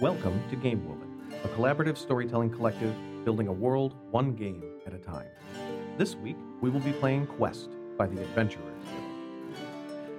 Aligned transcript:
Welcome 0.00 0.40
to 0.48 0.54
Game 0.54 0.86
Woven, 0.86 1.10
a 1.42 1.48
collaborative 1.48 1.98
storytelling 1.98 2.50
collective 2.50 2.94
building 3.24 3.48
a 3.48 3.52
world 3.52 3.96
one 4.12 4.36
game 4.36 4.62
at 4.86 4.94
a 4.94 4.98
time. 4.98 5.26
This 5.96 6.14
week, 6.14 6.36
we 6.60 6.70
will 6.70 6.78
be 6.78 6.92
playing 6.92 7.26
Quest 7.26 7.70
by 7.96 8.06
the 8.06 8.20
Adventurers 8.22 8.84
Guild. 8.84 9.58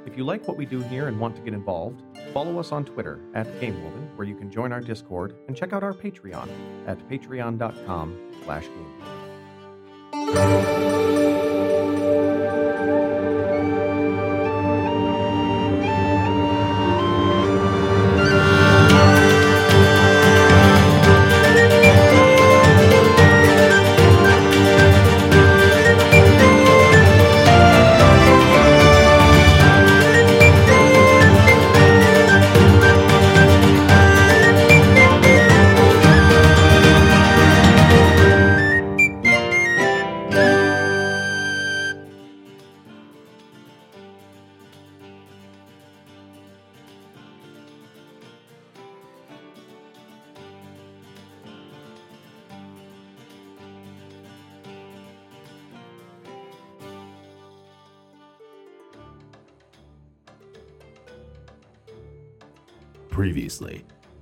If 0.05 0.18
you 0.18 0.26
like 0.26 0.46
what 0.50 0.57
we 0.57 0.65
do 0.65 0.81
here 0.81 1.07
and 1.07 1.18
want 1.18 1.38
to 1.38 1.42
get 1.42 1.54
involved, 1.54 2.02
follow 2.34 2.60
us 2.60 2.73
on 2.73 2.84
Twitter 2.84 3.21
at 3.34 3.47
GameWoven, 3.62 4.18
where 4.18 4.28
you 4.28 4.36
can 4.36 4.52
join 4.52 4.73
our 4.73 4.81
Discord 4.81 5.38
and 5.47 5.55
check 5.55 5.71
out 5.71 5.82
our 5.82 5.93
Patreon 5.93 6.50
at 6.86 7.00
patreon.com 7.07 8.34
slash 8.43 8.66
GameWoven. 10.11 10.89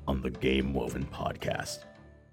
On 0.08 0.22
the 0.22 0.30
Game 0.30 0.74
Woven 0.74 1.06
podcast, 1.06 1.80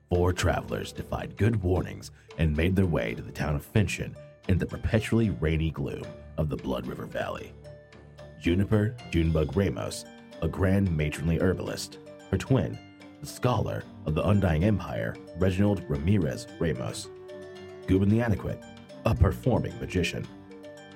four 0.09 0.33
travelers 0.33 0.93
defied 0.93 1.37
good 1.37 1.61
warnings 1.61 2.13
and 2.39 2.57
made 2.57 2.77
their 2.77 2.87
way 2.87 3.15
to 3.15 3.23
the 3.23 3.33
town 3.33 3.57
of 3.57 3.73
Finchin 3.73 4.15
in 4.47 4.59
the 4.59 4.67
perpetually 4.67 5.31
rainy 5.31 5.73
gloom 5.73 6.05
of 6.37 6.49
the 6.49 6.57
Blood 6.57 6.87
River 6.87 7.07
Valley. 7.07 7.53
Juniper 8.41 8.95
Junebug 9.11 9.57
Ramos, 9.57 10.05
a 10.41 10.47
grand 10.47 10.97
matronly 10.97 11.41
herbalist, 11.41 11.99
her 12.31 12.39
twin, 12.39 12.79
the 13.21 13.27
scholar 13.27 13.83
of 14.07 14.15
the 14.15 14.29
Undying 14.29 14.63
Empire, 14.63 15.17
Reginald 15.39 15.83
Ramirez 15.89 16.47
Ramos, 16.61 17.09
Gubin 17.89 18.09
the 18.09 18.21
Adequate, 18.21 18.63
a 19.05 19.17
performing 19.17 19.77
magician, 19.81 20.25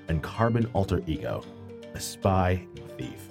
and 0.06 0.22
Carbon 0.22 0.70
Alter 0.74 1.02
Ego, 1.08 1.42
a 1.94 2.00
spy 2.00 2.64
and 2.76 2.90
thief. 2.92 3.30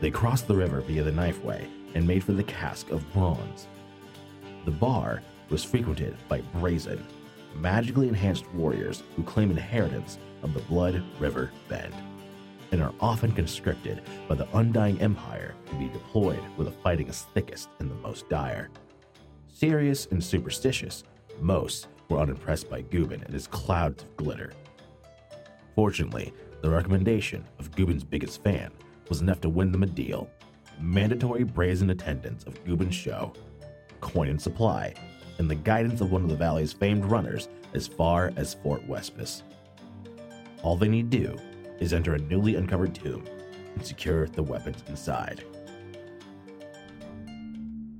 They 0.00 0.10
crossed 0.10 0.46
the 0.46 0.56
river 0.56 0.80
via 0.80 1.02
the 1.02 1.10
Knifeway 1.10 1.66
and 1.94 2.06
made 2.06 2.22
for 2.22 2.32
the 2.32 2.44
Cask 2.44 2.90
of 2.90 3.10
Bronze. 3.12 3.66
The 4.64 4.70
bar 4.70 5.22
was 5.50 5.64
frequented 5.64 6.16
by 6.28 6.40
brazen, 6.54 7.04
magically 7.56 8.08
enhanced 8.08 8.48
warriors 8.52 9.02
who 9.16 9.22
claim 9.22 9.50
inheritance 9.50 10.18
of 10.42 10.54
the 10.54 10.60
Blood 10.60 11.02
River 11.18 11.50
Bend 11.68 11.94
and 12.70 12.82
are 12.82 12.92
often 13.00 13.32
conscripted 13.32 14.02
by 14.28 14.34
the 14.34 14.48
Undying 14.56 15.00
Empire 15.00 15.54
to 15.66 15.74
be 15.76 15.88
deployed 15.88 16.40
where 16.56 16.66
the 16.66 16.70
fighting 16.70 17.08
is 17.08 17.26
thickest 17.34 17.68
and 17.80 17.90
the 17.90 17.94
most 17.96 18.28
dire. 18.28 18.68
Serious 19.52 20.06
and 20.10 20.22
superstitious, 20.22 21.02
most 21.40 21.88
were 22.08 22.20
unimpressed 22.20 22.70
by 22.70 22.82
Gubin 22.82 23.22
and 23.22 23.32
his 23.32 23.46
clouds 23.46 24.02
of 24.02 24.16
glitter. 24.16 24.52
Fortunately, 25.74 26.32
the 26.60 26.70
recommendation 26.70 27.44
of 27.58 27.74
Gubin's 27.74 28.04
biggest 28.04 28.42
fan 28.42 28.70
was 29.08 29.20
enough 29.20 29.40
to 29.42 29.48
win 29.48 29.72
them 29.72 29.82
a 29.82 29.86
deal. 29.86 30.28
Mandatory 30.80 31.44
brazen 31.44 31.90
attendance 31.90 32.44
of 32.44 32.64
Gubin's 32.64 32.94
show, 32.94 33.32
coin 34.00 34.28
and 34.28 34.40
supply, 34.40 34.94
and 35.38 35.50
the 35.50 35.54
guidance 35.54 36.00
of 36.00 36.12
one 36.12 36.22
of 36.22 36.28
the 36.28 36.36
valley's 36.36 36.72
famed 36.72 37.04
runners 37.04 37.48
as 37.74 37.86
far 37.86 38.32
as 38.36 38.54
Fort 38.54 38.86
Wespis. 38.88 39.42
All 40.62 40.76
they 40.76 40.88
need 40.88 41.10
do 41.10 41.36
is 41.80 41.92
enter 41.92 42.14
a 42.14 42.18
newly 42.18 42.56
uncovered 42.56 42.94
tomb 42.94 43.24
and 43.74 43.84
secure 43.84 44.26
the 44.28 44.42
weapons 44.42 44.82
inside. 44.88 45.44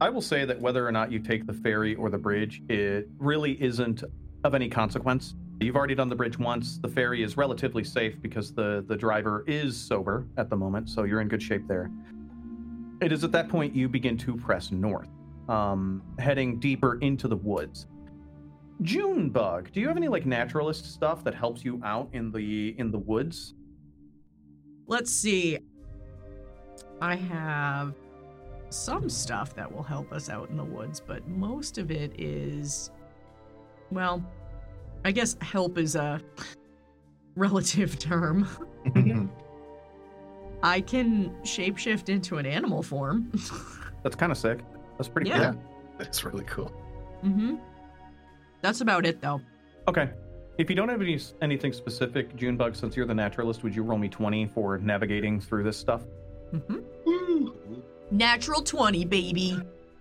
I 0.01 0.11
will 0.11 0.23
say 0.23 0.45
that 0.45 0.61
whether 0.61 0.87
or 0.87 0.93
not 0.93 1.11
you 1.11 1.19
take 1.19 1.47
the 1.47 1.53
ferry 1.53 1.97
or 1.97 2.09
the 2.09 2.19
bridge, 2.19 2.63
it 2.69 3.09
really 3.19 3.61
isn't 3.63 4.05
of 4.45 4.55
any 4.55 4.69
consequence. 4.69 5.35
You've 5.61 5.77
already 5.77 5.97
done 5.97 6.09
the 6.09 6.15
bridge 6.15 6.39
once. 6.39 6.79
The 6.79 6.89
ferry 6.89 7.23
is 7.23 7.37
relatively 7.37 7.83
safe 7.83 8.21
because 8.23 8.53
the, 8.53 8.85
the 8.87 8.97
driver 8.97 9.45
is 9.49 9.77
sober 9.77 10.27
at 10.37 10.49
the 10.49 10.57
moment, 10.57 10.89
so 10.89 11.03
you're 11.03 11.21
in 11.21 11.29
good 11.29 11.43
shape 11.43 11.67
there. 11.67 11.91
It 13.01 13.13
is 13.13 13.25
at 13.25 13.33
that 13.33 13.49
point 13.49 13.75
you 13.75 13.89
begin 13.89 14.17
to 14.19 14.37
press 14.37 14.71
north, 14.71 15.09
um, 15.49 16.03
heading 16.19 16.61
deeper 16.61 16.99
into 17.01 17.27
the 17.27 17.37
woods. 17.37 17.87
Junebug, 18.83 19.73
do 19.73 19.81
you 19.81 19.89
have 19.89 19.97
any 19.97 20.07
like 20.07 20.27
naturalist 20.27 20.93
stuff 20.93 21.25
that 21.25 21.35
helps 21.35 21.65
you 21.65 21.81
out 21.85 22.09
in 22.13 22.31
the 22.31 22.79
in 22.79 22.93
the 22.93 22.99
woods? 22.99 23.55
Let's 24.87 25.11
see. 25.11 25.59
I 27.01 27.17
have 27.17 27.95
some 28.71 29.09
stuff 29.09 29.55
that 29.55 29.71
will 29.71 29.83
help 29.83 30.13
us 30.13 30.29
out 30.29 30.51
in 30.51 30.57
the 30.57 30.65
woods, 30.65 31.03
but 31.05 31.27
most 31.29 31.79
of 31.79 31.91
it 31.91 32.13
is, 32.21 32.91
well, 33.91 34.25
I 35.05 35.13
guess 35.13 35.37
help 35.41 35.79
is 35.79 35.95
a 35.97 36.21
relative 37.37 37.99
term. 37.99 38.47
I 40.63 40.81
can 40.81 41.31
shapeshift 41.43 42.09
into 42.09 42.39
an 42.39 42.47
animal 42.47 42.83
form. 42.83 43.31
That's 44.03 44.17
kind 44.17 44.33
of 44.33 44.39
sick. 44.39 44.61
That's 44.97 45.09
pretty 45.09 45.31
Yeah. 45.31 45.53
cool. 45.53 45.63
That's 45.99 46.25
really 46.25 46.45
cool. 46.45 46.73
mm-hmm. 47.25 47.57
That's 48.61 48.81
about 48.81 49.07
it, 49.07 49.21
though. 49.21 49.41
Okay. 49.87 50.11
If 50.59 50.69
you 50.69 50.75
don't 50.75 50.89
have 50.89 51.01
any 51.01 51.21
anything 51.43 51.73
specific, 51.73 52.35
Junebug, 52.35 52.75
since 52.75 52.97
you're 52.97 53.07
the 53.07 53.15
naturalist, 53.15 53.63
would 53.63 53.75
you 53.75 53.85
roll 53.85 53.99
me 53.99 54.09
20 54.09 54.47
for 54.49 54.79
navigating 54.79 55.41
through 55.41 55.63
this 55.63 55.77
stuff? 55.77 56.03
Mm-hmm. 56.53 56.77
Woo. 57.07 57.83
Natural 58.11 58.61
20, 58.63 59.05
baby. 59.05 59.57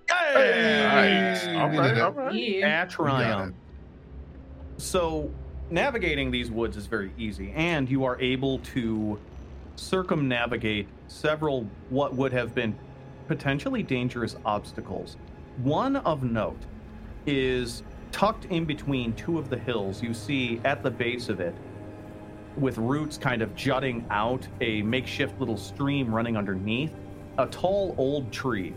Nice. 0.09 1.45
All 1.47 1.69
did 1.69 1.77
right, 1.77 1.97
it. 1.97 2.01
all 2.01 2.11
right. 2.11 2.63
At 2.63 2.85
got 2.85 2.89
triumph. 2.89 3.55
So, 4.77 5.31
navigating 5.71 6.29
these 6.29 6.51
woods 6.51 6.77
is 6.77 6.85
very 6.85 7.11
easy, 7.17 7.51
and 7.55 7.89
you 7.89 8.03
are 8.03 8.19
able 8.21 8.59
to 8.59 9.19
circumnavigate 9.75 10.88
several 11.07 11.67
what 11.89 12.13
would 12.13 12.31
have 12.31 12.53
been 12.53 12.77
potentially 13.27 13.81
dangerous 13.81 14.35
obstacles. 14.45 15.17
One 15.63 15.95
of 15.97 16.23
note 16.23 16.61
is 17.25 17.81
tucked 18.11 18.45
in 18.45 18.65
between 18.65 19.13
two 19.13 19.39
of 19.39 19.49
the 19.49 19.57
hills. 19.57 20.01
You 20.01 20.13
see 20.13 20.61
at 20.63 20.83
the 20.83 20.91
base 20.91 21.27
of 21.27 21.39
it, 21.39 21.55
with 22.55 22.77
roots 22.77 23.17
kind 23.17 23.41
of 23.41 23.55
jutting 23.55 24.05
out, 24.11 24.47
a 24.61 24.83
makeshift 24.83 25.39
little 25.39 25.57
stream 25.57 26.13
running 26.13 26.38
underneath, 26.38 26.94
a 27.39 27.47
tall 27.47 27.95
old 27.97 28.31
tree. 28.31 28.75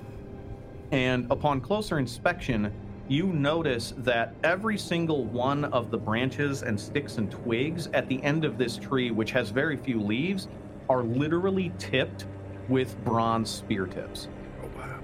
And 0.92 1.30
upon 1.30 1.60
closer 1.60 1.98
inspection, 1.98 2.72
you 3.10 3.26
notice 3.26 3.92
that 3.98 4.32
every 4.44 4.78
single 4.78 5.24
one 5.24 5.64
of 5.64 5.90
the 5.90 5.98
branches 5.98 6.62
and 6.62 6.80
sticks 6.80 7.18
and 7.18 7.28
twigs 7.28 7.88
at 7.92 8.08
the 8.08 8.22
end 8.22 8.44
of 8.44 8.56
this 8.56 8.76
tree, 8.76 9.10
which 9.10 9.32
has 9.32 9.50
very 9.50 9.76
few 9.76 10.00
leaves, 10.00 10.46
are 10.88 11.02
literally 11.02 11.72
tipped 11.76 12.26
with 12.68 12.96
bronze 13.02 13.50
spear 13.50 13.86
tips. 13.86 14.28
Oh, 14.62 14.70
wow. 14.78 15.00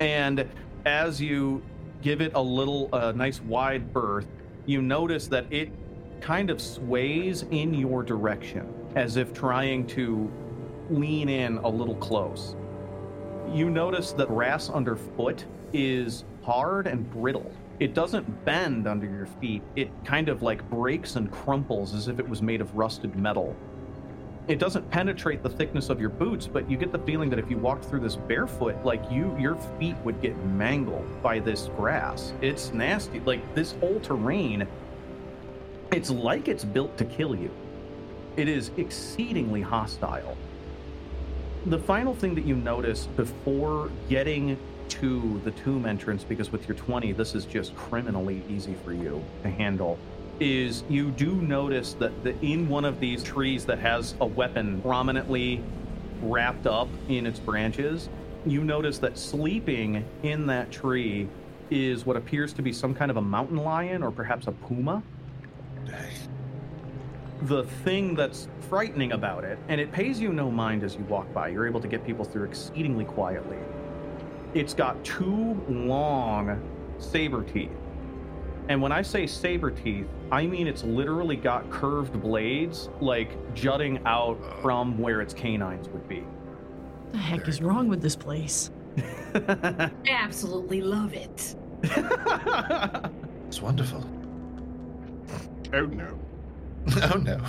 And 0.00 0.48
as 0.84 1.20
you 1.20 1.62
give 2.02 2.20
it 2.20 2.32
a 2.34 2.42
little, 2.42 2.88
uh, 2.92 3.12
nice 3.12 3.40
wide 3.40 3.92
berth, 3.92 4.26
you 4.66 4.82
notice 4.82 5.28
that 5.28 5.46
it 5.52 5.70
kind 6.20 6.50
of 6.50 6.60
sways 6.60 7.42
in 7.52 7.72
your 7.72 8.02
direction 8.02 8.74
as 8.96 9.16
if 9.16 9.32
trying 9.32 9.86
to 9.86 10.28
lean 10.90 11.28
in 11.28 11.58
a 11.58 11.68
little 11.68 11.94
close. 11.96 12.56
You 13.52 13.70
notice 13.70 14.10
the 14.10 14.26
grass 14.26 14.70
underfoot 14.70 15.44
is 15.72 16.24
hard 16.44 16.86
and 16.86 17.10
brittle. 17.10 17.50
It 17.80 17.94
doesn't 17.94 18.44
bend 18.44 18.86
under 18.86 19.06
your 19.06 19.26
feet. 19.40 19.62
It 19.76 19.90
kind 20.04 20.28
of 20.28 20.42
like 20.42 20.68
breaks 20.70 21.16
and 21.16 21.30
crumples 21.30 21.94
as 21.94 22.08
if 22.08 22.18
it 22.18 22.28
was 22.28 22.42
made 22.42 22.60
of 22.60 22.74
rusted 22.76 23.16
metal. 23.16 23.56
It 24.46 24.58
doesn't 24.58 24.90
penetrate 24.90 25.42
the 25.42 25.48
thickness 25.48 25.88
of 25.88 26.00
your 26.00 26.10
boots, 26.10 26.46
but 26.46 26.70
you 26.70 26.76
get 26.76 26.92
the 26.92 26.98
feeling 26.98 27.30
that 27.30 27.38
if 27.38 27.50
you 27.50 27.56
walked 27.56 27.86
through 27.86 28.00
this 28.00 28.16
barefoot, 28.16 28.76
like 28.84 29.02
you 29.10 29.34
your 29.38 29.56
feet 29.78 29.96
would 30.04 30.20
get 30.20 30.36
mangled 30.44 31.22
by 31.22 31.38
this 31.38 31.70
grass. 31.76 32.34
It's 32.42 32.72
nasty. 32.72 33.20
Like 33.20 33.54
this 33.54 33.72
whole 33.80 34.00
terrain 34.00 34.68
it's 35.94 36.10
like 36.10 36.48
it's 36.48 36.64
built 36.64 36.96
to 36.98 37.04
kill 37.04 37.36
you. 37.36 37.50
It 38.36 38.48
is 38.48 38.72
exceedingly 38.76 39.60
hostile. 39.60 40.36
The 41.66 41.78
final 41.78 42.14
thing 42.14 42.34
that 42.34 42.44
you 42.44 42.56
notice 42.56 43.06
before 43.16 43.90
getting 44.10 44.58
to 44.90 45.40
the 45.44 45.50
tomb 45.52 45.86
entrance 45.86 46.22
because 46.22 46.52
with 46.52 46.68
your 46.68 46.76
20, 46.76 47.12
this 47.12 47.34
is 47.34 47.46
just 47.46 47.74
criminally 47.74 48.42
easy 48.50 48.74
for 48.84 48.92
you 48.92 49.24
to 49.42 49.48
handle. 49.48 49.98
Is 50.40 50.84
you 50.90 51.10
do 51.10 51.32
notice 51.32 51.94
that 51.94 52.22
the, 52.22 52.38
in 52.44 52.68
one 52.68 52.84
of 52.84 53.00
these 53.00 53.22
trees 53.22 53.64
that 53.64 53.78
has 53.78 54.14
a 54.20 54.26
weapon 54.26 54.82
prominently 54.82 55.62
wrapped 56.20 56.66
up 56.66 56.88
in 57.08 57.24
its 57.24 57.38
branches, 57.38 58.10
you 58.44 58.62
notice 58.62 58.98
that 58.98 59.16
sleeping 59.16 60.04
in 60.22 60.46
that 60.48 60.70
tree 60.70 61.26
is 61.70 62.04
what 62.04 62.18
appears 62.18 62.52
to 62.52 62.60
be 62.60 62.74
some 62.74 62.94
kind 62.94 63.10
of 63.10 63.16
a 63.16 63.22
mountain 63.22 63.56
lion 63.56 64.02
or 64.02 64.10
perhaps 64.10 64.48
a 64.48 64.52
puma. 64.52 65.02
The 67.44 67.64
thing 67.84 68.14
that's 68.14 68.48
frightening 68.70 69.12
about 69.12 69.44
it, 69.44 69.58
and 69.68 69.78
it 69.80 69.92
pays 69.92 70.18
you 70.18 70.32
no 70.32 70.50
mind 70.50 70.82
as 70.82 70.94
you 70.94 71.04
walk 71.04 71.30
by, 71.34 71.48
you're 71.48 71.66
able 71.66 71.80
to 71.80 71.88
get 71.88 72.04
people 72.04 72.24
through 72.24 72.44
exceedingly 72.44 73.04
quietly. 73.04 73.58
It's 74.54 74.72
got 74.72 75.02
two 75.04 75.62
long 75.68 76.62
saber 76.98 77.42
teeth. 77.42 77.70
And 78.68 78.80
when 78.80 78.92
I 78.92 79.02
say 79.02 79.26
saber 79.26 79.70
teeth, 79.70 80.06
I 80.32 80.46
mean 80.46 80.66
it's 80.66 80.84
literally 80.84 81.36
got 81.36 81.68
curved 81.70 82.18
blades, 82.22 82.88
like 83.00 83.36
jutting 83.54 84.00
out 84.06 84.38
from 84.62 84.96
where 84.96 85.20
its 85.20 85.34
canines 85.34 85.88
would 85.90 86.08
be. 86.08 86.20
What 86.20 87.12
the 87.12 87.18
heck 87.18 87.46
is 87.46 87.60
wrong 87.60 87.88
with 87.88 88.00
this 88.00 88.16
place? 88.16 88.70
Absolutely 90.08 90.80
love 90.80 91.12
it. 91.12 91.56
It's 93.48 93.60
wonderful. 93.60 94.02
Oh 95.74 95.84
no. 95.86 96.18
oh 97.14 97.18
no. 97.18 97.40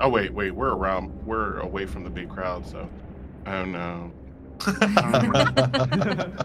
Oh 0.00 0.08
wait, 0.08 0.32
wait. 0.32 0.50
We're 0.50 0.74
around. 0.74 1.26
We're 1.26 1.58
away 1.60 1.86
from 1.86 2.04
the 2.04 2.10
big 2.10 2.28
crowd, 2.28 2.66
so. 2.66 2.88
Oh 3.46 3.64
no. 3.64 4.12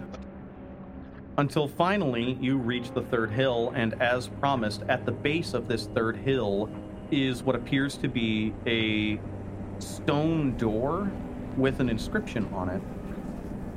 Until 1.37 1.67
finally 1.67 2.37
you 2.41 2.57
reach 2.57 2.91
the 2.91 3.01
third 3.01 3.31
hill, 3.31 3.71
and 3.75 4.01
as 4.01 4.27
promised, 4.27 4.81
at 4.89 5.05
the 5.05 5.11
base 5.11 5.53
of 5.53 5.67
this 5.67 5.87
third 5.87 6.17
hill 6.17 6.69
is 7.11 7.43
what 7.43 7.55
appears 7.55 7.95
to 7.97 8.07
be 8.07 8.53
a 8.65 9.19
stone 9.79 10.57
door 10.57 11.11
with 11.55 11.79
an 11.79 11.89
inscription 11.89 12.47
on 12.53 12.69
it 12.69 12.81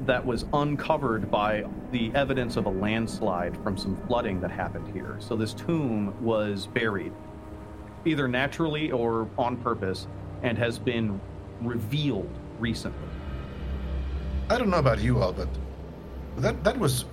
that 0.06 0.24
was 0.24 0.46
uncovered 0.54 1.30
by 1.30 1.64
the 1.92 2.10
evidence 2.14 2.56
of 2.56 2.66
a 2.66 2.70
landslide 2.70 3.56
from 3.62 3.76
some 3.76 3.96
flooding 4.06 4.40
that 4.40 4.50
happened 4.50 4.90
here. 4.94 5.16
So 5.18 5.36
this 5.36 5.52
tomb 5.52 6.14
was 6.24 6.66
buried, 6.68 7.12
either 8.04 8.28
naturally 8.28 8.90
or 8.92 9.28
on 9.38 9.56
purpose, 9.56 10.06
and 10.42 10.56
has 10.58 10.78
been 10.78 11.20
revealed 11.60 12.30
recently. 12.58 13.08
I 14.48 14.58
don't 14.58 14.70
know 14.70 14.78
about 14.78 15.00
you 15.00 15.20
all, 15.20 15.32
but 15.32 15.48
that 16.38 16.64
that 16.64 16.78
was 16.78 17.04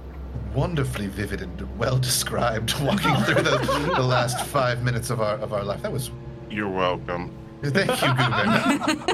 wonderfully 0.56 1.08
vivid 1.08 1.42
and 1.42 1.78
well 1.78 1.98
described 1.98 2.74
walking 2.82 3.16
through 3.26 3.44
the, 3.44 3.94
the 3.96 4.02
last 4.04 4.46
five 4.48 4.84
minutes 4.84 5.10
of 5.10 5.22
our 5.22 5.36
of 5.38 5.54
our 5.54 5.64
life. 5.64 5.82
That 5.82 5.92
was 5.92 6.12
You're 6.50 6.70
welcome. 6.70 7.32
thank 7.64 8.02
you, 8.02 8.14
Goober. 8.14 9.14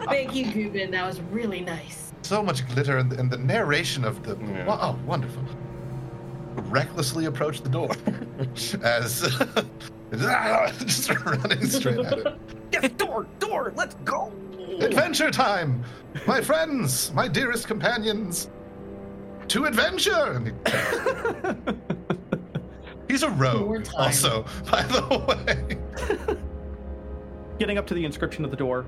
Thank 0.06 0.34
you, 0.34 0.46
Gubin. 0.52 0.90
That 0.92 1.06
was 1.06 1.20
really 1.30 1.60
nice. 1.60 2.12
so 2.22 2.42
much 2.42 2.66
glitter 2.68 2.98
and, 2.98 3.12
and 3.12 3.30
the 3.30 3.36
narration 3.38 4.04
of 4.04 4.22
the 4.24 4.36
Yeah. 4.36 4.66
wow, 4.66 4.78
oh, 4.96 5.06
wonderful. 5.06 5.42
Recklessly 6.68 7.26
approached 7.26 7.62
the 7.64 7.70
door 7.70 7.90
as 8.84 9.22
just 10.80 11.08
running 11.24 11.66
straight 11.66 11.98
at 12.00 12.18
it. 12.18 12.26
Yes, 12.72 12.88
door, 12.92 13.26
door, 13.40 13.72
let's 13.74 13.96
go! 14.04 14.32
Adventure 14.78 15.30
time, 15.32 15.82
my 16.24 16.40
friends, 16.40 17.12
my 17.14 17.26
dearest 17.26 17.66
companions, 17.66 18.48
to 19.48 19.64
adventure. 19.64 20.32
And 20.34 20.46
he- 20.46 20.52
He's 23.08 23.24
a 23.24 23.28
More 23.28 23.64
rogue, 23.78 23.88
also, 23.98 24.44
by 24.70 24.82
the 24.82 25.02
way. 25.26 26.36
Getting 27.58 27.76
up 27.76 27.88
to 27.88 27.94
the 27.94 28.04
inscription 28.04 28.44
of 28.44 28.52
the 28.52 28.56
door, 28.56 28.86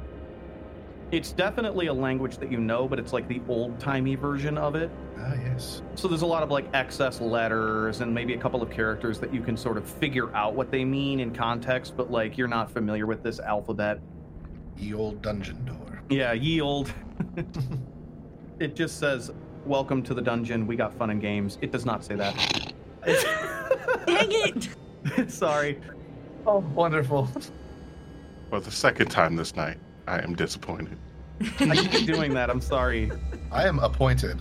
it's 1.12 1.30
definitely 1.32 1.88
a 1.88 1.92
language 1.92 2.38
that 2.38 2.50
you 2.50 2.58
know, 2.58 2.88
but 2.88 2.98
it's 2.98 3.12
like 3.12 3.28
the 3.28 3.42
old 3.46 3.78
timey 3.78 4.14
version 4.14 4.56
of 4.56 4.74
it. 4.74 4.90
Ah, 5.18 5.34
yes. 5.34 5.82
So 5.94 6.08
there's 6.08 6.22
a 6.22 6.26
lot 6.26 6.42
of 6.42 6.50
like 6.50 6.66
excess 6.72 7.20
letters 7.20 8.00
and 8.00 8.12
maybe 8.12 8.32
a 8.32 8.38
couple 8.38 8.62
of 8.62 8.70
characters 8.70 9.20
that 9.20 9.32
you 9.32 9.42
can 9.42 9.54
sort 9.54 9.76
of 9.76 9.86
figure 9.86 10.34
out 10.34 10.54
what 10.54 10.70
they 10.70 10.86
mean 10.86 11.20
in 11.20 11.34
context, 11.34 11.98
but 11.98 12.10
like 12.10 12.38
you're 12.38 12.48
not 12.48 12.70
familiar 12.70 13.04
with 13.04 13.22
this 13.22 13.40
alphabet. 13.40 14.00
Ye 14.78 14.94
old 14.94 15.20
dungeon 15.20 15.62
door. 15.66 16.02
Yeah, 16.08 16.32
ye 16.32 16.62
old. 16.62 16.92
it 18.58 18.74
just 18.74 18.98
says, 18.98 19.30
Welcome 19.66 20.02
to 20.04 20.14
the 20.14 20.22
dungeon. 20.22 20.66
We 20.66 20.74
got 20.74 20.92
fun 20.94 21.10
and 21.10 21.20
games. 21.20 21.58
It 21.60 21.70
does 21.70 21.84
not 21.84 22.04
say 22.04 22.16
that. 22.16 22.72
Dang 24.06 24.28
it! 24.28 25.30
Sorry. 25.30 25.78
Oh, 26.46 26.58
wonderful. 26.74 27.28
For 28.50 28.60
the 28.60 28.70
second 28.72 29.08
time 29.08 29.36
this 29.36 29.54
night, 29.54 29.78
I 30.06 30.18
am 30.20 30.34
disappointed. 30.34 30.98
I 31.60 31.76
keep 31.76 32.06
doing 32.06 32.34
that. 32.34 32.50
I'm 32.50 32.60
sorry. 32.60 33.10
I 33.52 33.66
am 33.66 33.78
appointed. 33.78 34.40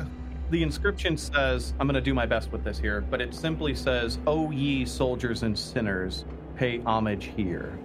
The 0.50 0.64
inscription 0.64 1.18
says, 1.18 1.74
I'm 1.80 1.88
going 1.88 1.96
to 1.96 2.02
do 2.02 2.14
my 2.14 2.26
best 2.26 2.52
with 2.52 2.64
this 2.64 2.78
here, 2.78 3.02
but 3.02 3.22
it 3.22 3.34
simply 3.34 3.74
says, 3.74 4.20
O 4.28 4.52
ye 4.52 4.86
soldiers 4.86 5.44
and 5.44 5.58
sinners, 5.58 6.26
pay 6.56 6.80
homage 6.82 7.32
here. 7.36 7.78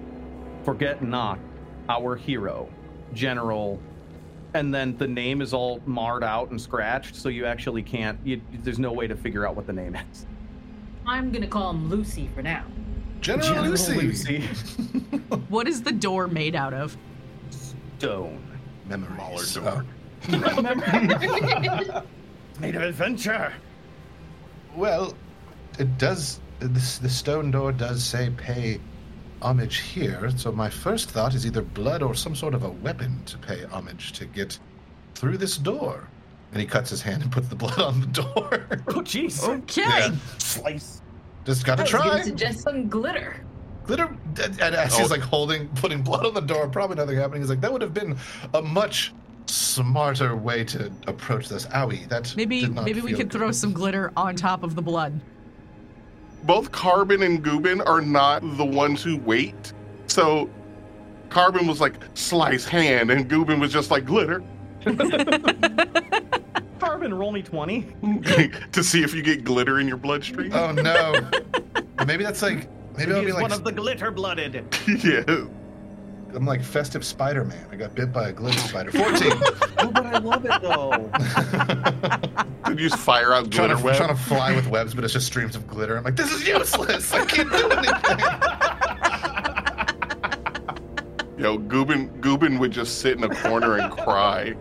Forget 0.64 1.02
not 1.02 1.38
our 1.88 2.16
hero, 2.16 2.68
General. 3.14 3.80
And 4.54 4.74
then 4.74 4.96
the 4.96 5.06
name 5.06 5.42
is 5.42 5.52
all 5.52 5.80
marred 5.86 6.24
out 6.24 6.50
and 6.50 6.60
scratched, 6.60 7.14
so 7.14 7.28
you 7.28 7.46
actually 7.46 7.82
can't, 7.82 8.18
you, 8.24 8.40
there's 8.62 8.78
no 8.78 8.92
way 8.92 9.06
to 9.06 9.14
figure 9.14 9.46
out 9.46 9.54
what 9.54 9.66
the 9.66 9.72
name 9.72 9.96
is. 10.12 10.26
I'm 11.06 11.30
gonna 11.30 11.46
call 11.46 11.70
him 11.70 11.88
Lucy 11.88 12.28
for 12.34 12.42
now. 12.42 12.64
General, 13.20 13.48
General 13.48 13.70
Lucy. 13.70 13.94
Lucy. 13.94 14.44
What 15.48 15.68
is 15.68 15.82
the 15.82 15.92
door 15.92 16.26
made 16.26 16.56
out 16.56 16.74
of? 16.74 16.96
Stone. 17.98 18.42
Memories. 18.86 19.48
Smaller 19.48 19.82
door. 19.82 19.84
Made 22.60 22.74
of 22.74 22.82
adventure. 22.82 23.52
Well, 24.74 25.14
it 25.78 25.98
does. 25.98 26.40
This, 26.58 26.98
the 26.98 27.08
stone 27.08 27.50
door 27.50 27.72
does 27.72 28.02
say 28.04 28.30
pay 28.36 28.80
homage 29.42 29.78
here. 29.78 30.30
So 30.36 30.52
my 30.52 30.70
first 30.70 31.10
thought 31.10 31.34
is 31.34 31.46
either 31.46 31.62
blood 31.62 32.02
or 32.02 32.14
some 32.14 32.34
sort 32.34 32.54
of 32.54 32.64
a 32.64 32.70
weapon 32.70 33.22
to 33.26 33.38
pay 33.38 33.64
homage 33.64 34.12
to 34.12 34.24
get 34.26 34.58
through 35.14 35.38
this 35.38 35.56
door. 35.58 36.08
And 36.52 36.60
he 36.60 36.66
cuts 36.66 36.90
his 36.90 37.02
hand 37.02 37.22
and 37.22 37.32
puts 37.32 37.48
the 37.48 37.56
blood 37.56 37.78
on 37.78 38.00
the 38.00 38.06
door. 38.06 38.66
Oh, 38.88 39.02
jeez. 39.02 39.46
Okay. 39.46 39.82
Yeah. 39.82 40.14
Slice. 40.38 41.02
Just 41.44 41.64
gotta 41.64 41.82
was 41.82 41.90
try. 41.90 42.04
gonna 42.04 42.24
suggest 42.24 42.60
some 42.60 42.88
glitter. 42.88 43.44
Glitter. 43.86 44.04
And 44.42 44.60
and 44.60 44.74
as 44.74 44.94
Oh. 44.94 44.98
he's 44.98 45.10
like 45.10 45.20
holding, 45.20 45.68
putting 45.68 46.02
blood 46.02 46.26
on 46.26 46.34
the 46.34 46.40
door, 46.40 46.68
probably 46.68 46.96
nothing 46.96 47.16
happening. 47.16 47.42
He's 47.42 47.50
like, 47.50 47.60
that 47.60 47.72
would 47.72 47.82
have 47.82 47.94
been 47.94 48.16
a 48.54 48.62
much 48.62 49.12
smarter 49.46 50.34
way 50.36 50.64
to 50.64 50.90
approach 51.06 51.48
this. 51.48 51.66
Owie, 51.66 52.08
that 52.08 52.34
Maybe 52.36 52.62
did 52.62 52.74
not 52.74 52.84
maybe 52.84 53.00
we 53.00 53.10
feel 53.10 53.18
could 53.18 53.32
throw 53.32 53.52
some 53.52 53.72
glitter 53.72 54.12
on 54.16 54.34
top 54.34 54.62
of 54.62 54.74
the 54.74 54.82
blood. 54.82 55.20
Both 56.42 56.70
Carbon 56.72 57.22
and 57.22 57.42
Gubin 57.42 57.80
are 57.82 58.00
not 58.00 58.40
the 58.56 58.64
ones 58.64 59.02
who 59.02 59.18
wait. 59.18 59.72
So 60.06 60.50
Carbon 61.28 61.66
was 61.66 61.80
like 61.80 61.94
slice 62.14 62.64
hand, 62.64 63.10
and 63.10 63.28
Gubin 63.28 63.58
was 63.60 63.72
just 63.72 63.90
like 63.90 64.04
glitter 64.04 64.42
Carbon, 66.78 67.12
roll 67.14 67.32
me 67.32 67.42
20. 67.42 67.82
to 68.72 68.84
see 68.84 69.02
if 69.02 69.12
you 69.14 69.22
get 69.22 69.42
glitter 69.44 69.80
in 69.80 69.88
your 69.88 69.96
bloodstream. 69.96 70.52
Oh 70.52 70.72
no. 70.72 71.14
maybe 72.06 72.22
that's 72.24 72.42
like. 72.42 72.68
Maybe 72.96 73.12
I'll 73.12 73.20
He 73.20 73.26
be 73.26 73.32
like 73.32 73.42
one 73.42 73.52
of 73.52 73.64
the 73.64 73.72
glitter 73.72 74.10
blooded. 74.10 74.54
yeah. 75.04 75.46
I'm 76.34 76.44
like 76.44 76.62
festive 76.62 77.04
Spider-Man. 77.04 77.68
I 77.70 77.76
got 77.76 77.94
bit 77.94 78.12
by 78.12 78.28
a 78.28 78.32
glitter 78.32 78.58
spider. 78.58 78.90
14. 78.90 79.32
oh, 79.78 79.90
but 79.92 80.06
I 80.06 80.18
love 80.18 80.44
it 80.44 80.60
though. 80.60 81.10
Did 82.68 82.80
you 82.80 82.88
just 82.88 83.00
fire 83.00 83.32
out 83.32 83.50
trying, 83.50 83.68
glitter 83.68 83.76
to, 83.76 83.84
web? 83.84 83.96
trying 83.96 84.08
to 84.16 84.22
fly 84.22 84.54
with 84.54 84.66
webs, 84.66 84.92
but 84.94 85.04
it's 85.04 85.12
just 85.12 85.26
streams 85.26 85.56
of 85.56 85.66
glitter. 85.66 85.96
I'm 85.96 86.04
like, 86.04 86.16
this 86.16 86.32
is 86.32 86.46
useless. 86.46 87.12
I 87.12 87.24
can't 87.24 87.50
do 87.50 87.70
anything. 87.70 88.18
Yo, 91.38 91.58
Gubin 91.58 92.08
Gubin 92.20 92.58
would 92.58 92.70
just 92.70 93.00
sit 93.00 93.16
in 93.16 93.24
a 93.24 93.34
corner 93.34 93.78
and 93.78 93.92
cry. 93.92 94.54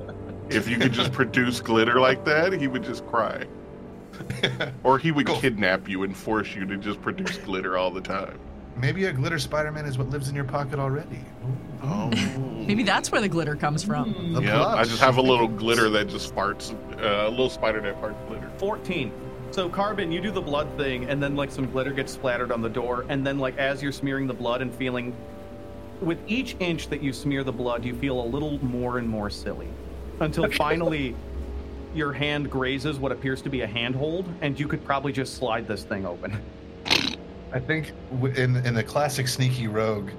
If 0.50 0.68
you 0.70 0.77
could 0.77 0.94
just 0.94 1.12
produce 1.12 1.60
glitter 1.60 2.00
like 2.00 2.24
that, 2.25 2.54
he 2.54 2.68
would 2.68 2.84
just 2.84 3.06
cry. 3.08 3.46
Or 4.84 4.98
he 5.00 5.12
would 5.12 5.26
Go. 5.26 5.40
kidnap 5.40 5.88
you 5.90 6.04
and 6.04 6.16
force 6.16 6.54
you 6.56 6.66
to 6.66 6.78
just 6.78 7.02
produce 7.02 7.38
glitter 7.38 7.78
all 7.78 7.92
the 7.92 8.02
time. 8.02 8.38
Maybe 8.78 9.06
a 9.06 9.14
glitter 9.14 9.40
Spider-Man 9.40 9.86
is 9.86 9.98
what 9.98 10.10
lives 10.10 10.28
in 10.30 10.36
your 10.36 10.44
pocket 10.44 10.80
already. 10.80 11.20
Oh. 11.82 12.10
Maybe 12.68 12.84
that's 12.84 13.12
where 13.12 13.22
the 13.22 13.30
glitter 13.30 13.56
comes 13.56 13.84
from. 13.84 14.34
The 14.34 14.42
Yeah, 14.42 14.58
plot. 14.58 14.78
I 14.78 14.84
just 14.84 15.00
have 15.00 15.18
a 15.18 15.22
little 15.22 15.48
glitter 15.48 15.90
that 15.92 16.08
just 16.10 16.36
farts, 16.36 16.74
uh, 17.02 17.28
a 17.28 17.30
little 17.30 17.50
spider 17.50 17.80
that 17.82 18.02
farts 18.02 18.28
glitter. 18.28 18.50
14. 18.58 19.12
So 19.52 19.70
Carbon, 19.70 20.12
you 20.12 20.20
do 20.20 20.32
the 20.32 20.42
blood 20.42 20.68
thing, 20.76 21.10
and 21.10 21.24
then 21.24 21.36
like 21.36 21.52
some 21.52 21.72
glitter 21.72 21.92
gets 21.92 22.12
splattered 22.12 22.52
on 22.52 22.62
the 22.62 22.70
door, 22.70 23.06
and 23.08 23.26
then 23.26 23.40
like 23.40 23.58
as 23.58 23.82
you're 23.82 23.92
smearing 23.94 24.28
the 24.28 24.34
blood 24.34 24.62
and 24.62 24.74
feeling, 24.76 25.16
with 26.02 26.18
each 26.28 26.58
inch 26.60 26.90
that 26.90 27.02
you 27.02 27.14
smear 27.14 27.44
the 27.44 27.54
blood, 27.54 27.86
you 27.86 27.96
feel 27.96 28.20
a 28.22 28.28
little 28.28 28.62
more 28.66 28.98
and 28.98 29.08
more 29.08 29.30
silly, 29.30 29.70
until 30.20 30.52
finally 30.52 31.16
your 31.96 32.12
hand 32.12 32.52
grazes 32.52 33.00
what 33.00 33.12
appears 33.12 33.42
to 33.44 33.50
be 33.50 33.62
a 33.62 33.68
handhold, 33.68 34.32
and 34.42 34.60
you 34.60 34.68
could 34.68 34.84
probably 34.84 35.12
just 35.12 35.36
slide 35.36 35.68
this 35.68 35.84
thing 35.84 36.06
open. 36.06 36.40
I 37.52 37.60
think 37.60 37.94
in 38.36 38.58
in 38.58 38.78
a 38.78 38.84
classic 38.84 39.28
sneaky 39.28 39.68
rogue 39.68 40.10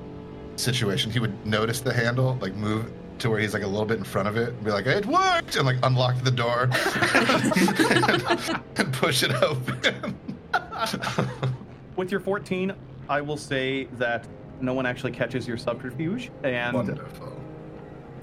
situation, 0.57 1.11
he 1.11 1.19
would 1.19 1.47
notice 1.47 1.81
the 1.81 1.93
handle, 1.93 2.39
like 2.41 2.55
move 2.55 2.91
to 3.19 3.31
where 3.31 3.39
he's 3.39 3.55
like 3.55 3.63
a 3.63 3.67
little 3.67 3.87
bit 3.87 3.99
in 3.99 4.05
front 4.05 4.29
of 4.29 4.37
it, 4.37 4.51
and 4.51 4.65
be 4.65 4.71
like, 4.71 4.87
"It 4.87 5.05
worked!" 5.07 5.57
and 5.57 5.67
like 5.67 5.79
unlock 5.83 6.23
the 6.23 6.31
door 6.31 6.71
and, 7.15 8.61
and 8.79 8.93
push 8.95 9.23
it 9.23 9.33
open. 9.43 10.19
With 11.97 12.11
your 12.11 12.21
14, 12.21 12.73
I 13.09 13.21
will 13.21 13.37
say 13.37 13.85
that 13.99 14.27
no 14.61 14.75
one 14.75 14.87
actually 14.87 15.13
catches 15.13 15.47
your 15.47 15.57
subterfuge, 15.59 16.31
and 16.43 16.75
Wonderful. 16.75 17.41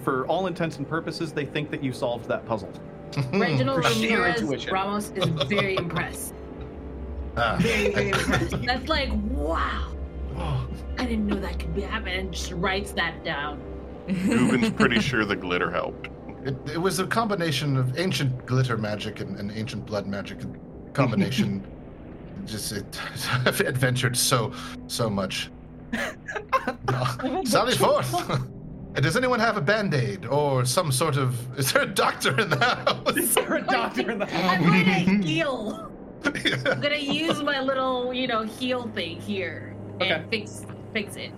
for 0.03 0.25
all 0.27 0.48
intents 0.48 0.77
and 0.77 0.88
purposes, 0.88 1.31
they 1.31 1.45
think 1.45 1.69
that 1.72 1.83
you 1.83 1.91
solved 1.93 2.27
that 2.27 2.45
puzzle. 2.45 2.72
Reginald 3.34 3.84
For 3.84 3.89
sheer 3.91 4.24
Ramirez. 4.24 4.67
Ramos 4.70 5.12
is 5.12 5.25
very 5.48 5.75
impressed. 5.77 6.34
Ah, 7.36 7.58
Very, 7.60 7.91
very 7.91 8.10
impressed. 8.10 8.62
That's 8.63 8.88
like, 8.88 9.10
wow, 9.32 9.88
I 11.00 11.05
didn't 11.08 11.25
know 11.25 11.39
that 11.39 11.58
could 11.58 11.74
be 11.74 11.82
happening. 11.82 12.20
And 12.20 12.32
just 12.32 12.51
writes 12.51 12.91
that 12.91 13.24
down. 13.24 13.60
Ruben's 14.08 14.70
pretty 14.70 15.00
sure 15.10 15.25
the 15.25 15.36
glitter 15.36 15.72
helped. 15.72 16.10
it, 16.46 16.55
it 16.74 16.77
was 16.77 17.00
a 17.00 17.08
combination 17.08 17.75
of 17.75 17.98
ancient 17.98 18.46
glitter 18.46 18.77
magic 18.77 19.20
and, 19.20 19.39
and 19.39 19.51
ancient 19.51 19.84
blood 19.88 20.05
magic 20.05 20.41
combination. 20.93 21.65
just 22.46 22.72
it, 22.72 22.86
adventured 23.62 24.15
so 24.15 24.51
so 24.86 25.10
much. 25.10 25.50
Sally 27.46 27.74
forth. 27.75 28.13
Uh, 28.95 29.00
does 29.01 29.17
anyone 29.17 29.39
have 29.39 29.57
a 29.57 29.62
band 29.62 29.93
aid 29.93 30.25
or 30.25 30.65
some 30.65 30.91
sort 30.91 31.17
of? 31.17 31.35
Is 31.59 31.71
there 31.73 31.83
a 31.83 31.88
doctor 31.88 32.39
in 32.39 32.50
the 32.50 32.57
house? 32.59 33.17
Is 33.17 33.33
there 33.35 33.55
a 33.55 33.62
doctor 33.62 34.12
in 34.12 34.19
the 34.19 34.25
house? 34.27 34.57
I'm 34.57 34.63
going 34.63 34.85
to 34.85 35.27
heal. 35.27 35.89
I'm 36.25 36.79
gonna 36.79 36.95
use 36.95 37.43
my 37.43 37.59
little, 37.59 38.13
you 38.13 38.27
know, 38.27 38.43
heal 38.43 38.88
thing 38.95 39.19
here 39.19 39.75
and 40.00 40.03
Okay. 40.03 40.23
fix 40.29 40.65
fix 40.93 41.15
it. 41.17 41.31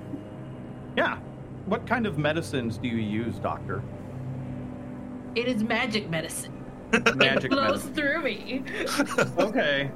Yeah. 0.96 1.18
What 1.66 1.88
kind 1.88 2.06
of 2.06 2.20
medicines 2.20 2.78
do 2.78 2.88
you 2.88 2.98
use, 2.98 3.36
doctor? 3.40 3.82
It 5.34 5.48
is 5.48 5.64
magic 5.64 6.08
medicine. 6.10 6.52
Magic 7.16 7.46
it 7.46 7.52
flows 7.52 7.84
medicine. 7.84 7.94
through 7.96 8.22
me. 8.24 8.64
Okay. 9.40 9.90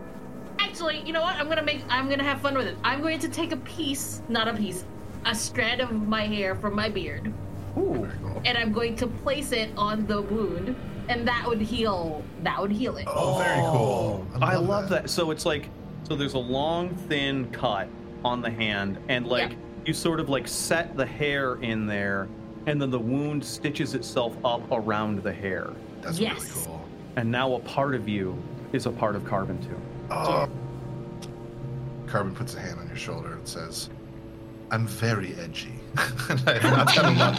Actually, 0.58 1.02
you 1.06 1.14
know 1.14 1.22
what? 1.22 1.36
I'm 1.36 1.48
gonna 1.48 1.62
make. 1.62 1.82
I'm 1.88 2.10
gonna 2.10 2.24
have 2.24 2.42
fun 2.42 2.56
with 2.58 2.66
it. 2.66 2.76
I'm 2.84 3.02
going 3.02 3.20
to 3.20 3.30
take 3.30 3.52
a 3.52 3.58
piece, 3.58 4.24
not 4.28 4.48
a 4.48 4.54
piece, 4.56 4.86
a 5.26 5.36
strand 5.36 5.82
of 5.82 5.92
my 5.92 6.26
hair 6.26 6.56
from 6.56 6.76
my 6.76 6.90
beard, 6.90 7.32
Ooh. 7.80 8.08
and 8.46 8.58
I'm 8.58 8.72
going 8.74 8.96
to 8.98 9.08
place 9.08 9.52
it 9.52 9.70
on 9.78 10.06
the 10.06 10.22
wound, 10.22 10.76
and 11.08 11.28
that 11.28 11.46
would 11.48 11.62
heal. 11.62 12.24
That 12.44 12.60
would 12.62 12.72
heal 12.72 12.98
it. 12.98 13.06
Oh, 13.08 13.38
very 13.40 13.60
cool. 13.62 14.28
Oh. 14.36 14.40
I 14.42 14.56
love 14.56 14.90
that. 14.90 15.10
So 15.10 15.32
it's 15.32 15.46
like, 15.46 15.70
so 16.08 16.16
there's 16.16 16.34
a 16.34 16.40
long, 16.40 16.96
thin 16.96 17.50
cut 17.52 17.88
on 18.26 18.42
the 18.42 18.50
hand, 18.50 18.98
and 19.10 19.28
like 19.28 19.52
Yeah. 19.52 19.58
you 19.86 19.94
sort 19.94 20.20
of 20.20 20.30
like 20.30 20.48
set 20.48 20.96
the 20.98 21.06
hair 21.06 21.56
in 21.62 21.86
there, 21.88 22.28
and 22.66 22.82
then 22.82 22.92
the 22.92 23.00
wound 23.00 23.44
stitches 23.44 23.96
itself 23.96 24.36
up 24.44 24.62
around 24.72 25.24
the 25.24 25.34
hair, 25.34 25.72
That's 26.02 26.20
Yes. 26.20 26.38
really 26.40 26.66
cool. 26.68 26.86
and 27.16 27.32
now 27.32 27.54
a 27.54 27.60
part 27.60 27.96
of 27.96 28.08
you 28.10 28.38
is 28.74 28.86
a 28.86 28.92
part 28.92 29.16
of 29.16 29.24
Carbon 29.26 29.58
too. 29.62 29.80
Oh. 30.12 30.48
Carbon 32.08 32.34
puts 32.34 32.56
a 32.56 32.60
hand 32.60 32.80
on 32.80 32.88
your 32.88 32.98
shoulder 32.98 33.34
and 33.34 33.48
says, 33.48 33.90
"I'm 34.72 34.88
very 34.88 35.34
edgy, 35.36 35.74
and 36.30 36.44
I 36.48 36.60
have 36.60 36.72
not 36.72 36.92
had 36.92 37.06
a 37.06 37.12
lot, 37.12 37.36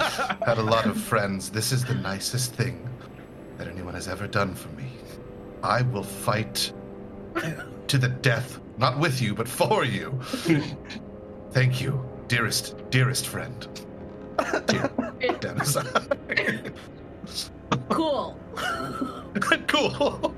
had 0.47 0.59
a 0.59 0.63
lot 0.63 0.87
of 0.87 1.01
friends. 1.01 1.51
This 1.51 1.73
is 1.73 1.85
the 1.85 1.95
nicest 1.95 2.55
thing 2.55 2.89
that 3.59 3.69
anyone 3.69 3.95
has 3.95 4.09
ever 4.09 4.27
done 4.27 4.55
for 4.55 4.69
me. 4.71 4.91
I 5.63 5.83
will 5.83 6.03
fight 6.03 6.73
to 7.87 7.99
the 7.99 8.09
death, 8.09 8.59
not 8.79 8.99
with 8.99 9.21
you, 9.21 9.35
but 9.35 9.49
for 9.49 9.85
you. 9.85 10.19
Thank 11.53 11.81
you, 11.81 12.09
dearest, 12.29 12.77
dearest 12.91 13.27
friend, 13.27 13.69
dear 14.67 14.91
Dennis. 15.41 15.77
Cool. 17.89 18.37
cool. 19.69 20.35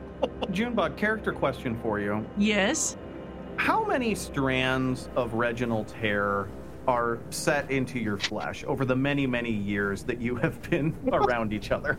Junebug, 0.50 0.96
character 0.96 1.32
question 1.32 1.78
for 1.80 2.00
you: 2.00 2.26
yes. 2.36 2.96
How 3.56 3.84
many 3.84 4.14
strands 4.14 5.08
of 5.16 5.34
Reginald's 5.34 5.92
hair 5.92 6.48
are 6.88 7.18
set 7.30 7.70
into 7.70 7.98
your 7.98 8.18
flesh 8.18 8.64
over 8.66 8.84
the 8.84 8.96
many, 8.96 9.26
many 9.26 9.50
years 9.50 10.02
that 10.04 10.20
you 10.20 10.36
have 10.36 10.60
been 10.70 10.94
around 11.12 11.52
each 11.52 11.70
other? 11.70 11.98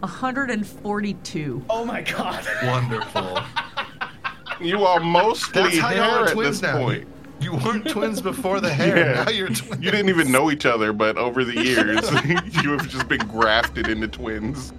142. 0.00 1.64
Oh 1.68 1.84
my 1.84 2.00
god. 2.02 2.46
Wonderful. 2.64 3.38
You 4.58 4.84
are 4.84 5.00
mostly 5.00 5.64
That's 5.64 5.76
how 5.78 5.90
y'all 5.90 6.02
hair 6.04 6.18
are 6.20 6.24
at 6.28 6.32
twins 6.32 6.60
this 6.62 6.70
now. 6.72 6.78
point. 6.78 7.06
You 7.40 7.56
weren't 7.56 7.86
twins 7.86 8.22
before 8.22 8.58
the 8.58 8.70
hair. 8.72 8.96
Yeah. 8.96 9.24
Now 9.24 9.30
you're 9.30 9.48
twins. 9.48 9.84
You 9.84 9.90
didn't 9.90 10.08
even 10.08 10.32
know 10.32 10.50
each 10.50 10.64
other, 10.64 10.94
but 10.94 11.18
over 11.18 11.44
the 11.44 11.62
years, 11.62 12.10
you 12.64 12.70
have 12.70 12.88
just 12.88 13.06
been 13.06 13.20
grafted 13.28 13.88
into 13.88 14.08
twins. 14.08 14.72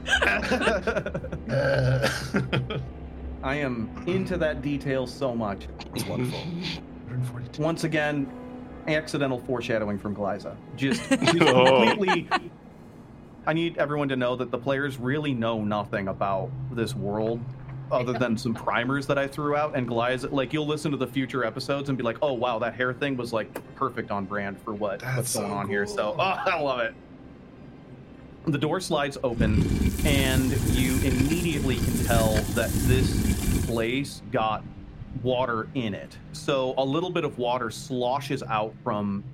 Uh, 1.47 2.09
I 3.43 3.55
am 3.55 3.89
into 4.07 4.37
that 4.37 4.61
detail 4.61 5.07
so 5.07 5.35
much. 5.35 5.67
It's 5.95 6.05
wonderful. 6.05 6.39
Once 7.59 7.83
again, 7.83 8.31
accidental 8.87 9.39
foreshadowing 9.39 9.97
from 9.99 10.15
Glaiza. 10.15 10.55
Just, 10.75 11.07
just 11.09 11.41
Oh. 11.41 11.85
completely. 11.87 12.27
I 13.45 13.53
need 13.53 13.77
everyone 13.77 14.09
to 14.09 14.15
know 14.15 14.35
that 14.35 14.51
the 14.51 14.57
players 14.57 14.97
really 14.97 15.33
know 15.33 15.63
nothing 15.63 16.09
about 16.09 16.49
this 16.71 16.95
world 16.95 17.39
other 17.89 18.11
than 18.11 18.37
some 18.37 18.53
primers 18.53 19.07
that 19.07 19.17
I 19.17 19.27
threw 19.27 19.55
out. 19.55 19.73
And 19.77 19.87
Glaiza, 19.87 20.29
like, 20.31 20.51
you'll 20.51 20.67
listen 20.67 20.91
to 20.91 20.97
the 20.97 21.07
future 21.07 21.45
episodes 21.45 21.87
and 21.87 21.97
be 21.97 22.03
like, 22.03 22.17
oh, 22.21 22.33
wow, 22.33 22.59
that 22.59 22.75
hair 22.75 22.93
thing 22.93 23.15
was 23.15 23.31
like 23.31 23.63
perfect 23.75 24.11
on 24.11 24.25
brand 24.25 24.59
for 24.61 24.73
what, 24.73 24.99
That's 24.99 25.17
what's 25.17 25.35
going 25.35 25.47
so 25.49 25.53
on 25.53 25.69
here. 25.69 25.85
So, 25.85 26.15
oh, 26.17 26.21
I 26.21 26.59
love 26.59 26.79
it. 26.81 26.93
The 28.47 28.57
door 28.57 28.79
slides 28.79 29.17
open, 29.25 29.61
and 30.05 30.51
you 30.69 30.95
immediately 31.01 31.75
can 31.75 32.05
tell 32.05 32.35
that 32.55 32.69
this 32.85 33.65
place 33.65 34.21
got 34.31 34.63
water 35.21 35.67
in 35.75 35.93
it. 35.93 36.17
So 36.31 36.73
a 36.77 36.83
little 36.83 37.09
bit 37.09 37.25
of 37.25 37.37
water 37.37 37.69
sloshes 37.69 38.43
out 38.43 38.73
from 38.85 39.25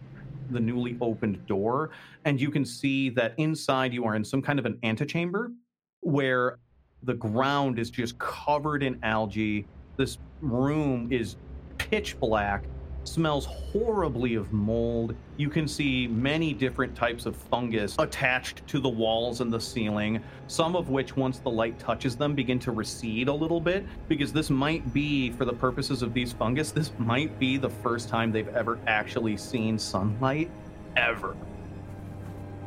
the 0.50 0.60
newly 0.60 0.98
opened 1.00 1.46
door, 1.46 1.92
and 2.26 2.42
you 2.42 2.50
can 2.50 2.66
see 2.66 3.12
that 3.12 3.36
inside 3.38 3.94
you 3.94 4.04
are 4.04 4.16
in 4.16 4.26
some 4.26 4.42
kind 4.42 4.58
of 4.58 4.66
an 4.66 4.80
antechamber 4.82 5.52
where 6.00 6.58
the 7.04 7.14
ground 7.14 7.78
is 7.78 7.92
just 7.92 8.18
covered 8.18 8.82
in 8.82 8.98
algae. 9.04 9.68
This 9.96 10.18
room 10.42 11.08
is 11.12 11.36
pitch 11.78 12.20
black, 12.20 12.64
smells 13.04 13.46
horribly 13.46 14.36
of 14.36 14.52
mold. 14.54 15.16
You 15.38 15.50
can 15.50 15.68
see 15.68 16.08
many 16.08 16.54
different 16.54 16.96
types 16.96 17.26
of 17.26 17.36
fungus 17.36 17.96
attached 18.00 18.66
to 18.68 18.80
the 18.80 18.90
walls 18.90 19.42
and 19.42 19.52
the 19.52 19.60
ceiling, 19.60 20.22
some 20.48 20.76
of 20.76 20.90
which, 20.90 21.16
once 21.16 21.40
the 21.40 21.50
light 21.50 21.78
touches 21.80 22.16
them, 22.16 22.36
begin 22.36 22.60
to 22.60 22.72
recede 22.72 23.28
a 23.28 23.34
little 23.34 23.60
bit. 23.60 23.86
Because 24.08 24.32
this 24.32 24.50
might 24.50 24.94
be, 24.94 25.32
for 25.32 25.46
the 25.46 25.54
purposes 25.54 26.02
of 26.02 26.14
these 26.14 26.34
fungus, 26.34 26.72
this 26.72 26.92
might 26.98 27.38
be 27.40 27.58
the 27.58 27.70
first 27.70 28.10
time 28.10 28.32
they've 28.32 28.48
ever 28.50 28.80
actually 28.88 29.38
seen 29.38 29.78
sunlight, 29.78 30.50
ever. 30.96 31.36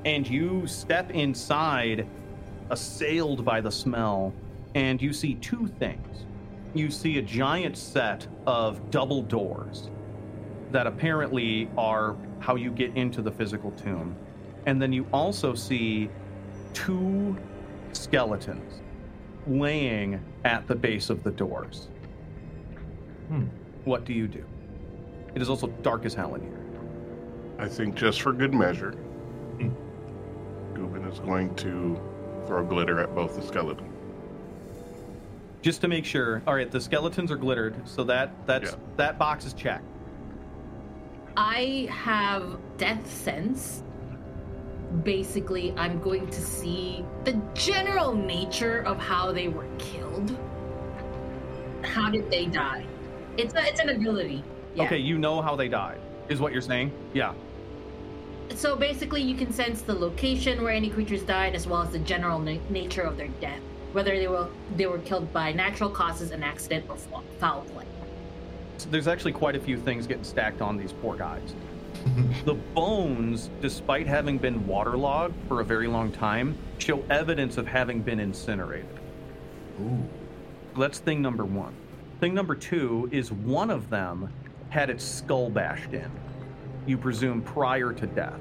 And 0.04 0.28
you 0.28 0.66
step 0.66 1.10
inside, 1.10 2.06
assailed 2.70 3.44
by 3.44 3.60
the 3.60 3.72
smell, 3.72 4.32
and 4.74 5.00
you 5.00 5.12
see 5.12 5.34
two 5.36 5.66
things. 5.66 6.26
You 6.74 6.90
see 6.90 7.18
a 7.18 7.22
giant 7.22 7.76
set 7.78 8.26
of 8.46 8.90
double 8.90 9.22
doors 9.22 9.90
that 10.72 10.86
apparently 10.86 11.68
are 11.76 12.16
how 12.40 12.54
you 12.56 12.70
get 12.70 12.96
into 12.96 13.22
the 13.22 13.30
physical 13.30 13.70
tomb. 13.72 14.14
And 14.66 14.80
then 14.82 14.92
you 14.92 15.06
also 15.12 15.54
see 15.54 16.10
two 16.74 17.36
skeletons 17.92 18.80
laying 19.46 20.20
at 20.44 20.66
the 20.66 20.74
base 20.74 21.08
of 21.08 21.22
the 21.22 21.30
doors. 21.30 21.88
Hmm. 23.28 23.44
What 23.84 24.04
do 24.04 24.12
you 24.12 24.26
do? 24.26 24.44
It 25.34 25.42
is 25.42 25.48
also 25.48 25.68
dark 25.82 26.04
as 26.04 26.14
hell 26.14 26.34
in 26.34 26.40
here. 26.42 26.60
I 27.58 27.68
think 27.68 27.94
just 27.94 28.22
for 28.22 28.32
good 28.32 28.52
measure, 28.54 28.92
Hmm. 29.58 29.70
Gubin 30.74 31.04
is 31.06 31.20
going 31.20 31.54
to 31.56 31.98
throw 32.46 32.64
glitter 32.64 33.00
at 33.00 33.14
both 33.14 33.36
the 33.36 33.42
skeletons. 33.42 33.92
Just 35.62 35.80
to 35.80 35.88
make 35.88 36.04
sure. 36.04 36.42
All 36.46 36.54
right, 36.54 36.70
the 36.70 36.80
skeletons 36.80 37.30
are 37.32 37.36
glittered, 37.36 37.74
so 37.88 38.04
that 38.04 38.30
that's 38.46 38.72
Yeah. 38.72 38.78
that 38.96 39.18
box 39.18 39.46
is 39.46 39.54
checked. 39.54 39.84
I 41.36 41.88
have 41.90 42.58
death 42.78 43.06
sense. 43.10 43.82
Basically, 45.02 45.74
I'm 45.76 46.00
going 46.00 46.28
to 46.28 46.40
see 46.40 47.04
the 47.24 47.34
general 47.54 48.14
nature 48.14 48.80
of 48.82 48.98
how 48.98 49.32
they 49.32 49.48
were 49.48 49.66
killed. 49.78 50.36
How 51.82 52.10
did 52.10 52.30
they 52.30 52.46
die? 52.46 52.86
It's 53.36 53.54
a, 53.54 53.66
it's 53.66 53.80
an 53.80 53.90
ability. 53.90 54.44
Yeah. 54.74 54.84
Okay, 54.84 54.98
you 54.98 55.18
know 55.18 55.42
how 55.42 55.56
they 55.56 55.68
died, 55.68 56.00
is 56.28 56.40
what 56.40 56.52
you're 56.52 56.62
saying? 56.62 56.92
Yeah. 57.12 57.34
so 58.54 58.76
basically, 58.76 59.22
you 59.22 59.34
can 59.36 59.52
sense 59.52 59.82
the 59.82 59.94
location 59.94 60.62
where 60.62 60.72
any 60.72 60.88
creatures 60.90 61.22
died, 61.22 61.54
as 61.54 61.66
well 61.66 61.82
as 61.82 61.90
the 61.90 61.98
general 62.00 62.38
na- 62.38 62.58
nature 62.70 63.02
of 63.02 63.16
their 63.16 63.28
death, 63.40 63.60
whether 63.92 64.16
they 64.16 64.28
were 64.28 64.48
they 64.76 64.86
were 64.86 64.98
killed 65.00 65.32
by 65.32 65.52
natural 65.52 65.90
causes, 65.90 66.30
an 66.30 66.42
accident, 66.42 66.86
or 66.88 66.96
foul 67.40 67.62
play. 67.74 67.84
So 68.78 68.88
there's 68.90 69.08
actually 69.08 69.32
quite 69.32 69.56
a 69.56 69.60
few 69.60 69.78
things 69.78 70.06
getting 70.06 70.24
stacked 70.24 70.60
on 70.60 70.76
these 70.76 70.92
poor 70.92 71.16
guys. 71.16 71.54
Mm-hmm. 72.04 72.44
the 72.44 72.54
bones, 72.54 73.50
despite 73.60 74.06
having 74.06 74.38
been 74.38 74.64
waterlogged 74.66 75.34
for 75.48 75.60
a 75.60 75.64
very 75.64 75.88
long 75.88 76.12
time, 76.12 76.56
show 76.78 77.02
evidence 77.10 77.56
of 77.56 77.66
having 77.66 78.00
been 78.00 78.20
incinerated. 78.20 79.00
Ooh. 79.80 80.04
That's 80.78 80.98
thing 80.98 81.20
number 81.20 81.44
one. 81.44 81.74
Thing 82.20 82.32
number 82.32 82.54
two 82.54 83.08
is 83.10 83.32
one 83.32 83.70
of 83.70 83.90
them 83.90 84.32
had 84.68 84.88
its 84.88 85.04
skull 85.04 85.50
bashed 85.50 85.94
in. 85.94 86.10
You 86.86 86.96
presume 86.96 87.42
prior 87.42 87.92
to 87.92 88.06
death. 88.06 88.40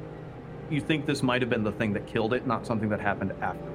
You 0.69 0.81
think 0.81 1.05
this 1.05 1.23
might 1.23 1.41
have 1.41 1.49
been 1.49 1.63
the 1.63 1.71
thing 1.71 1.93
that 1.93 2.05
killed 2.05 2.33
it, 2.33 2.45
not 2.45 2.67
something 2.67 2.89
that 2.89 2.99
happened 2.99 3.33
after. 3.41 3.71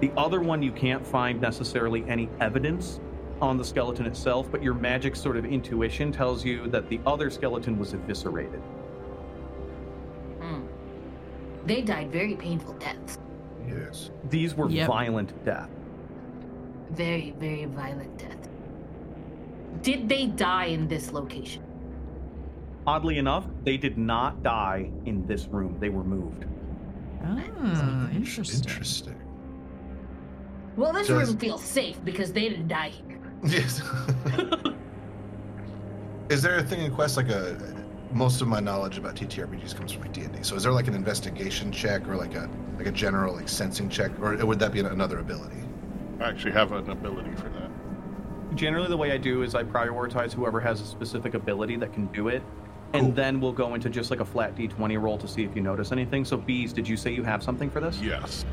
The 0.00 0.12
other 0.16 0.40
one, 0.40 0.62
you 0.62 0.72
can't 0.72 1.06
find 1.06 1.40
necessarily 1.40 2.04
any 2.08 2.28
evidence 2.40 3.00
on 3.40 3.56
the 3.56 3.64
skeleton 3.64 4.06
itself, 4.06 4.50
but 4.50 4.62
your 4.62 4.74
magic 4.74 5.14
sort 5.16 5.36
of 5.36 5.44
intuition 5.44 6.10
tells 6.12 6.44
you 6.44 6.66
that 6.68 6.88
the 6.88 7.00
other 7.06 7.30
skeleton 7.30 7.78
was 7.78 7.94
eviscerated. 7.94 8.60
Hmm. 10.40 10.62
They 11.66 11.82
died 11.82 12.10
very 12.10 12.34
painful 12.34 12.74
deaths. 12.74 13.18
Yes. 13.66 14.10
These 14.30 14.54
were 14.54 14.68
Yep. 14.68 14.88
violent 14.88 15.44
deaths. 15.44 15.70
Very, 16.90 17.34
very 17.38 17.66
violent 17.66 18.16
deaths. 18.18 18.48
Did 19.82 20.08
they 20.08 20.26
die 20.26 20.66
in 20.66 20.88
this 20.88 21.12
location? 21.12 21.62
Oddly 22.86 23.18
enough, 23.18 23.46
they 23.64 23.76
did 23.76 23.98
not 23.98 24.42
die 24.42 24.90
in 25.04 25.26
this 25.26 25.46
room. 25.48 25.76
They 25.78 25.90
were 25.90 26.02
moved. 26.04 26.46
Ah, 27.22 28.08
interesting. 28.10 28.68
Interesting. 28.70 29.14
Well, 30.76 30.92
this 30.92 31.08
Does- 31.08 31.28
room 31.28 31.38
feels 31.38 31.62
safe 31.62 32.02
because 32.04 32.32
they 32.32 32.48
didn't 32.48 32.68
die 32.68 32.88
here. 32.88 33.07
Yes. 33.44 33.80
is 36.28 36.42
there 36.42 36.56
a 36.56 36.62
thing 36.62 36.80
in 36.80 36.92
Quest 36.94 37.16
like 37.16 37.28
a? 37.28 37.56
Most 38.12 38.40
of 38.40 38.48
my 38.48 38.58
knowledge 38.58 38.96
about 38.96 39.16
TTRPGs 39.16 39.76
comes 39.76 39.92
from 39.92 40.00
my 40.02 40.08
D&D. 40.08 40.38
So 40.42 40.56
is 40.56 40.62
there 40.62 40.72
like 40.72 40.88
an 40.88 40.94
investigation 40.94 41.70
check 41.70 42.08
or 42.08 42.16
like 42.16 42.34
a 42.34 42.48
like 42.78 42.86
a 42.86 42.90
general 42.90 43.34
like 43.34 43.48
sensing 43.48 43.88
check, 43.90 44.10
or 44.20 44.34
would 44.46 44.58
that 44.60 44.72
be 44.72 44.80
another 44.80 45.18
ability? 45.18 45.56
I 46.20 46.28
actually 46.30 46.52
have 46.52 46.72
an 46.72 46.88
ability 46.90 47.30
for 47.36 47.48
that. 47.50 47.70
Generally, 48.56 48.88
the 48.88 48.96
way 48.96 49.12
I 49.12 49.18
do 49.18 49.42
is 49.42 49.54
I 49.54 49.62
prioritize 49.62 50.32
whoever 50.32 50.58
has 50.58 50.80
a 50.80 50.86
specific 50.86 51.34
ability 51.34 51.76
that 51.76 51.92
can 51.92 52.06
do 52.06 52.28
it, 52.28 52.42
and 52.94 53.02
Cool. 53.06 53.12
then 53.12 53.40
we'll 53.40 53.52
go 53.52 53.74
into 53.74 53.90
just 53.90 54.10
like 54.10 54.20
a 54.20 54.24
flat 54.24 54.56
d20 54.56 55.00
roll 55.00 55.18
to 55.18 55.28
see 55.28 55.44
if 55.44 55.54
you 55.54 55.60
notice 55.60 55.92
anything. 55.92 56.24
So, 56.24 56.38
Beaz, 56.38 56.72
did 56.72 56.88
you 56.88 56.96
say 56.96 57.12
you 57.12 57.24
have 57.24 57.42
something 57.42 57.68
for 57.70 57.80
this? 57.80 58.00
Yes. 58.00 58.46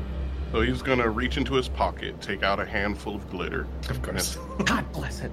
So 0.56 0.62
he's 0.62 0.80
gonna 0.80 1.10
reach 1.10 1.36
into 1.36 1.52
his 1.52 1.68
pocket, 1.68 2.18
take 2.22 2.42
out 2.42 2.58
a 2.58 2.64
handful 2.64 3.14
of 3.14 3.30
glitter. 3.30 3.66
Of 3.90 4.00
course. 4.00 4.38
God 4.64 4.90
bless 4.90 5.20
it. 5.20 5.30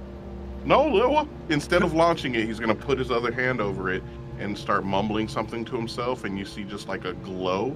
No, 0.65 0.89
no. 0.89 1.29
Instead 1.47 1.81
of 1.81 1.93
launching 1.93 2.35
it, 2.35 2.45
he's 2.45 2.59
gonna 2.59 2.75
put 2.75 2.99
his 2.99 3.09
other 3.09 3.31
hand 3.31 3.61
over 3.61 3.89
it 3.89 4.03
and 4.37 4.57
start 4.57 4.83
mumbling 4.83 5.29
something 5.29 5.63
to 5.63 5.77
himself, 5.77 6.25
and 6.25 6.37
you 6.37 6.43
see 6.43 6.65
just 6.65 6.89
like 6.89 7.05
a 7.05 7.13
glow 7.13 7.73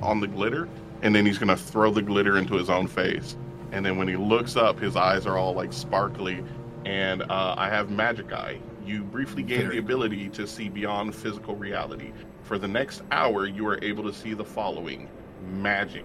on 0.00 0.20
the 0.20 0.28
glitter, 0.28 0.68
and 1.02 1.12
then 1.12 1.26
he's 1.26 1.38
gonna 1.38 1.56
throw 1.56 1.90
the 1.90 2.00
glitter 2.00 2.38
into 2.38 2.54
his 2.54 2.70
own 2.70 2.86
face. 2.86 3.36
And 3.72 3.84
then 3.84 3.96
when 3.96 4.06
he 4.06 4.14
looks 4.14 4.54
up, 4.54 4.78
his 4.78 4.94
eyes 4.94 5.26
are 5.26 5.36
all 5.36 5.54
like 5.54 5.72
sparkly. 5.72 6.44
And 6.84 7.22
uh, 7.22 7.56
I 7.58 7.68
have 7.68 7.90
Magic 7.90 8.32
Eye. 8.32 8.60
You 8.86 9.02
briefly 9.02 9.42
gain 9.42 9.70
the 9.70 9.78
ability 9.78 10.28
to 10.28 10.46
see 10.46 10.68
beyond 10.68 11.16
physical 11.16 11.56
reality. 11.56 12.12
For 12.44 12.58
the 12.58 12.68
next 12.68 13.02
hour, 13.10 13.44
you 13.48 13.66
are 13.66 13.82
able 13.82 14.04
to 14.04 14.12
see 14.12 14.34
the 14.34 14.44
following 14.44 15.08
magic. 15.44 16.04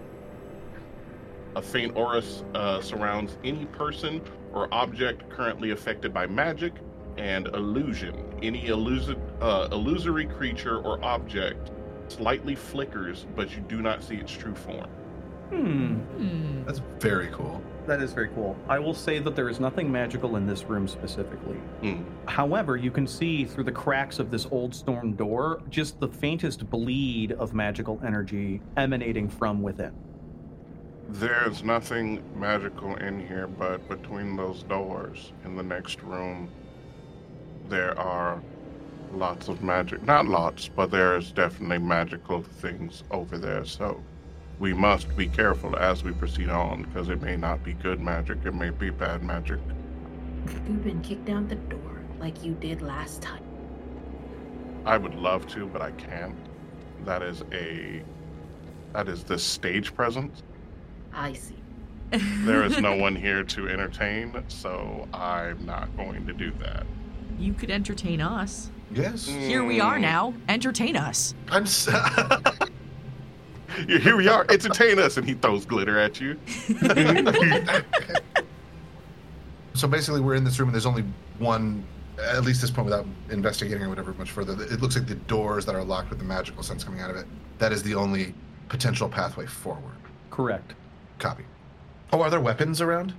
A 1.55 1.61
faint 1.61 1.95
aura 1.95 2.21
uh, 2.53 2.81
surrounds 2.81 3.37
any 3.43 3.65
person 3.65 4.21
or 4.53 4.67
object 4.71 5.29
currently 5.29 5.71
affected 5.71 6.13
by 6.13 6.27
magic, 6.27 6.73
and 7.17 7.47
illusion. 7.47 8.15
Any 8.41 8.63
illusi- 8.67 9.19
uh, 9.41 9.67
illusory 9.71 10.25
creature 10.25 10.79
or 10.79 11.03
object 11.03 11.71
slightly 12.07 12.55
flickers, 12.55 13.27
but 13.35 13.55
you 13.55 13.61
do 13.61 13.81
not 13.81 14.01
see 14.03 14.15
its 14.15 14.31
true 14.31 14.55
form. 14.55 14.89
Hmm. 15.49 15.93
Hmm. 15.95 16.63
That's 16.63 16.81
very 16.99 17.27
cool. 17.27 17.61
That 17.87 18.01
is 18.01 18.13
very 18.13 18.29
cool. 18.29 18.55
I 18.67 18.77
will 18.77 18.93
say 18.93 19.19
that 19.19 19.35
there 19.35 19.49
is 19.49 19.59
nothing 19.59 19.91
magical 19.91 20.35
in 20.35 20.45
this 20.45 20.63
room 20.65 20.87
specifically. 20.87 21.57
Hmm. 21.81 22.03
However, 22.27 22.77
you 22.77 22.91
can 22.91 23.07
see 23.07 23.45
through 23.45 23.63
the 23.63 23.71
cracks 23.71 24.19
of 24.19 24.29
this 24.31 24.47
old 24.51 24.73
storm 24.73 25.13
door 25.13 25.61
just 25.69 25.99
the 25.99 26.07
faintest 26.07 26.69
bleed 26.69 27.31
of 27.33 27.53
magical 27.53 27.99
energy 28.05 28.61
emanating 28.77 29.27
from 29.27 29.61
within. 29.61 29.93
There's 31.13 31.63
nothing 31.63 32.21
magical 32.39 32.95
in 32.97 33.19
here, 33.25 33.47
but 33.47 33.87
between 33.89 34.35
those 34.35 34.61
doors 34.61 35.33
in 35.43 35.55
the 35.55 35.63
next 35.63 36.03
room, 36.03 36.49
there 37.67 37.97
are 37.97 38.39
lots 39.11 39.47
of 39.47 39.63
magic. 39.63 40.03
Not 40.03 40.27
lots, 40.27 40.67
but 40.67 40.91
there's 40.91 41.31
definitely 41.31 41.79
magical 41.79 42.43
things 42.43 43.03
over 43.09 43.39
there. 43.39 43.65
So 43.65 44.03
we 44.59 44.71
must 44.71 45.15
be 45.17 45.27
careful 45.27 45.75
as 45.75 46.03
we 46.03 46.11
proceed 46.11 46.49
on, 46.49 46.83
because 46.83 47.09
it 47.09 47.21
may 47.23 47.35
not 47.35 47.63
be 47.63 47.73
good 47.73 47.99
magic, 47.99 48.37
it 48.45 48.53
may 48.53 48.69
be 48.69 48.91
bad 48.91 49.23
magic. 49.23 49.59
Gubin, 50.45 51.01
kick 51.01 51.25
down 51.25 51.47
the 51.47 51.55
door 51.55 52.01
like 52.19 52.43
you 52.43 52.53
did 52.53 52.83
last 52.83 53.21
time. 53.21 53.43
I 54.85 54.97
would 54.97 55.15
love 55.15 55.47
to, 55.47 55.65
but 55.65 55.81
I 55.81 55.89
can't. 55.91 56.35
That 57.03 57.23
is 57.23 57.43
a 57.51 58.03
that 58.93 59.07
is 59.07 59.23
the 59.23 59.39
stage 59.39 59.95
presence. 59.95 60.43
I 61.13 61.33
see. 61.33 61.55
There 62.11 62.63
is 62.63 62.79
no 62.79 62.95
one 63.05 63.15
here 63.15 63.43
to 63.43 63.69
entertain, 63.69 64.43
so 64.47 65.07
I'm 65.13 65.65
not 65.65 65.95
going 65.97 66.25
to 66.27 66.33
do 66.33 66.51
that. 66.59 66.85
You 67.37 67.53
could 67.53 67.69
entertain 67.71 68.19
us. 68.21 68.69
Yes. 68.91 69.27
Here 69.27 69.63
we 69.63 69.79
are 69.79 69.97
Mm. 69.97 70.01
now. 70.01 70.33
Entertain 70.47 70.95
us. 70.97 71.33
I'm. 71.49 71.63
s- 71.63 71.87
Yeah, 73.87 73.99
Here 73.99 74.17
we 74.17 74.27
are. 74.27 74.45
Entertain 74.49 74.97
us, 74.99 75.17
and 75.17 75.25
he 75.27 75.35
throws 75.35 75.63
glitter 75.65 75.99
at 75.99 76.19
you. 76.19 76.37
so 79.73 79.87
basically, 79.87 80.21
we're 80.21 80.35
in 80.35 80.43
this 80.43 80.59
room, 80.59 80.69
and 80.69 80.73
there's 80.75 80.85
only 80.87 81.03
one. 81.37 81.83
At 82.19 82.43
least 82.43 82.59
this 82.61 82.69
point, 82.71 82.85
without 82.85 83.05
investigating 83.29 83.81
or 83.83 83.87
whatever 83.87 84.11
much 84.15 84.31
further, 84.31 84.51
it 84.63 84.81
looks 84.81 84.95
like 84.97 85.07
the 85.07 85.15
doors 85.15 85.65
that 85.65 85.75
are 85.75 85.83
locked 85.83 86.09
with 86.09 86.19
the 86.19 86.25
magical 86.25 86.63
sense 86.63 86.83
coming 86.83 86.99
out 86.99 87.09
of 87.09 87.15
it. 87.15 87.25
That 87.59 87.71
is 87.71 87.81
the 87.83 87.95
only 87.95 88.33
potential 88.67 89.07
pathway 89.07 89.45
forward. 89.45 89.95
Correct. 90.29 90.73
Copy. 91.19 91.43
Oh, 92.11 92.21
are 92.21 92.29
there 92.29 92.39
weapons 92.39 92.81
around? 92.81 93.13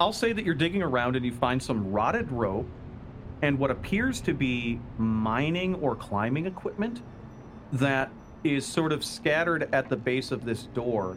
I'll 0.00 0.12
say 0.12 0.32
that 0.32 0.44
you're 0.44 0.54
digging 0.54 0.82
around 0.82 1.16
and 1.16 1.24
you 1.24 1.32
find 1.32 1.62
some 1.62 1.92
rotted 1.92 2.30
rope 2.30 2.68
and 3.42 3.58
what 3.58 3.70
appears 3.70 4.20
to 4.22 4.34
be 4.34 4.80
mining 4.98 5.76
or 5.76 5.94
climbing 5.94 6.46
equipment 6.46 7.00
that 7.72 8.10
is 8.42 8.66
sort 8.66 8.92
of 8.92 9.04
scattered 9.04 9.68
at 9.72 9.88
the 9.88 9.96
base 9.96 10.32
of 10.32 10.44
this 10.44 10.64
door. 10.74 11.16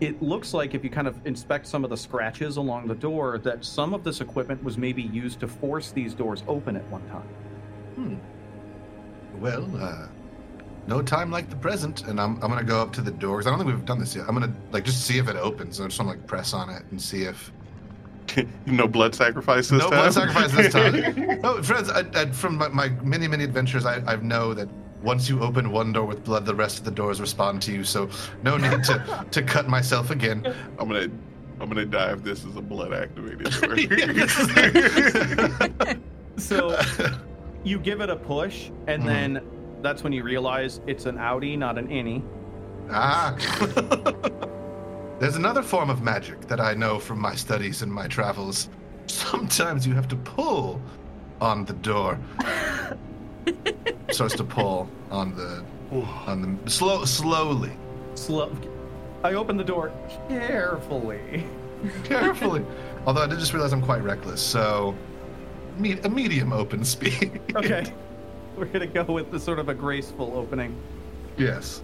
It 0.00 0.20
looks 0.20 0.52
like 0.52 0.74
if 0.74 0.82
you 0.82 0.90
kind 0.90 1.06
of 1.06 1.24
inspect 1.26 1.66
some 1.66 1.84
of 1.84 1.90
the 1.90 1.96
scratches 1.96 2.56
along 2.56 2.88
the 2.88 2.94
door, 2.94 3.38
that 3.38 3.64
some 3.64 3.94
of 3.94 4.02
this 4.02 4.20
equipment 4.20 4.62
was 4.64 4.76
maybe 4.76 5.02
used 5.02 5.40
to 5.40 5.48
force 5.48 5.92
these 5.92 6.14
doors 6.14 6.42
open 6.48 6.76
at 6.76 6.86
one 6.90 7.06
time. 7.08 7.28
Hmm. 7.94 9.40
Well, 9.40 9.70
uh, 9.76 10.08
no 10.86 11.00
time 11.02 11.30
like 11.30 11.48
the 11.50 11.56
present, 11.56 12.02
and 12.06 12.20
I'm, 12.20 12.34
I'm 12.42 12.50
gonna 12.50 12.62
go 12.64 12.80
up 12.80 12.92
to 12.94 13.00
the 13.00 13.10
doors. 13.10 13.46
I 13.46 13.50
don't 13.50 13.58
think 13.58 13.70
we've 13.70 13.84
done 13.84 13.98
this 13.98 14.14
yet. 14.14 14.26
I'm 14.28 14.34
gonna 14.34 14.52
like 14.72 14.84
just 14.84 15.02
see 15.06 15.18
if 15.18 15.28
it 15.28 15.36
opens. 15.36 15.80
I 15.80 15.84
just 15.86 15.98
want 15.98 16.10
to 16.12 16.18
like 16.18 16.26
press 16.26 16.52
on 16.54 16.68
it 16.70 16.82
and 16.90 17.00
see 17.00 17.22
if 17.24 17.52
no 18.66 18.86
blood 18.88 19.14
sacrifice 19.14 19.68
this 19.68 19.80
no 19.82 19.90
time. 19.90 19.98
blood 19.98 20.12
sacrifice 20.14 20.52
this 20.52 20.72
time. 20.72 21.40
no, 21.42 21.62
friends, 21.62 21.90
I, 21.90 22.04
I, 22.14 22.26
from 22.30 22.56
my, 22.58 22.68
my 22.68 22.88
many 23.02 23.28
many 23.28 23.44
adventures, 23.44 23.86
I, 23.86 23.96
I 24.06 24.16
know 24.16 24.54
that 24.54 24.68
once 25.02 25.28
you 25.28 25.42
open 25.42 25.70
one 25.70 25.92
door 25.92 26.06
with 26.06 26.24
blood, 26.24 26.46
the 26.46 26.54
rest 26.54 26.78
of 26.78 26.84
the 26.84 26.90
doors 26.90 27.20
respond 27.20 27.60
to 27.62 27.72
you. 27.72 27.84
So 27.84 28.08
no 28.42 28.56
need 28.56 28.82
to 28.84 29.26
to 29.30 29.42
cut 29.42 29.68
myself 29.68 30.10
again. 30.10 30.44
I'm 30.78 30.88
gonna, 30.88 31.08
I'm 31.60 31.68
gonna 31.68 31.84
die 31.86 32.12
if 32.12 32.22
this 32.22 32.44
is 32.44 32.56
a 32.56 32.62
blood 32.62 32.92
activated 32.92 33.50
door. 33.60 33.76
So 36.36 36.78
you 37.62 37.78
give 37.78 38.00
it 38.00 38.10
a 38.10 38.16
push, 38.16 38.70
and 38.86 39.02
Mhm. 39.02 39.06
then 39.06 39.40
that's 39.84 40.02
when 40.02 40.12
you 40.12 40.22
realize 40.24 40.80
it's 40.86 41.06
an 41.06 41.18
Audi, 41.18 41.56
not 41.56 41.78
an 41.78 41.88
innie. 41.88 42.22
ah. 42.90 43.36
There's 45.20 45.36
another 45.36 45.62
form 45.62 45.90
of 45.90 46.02
magic 46.02 46.40
that 46.48 46.60
I 46.60 46.74
know 46.74 46.98
from 46.98 47.20
my 47.20 47.34
studies 47.36 47.82
and 47.82 47.92
my 47.92 48.08
travels. 48.08 48.68
Sometimes 49.06 49.86
you 49.86 49.94
have 49.94 50.08
to 50.08 50.16
pull 50.16 50.82
on 51.40 51.64
the 51.64 51.72
door. 51.74 52.18
Starts 54.10 54.34
to 54.36 54.44
pull 54.44 54.88
on 55.10 55.34
the 55.36 55.62
on 56.26 56.58
the 56.64 56.70
slow 56.70 57.04
slowly, 57.04 57.72
Slow. 58.14 58.50
I 59.22 59.34
open 59.34 59.56
the 59.56 59.64
door 59.64 59.92
carefully. 60.28 61.44
carefully. 62.04 62.64
Although 63.06 63.22
I 63.22 63.26
did 63.26 63.38
just 63.38 63.52
realize 63.52 63.72
I'm 63.72 63.82
quite 63.82 64.02
reckless, 64.02 64.40
so 64.40 64.94
me- 65.78 66.00
a 66.04 66.08
medium 66.08 66.52
open 66.52 66.84
speed. 66.84 67.40
Okay. 67.54 67.84
We're 68.56 68.66
gonna 68.66 68.86
go 68.86 69.04
with 69.04 69.30
the 69.30 69.40
sort 69.40 69.58
of 69.58 69.68
a 69.68 69.74
graceful 69.74 70.32
opening. 70.36 70.76
Yes. 71.36 71.82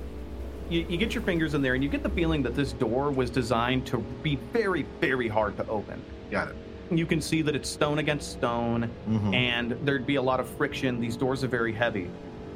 You, 0.69 0.87
you 0.89 0.97
get 0.97 1.15
your 1.15 1.23
fingers 1.23 1.55
in 1.55 1.63
there, 1.63 1.75
and 1.75 1.83
you 1.83 1.91
get 1.91 2.03
the 2.03 2.11
feeling 2.11 2.43
that 2.45 2.55
this 2.55 2.73
door 2.73 3.11
was 3.11 3.29
designed 3.31 3.87
to 3.89 3.99
be 4.23 4.37
very, 4.53 4.87
very 5.01 5.27
hard 5.29 5.57
to 5.57 5.67
open. 5.69 6.01
Got 6.31 6.49
it. 6.49 6.57
You 6.93 7.07
can 7.07 7.21
see 7.21 7.43
that 7.43 7.55
it's 7.57 7.69
stone 7.69 7.99
against 7.99 8.33
stone, 8.33 8.89
Mhm. 9.09 9.35
and 9.35 9.73
there'd 9.85 10.07
be 10.07 10.17
a 10.17 10.23
lot 10.23 10.39
of 10.41 10.49
friction. 10.49 11.01
These 11.01 11.17
doors 11.17 11.43
are 11.43 11.49
very 11.49 11.73
heavy. 11.73 12.09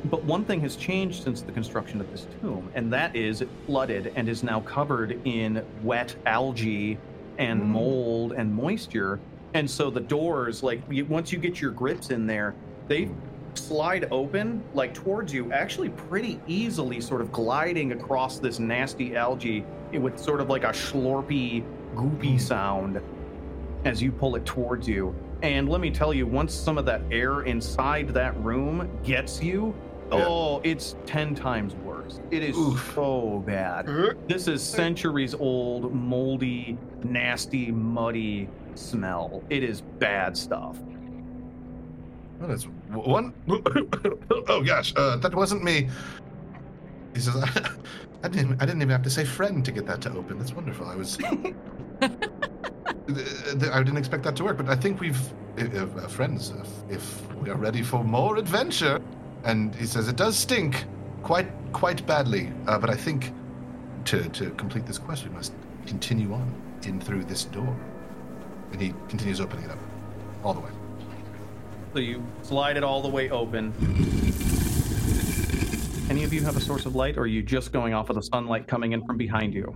But 0.04 0.22
one 0.24 0.44
thing 0.44 0.60
has 0.60 0.76
changed 0.76 1.22
since 1.24 1.40
the 1.40 1.50
construction 1.52 2.00
of 2.00 2.10
this 2.12 2.26
tomb, 2.40 2.68
and 2.74 2.92
that 2.92 3.16
is 3.16 3.40
it 3.40 3.48
flooded 3.66 4.12
and 4.16 4.28
is 4.28 4.42
now 4.44 4.60
covered 4.60 5.18
in 5.24 5.62
wet 5.82 6.14
algae 6.26 6.98
and 7.38 7.62
Mm. 7.62 7.66
mold 7.66 8.32
and 8.32 8.52
moisture. 8.54 9.18
And 9.54 9.68
so 9.68 9.88
the 9.90 10.00
doors, 10.00 10.62
like 10.62 10.82
you, 10.90 11.04
once 11.06 11.32
you 11.32 11.38
get 11.38 11.60
your 11.60 11.70
grips 11.70 12.10
in 12.10 12.26
there, 12.26 12.54
they 12.86 13.08
slide 13.58 14.08
open 14.10 14.62
like 14.74 14.94
towards 14.94 15.32
you, 15.32 15.52
actually 15.52 15.90
pretty 15.90 16.40
easily, 16.46 17.00
sort 17.00 17.20
of 17.20 17.32
gliding 17.32 17.92
across 17.92 18.38
this 18.38 18.58
nasty 18.58 19.16
algae 19.16 19.64
with 19.92 20.18
sort 20.18 20.40
of 20.40 20.48
like 20.48 20.64
a 20.64 20.68
slorpy, 20.68 21.64
goopy 21.94 22.32
hmm. 22.32 22.38
sound 22.38 23.00
as 23.84 24.02
you 24.02 24.10
pull 24.10 24.36
it 24.36 24.44
towards 24.44 24.88
you. 24.88 25.14
And 25.42 25.68
let 25.68 25.80
me 25.80 25.90
tell 25.90 26.14
you, 26.14 26.26
once 26.26 26.54
some 26.54 26.78
of 26.78 26.86
that 26.86 27.02
air 27.10 27.42
inside 27.42 28.08
that 28.10 28.36
room 28.42 28.88
gets 29.04 29.42
you, 29.42 29.74
Yeah. 30.10 30.24
oh, 30.26 30.60
it's 30.64 30.96
10 31.06 31.34
times 31.34 31.74
worse. 31.76 32.20
It 32.30 32.42
is 32.42 32.56
Oof. 32.56 32.92
so 32.94 33.42
bad. 33.46 33.88
Uh-huh. 33.88 34.14
This 34.26 34.48
is 34.48 34.62
centuries 34.62 35.34
old, 35.34 35.94
moldy, 35.94 36.78
nasty, 37.02 37.70
muddy 37.70 38.48
smell. 38.74 39.42
It 39.50 39.62
is 39.62 39.82
bad 39.82 40.36
stuff. 40.36 40.78
Well, 42.38 42.48
that's 42.48 42.66
one. 42.94 43.34
oh 44.48 44.62
gosh, 44.62 44.92
uh, 44.96 45.16
that 45.16 45.34
wasn't 45.34 45.62
me. 45.62 45.88
He 47.14 47.20
says, 47.20 47.36
I 48.24 48.28
didn't. 48.28 48.60
I 48.60 48.66
didn't 48.66 48.82
even 48.82 48.90
have 48.90 49.02
to 49.02 49.10
say 49.10 49.24
friend 49.24 49.64
to 49.64 49.72
get 49.72 49.86
that 49.86 50.00
to 50.02 50.12
open. 50.12 50.38
That's 50.38 50.54
wonderful. 50.54 50.86
I 50.86 50.96
was. 50.96 51.18
I 52.02 53.82
didn't 53.82 53.98
expect 53.98 54.22
that 54.22 54.34
to 54.36 54.44
work, 54.44 54.56
but 54.56 54.68
I 54.68 54.76
think 54.76 55.00
we've 55.00 55.20
uh, 55.58 55.84
uh, 55.84 56.08
friends. 56.08 56.52
If, 56.88 56.96
if 56.96 57.34
we 57.36 57.50
are 57.50 57.56
ready 57.56 57.82
for 57.82 58.02
more 58.02 58.38
adventure, 58.38 59.00
and 59.44 59.74
he 59.74 59.84
says 59.86 60.08
it 60.08 60.16
does 60.16 60.38
stink 60.38 60.86
quite 61.22 61.48
quite 61.72 62.06
badly, 62.06 62.50
uh, 62.66 62.78
but 62.78 62.88
I 62.90 62.96
think 62.96 63.32
to 64.06 64.28
to 64.30 64.50
complete 64.52 64.86
this 64.86 64.98
quest 64.98 65.24
we 65.24 65.30
must 65.30 65.52
continue 65.86 66.32
on 66.32 66.52
in 66.84 67.00
through 67.00 67.24
this 67.24 67.44
door, 67.44 67.76
and 68.72 68.80
he 68.80 68.94
continues 69.08 69.40
opening 69.40 69.66
it 69.66 69.70
up 69.70 69.78
all 70.42 70.54
the 70.54 70.60
way. 70.60 70.70
So 71.94 72.00
you 72.00 72.26
slide 72.42 72.76
it 72.76 72.82
all 72.82 73.00
the 73.00 73.08
way 73.08 73.30
open. 73.30 73.72
Any 76.10 76.24
of 76.24 76.32
you 76.32 76.42
have 76.42 76.56
a 76.56 76.60
source 76.60 76.86
of 76.86 76.96
light, 76.96 77.16
or 77.16 77.20
are 77.20 77.26
you 77.28 77.40
just 77.40 77.72
going 77.72 77.94
off 77.94 78.10
of 78.10 78.16
the 78.16 78.22
sunlight 78.22 78.66
coming 78.66 78.90
in 78.90 79.06
from 79.06 79.16
behind 79.16 79.54
you? 79.54 79.72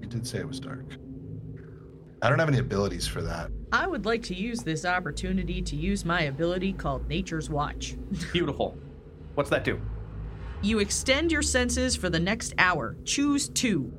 He 0.00 0.06
did 0.06 0.26
say 0.26 0.38
it 0.38 0.48
was 0.48 0.58
dark. 0.58 0.86
I 2.22 2.30
don't 2.30 2.38
have 2.38 2.48
any 2.48 2.60
abilities 2.60 3.06
for 3.06 3.20
that. 3.20 3.50
I 3.72 3.86
would 3.86 4.06
like 4.06 4.22
to 4.24 4.34
use 4.34 4.60
this 4.60 4.86
opportunity 4.86 5.60
to 5.60 5.76
use 5.76 6.02
my 6.02 6.22
ability 6.22 6.72
called 6.72 7.06
Nature's 7.08 7.50
Watch. 7.50 7.94
Beautiful. 8.32 8.78
What's 9.34 9.50
that 9.50 9.62
do? 9.62 9.78
You 10.62 10.78
extend 10.78 11.30
your 11.30 11.42
senses 11.42 11.94
for 11.94 12.08
the 12.08 12.20
next 12.20 12.54
hour. 12.56 12.96
Choose 13.04 13.50
two. 13.50 13.92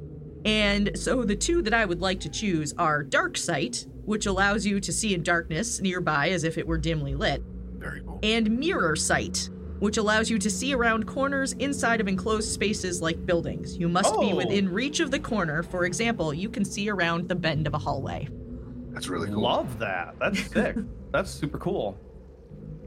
And 0.45 0.97
so 0.97 1.23
the 1.23 1.35
two 1.35 1.61
that 1.61 1.75
I 1.75 1.85
would 1.85 2.01
like 2.01 2.21
to 2.21 2.29
choose 2.29 2.73
are 2.79 3.03
Dark 3.03 3.37
Sight, 3.37 3.85
which 4.05 4.25
allows 4.25 4.65
you 4.65 4.79
to 4.79 4.91
see 4.91 5.13
in 5.13 5.23
darkness 5.23 5.79
nearby 5.81 6.29
as 6.29 6.43
if 6.43 6.57
it 6.57 6.65
were 6.67 6.77
dimly 6.77 7.15
lit, 7.15 7.41
Very 7.77 8.01
cool. 8.01 8.19
and 8.23 8.59
Mirror 8.59 8.95
Sight, 8.95 9.49
which 9.79 9.97
allows 9.97 10.29
you 10.29 10.37
to 10.39 10.49
see 10.49 10.73
around 10.73 11.05
corners 11.07 11.53
inside 11.53 12.01
of 12.01 12.07
enclosed 12.07 12.49
spaces 12.51 13.01
like 13.01 13.25
buildings. 13.25 13.77
You 13.77 13.87
must 13.89 14.13
be 14.19 14.31
Oh. 14.31 14.35
within 14.35 14.69
reach 14.69 14.99
of 14.99 15.09
the 15.11 15.19
corner. 15.19 15.63
For 15.63 15.85
example, 15.85 16.33
you 16.33 16.49
can 16.49 16.63
see 16.65 16.89
around 16.89 17.27
the 17.29 17.35
bend 17.35 17.65
of 17.67 17.73
a 17.73 17.79
hallway. 17.79 18.27
That's 18.91 19.07
really 19.07 19.29
cool. 19.29 19.41
Love 19.41 19.79
that. 19.79 20.15
That's 20.19 20.39
sick. 20.51 20.75
That's 21.11 21.31
super 21.31 21.57
cool. 21.57 21.97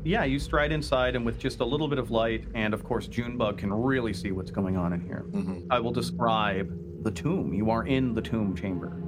Yeah, 0.04 0.24
you 0.24 0.38
stride 0.38 0.70
inside, 0.70 1.16
and 1.16 1.24
with 1.24 1.38
just 1.38 1.60
a 1.60 1.64
little 1.64 1.88
bit 1.88 1.98
of 1.98 2.10
light, 2.10 2.44
and 2.54 2.74
of 2.74 2.84
course, 2.84 3.06
Junebug 3.08 3.56
can 3.58 3.72
really 3.72 4.12
see 4.12 4.32
what's 4.32 4.50
going 4.50 4.76
on 4.76 4.92
in 4.92 5.00
here. 5.00 5.24
Mhm. 5.30 5.66
I 5.70 5.80
will 5.80 5.92
describe 5.92 6.70
the 7.02 7.10
tomb. 7.10 7.54
You 7.54 7.70
are 7.70 7.86
in 7.86 8.12
the 8.14 8.20
tomb 8.20 8.54
chamber. 8.54 8.98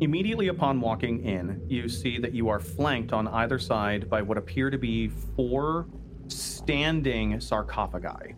Immediately 0.00 0.48
upon 0.48 0.80
walking 0.80 1.22
in, 1.24 1.60
you 1.68 1.86
see 1.88 2.18
that 2.18 2.32
you 2.32 2.48
are 2.48 2.58
flanked 2.58 3.12
on 3.12 3.28
either 3.28 3.58
side 3.58 4.08
by 4.08 4.22
what 4.22 4.38
appear 4.38 4.70
to 4.70 4.78
be 4.78 5.08
four 5.36 5.86
standing 6.28 7.38
sarcophagi. 7.38 8.34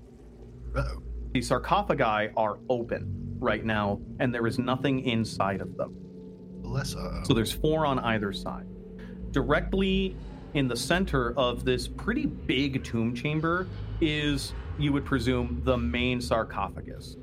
Uh-oh. 0.75 1.03
The 1.33 1.41
sarcophagi 1.41 2.33
are 2.37 2.59
open 2.69 3.37
right 3.39 3.65
now, 3.65 4.01
and 4.19 4.35
there 4.35 4.47
is 4.49 4.59
nothing 4.59 5.05
inside 5.05 5.61
of 5.61 5.77
them. 5.77 5.95
Bless. 6.63 6.97
So 7.25 7.33
there's 7.33 7.53
four 7.53 7.87
on 7.87 8.01
either 8.01 8.33
side. 8.33 8.67
Directly 9.31 10.17
in 10.55 10.67
the 10.67 10.77
center 10.77 11.33
of 11.39 11.65
this 11.65 11.87
pretty 11.87 12.27
big 12.27 12.83
tomb 12.83 13.15
chamber 13.15 13.69
is, 14.01 14.53
you 14.79 14.93
would 14.93 15.05
presume, 15.05 15.63
the 15.65 15.79
main 15.79 16.21
sarcophagus. 16.21 17.17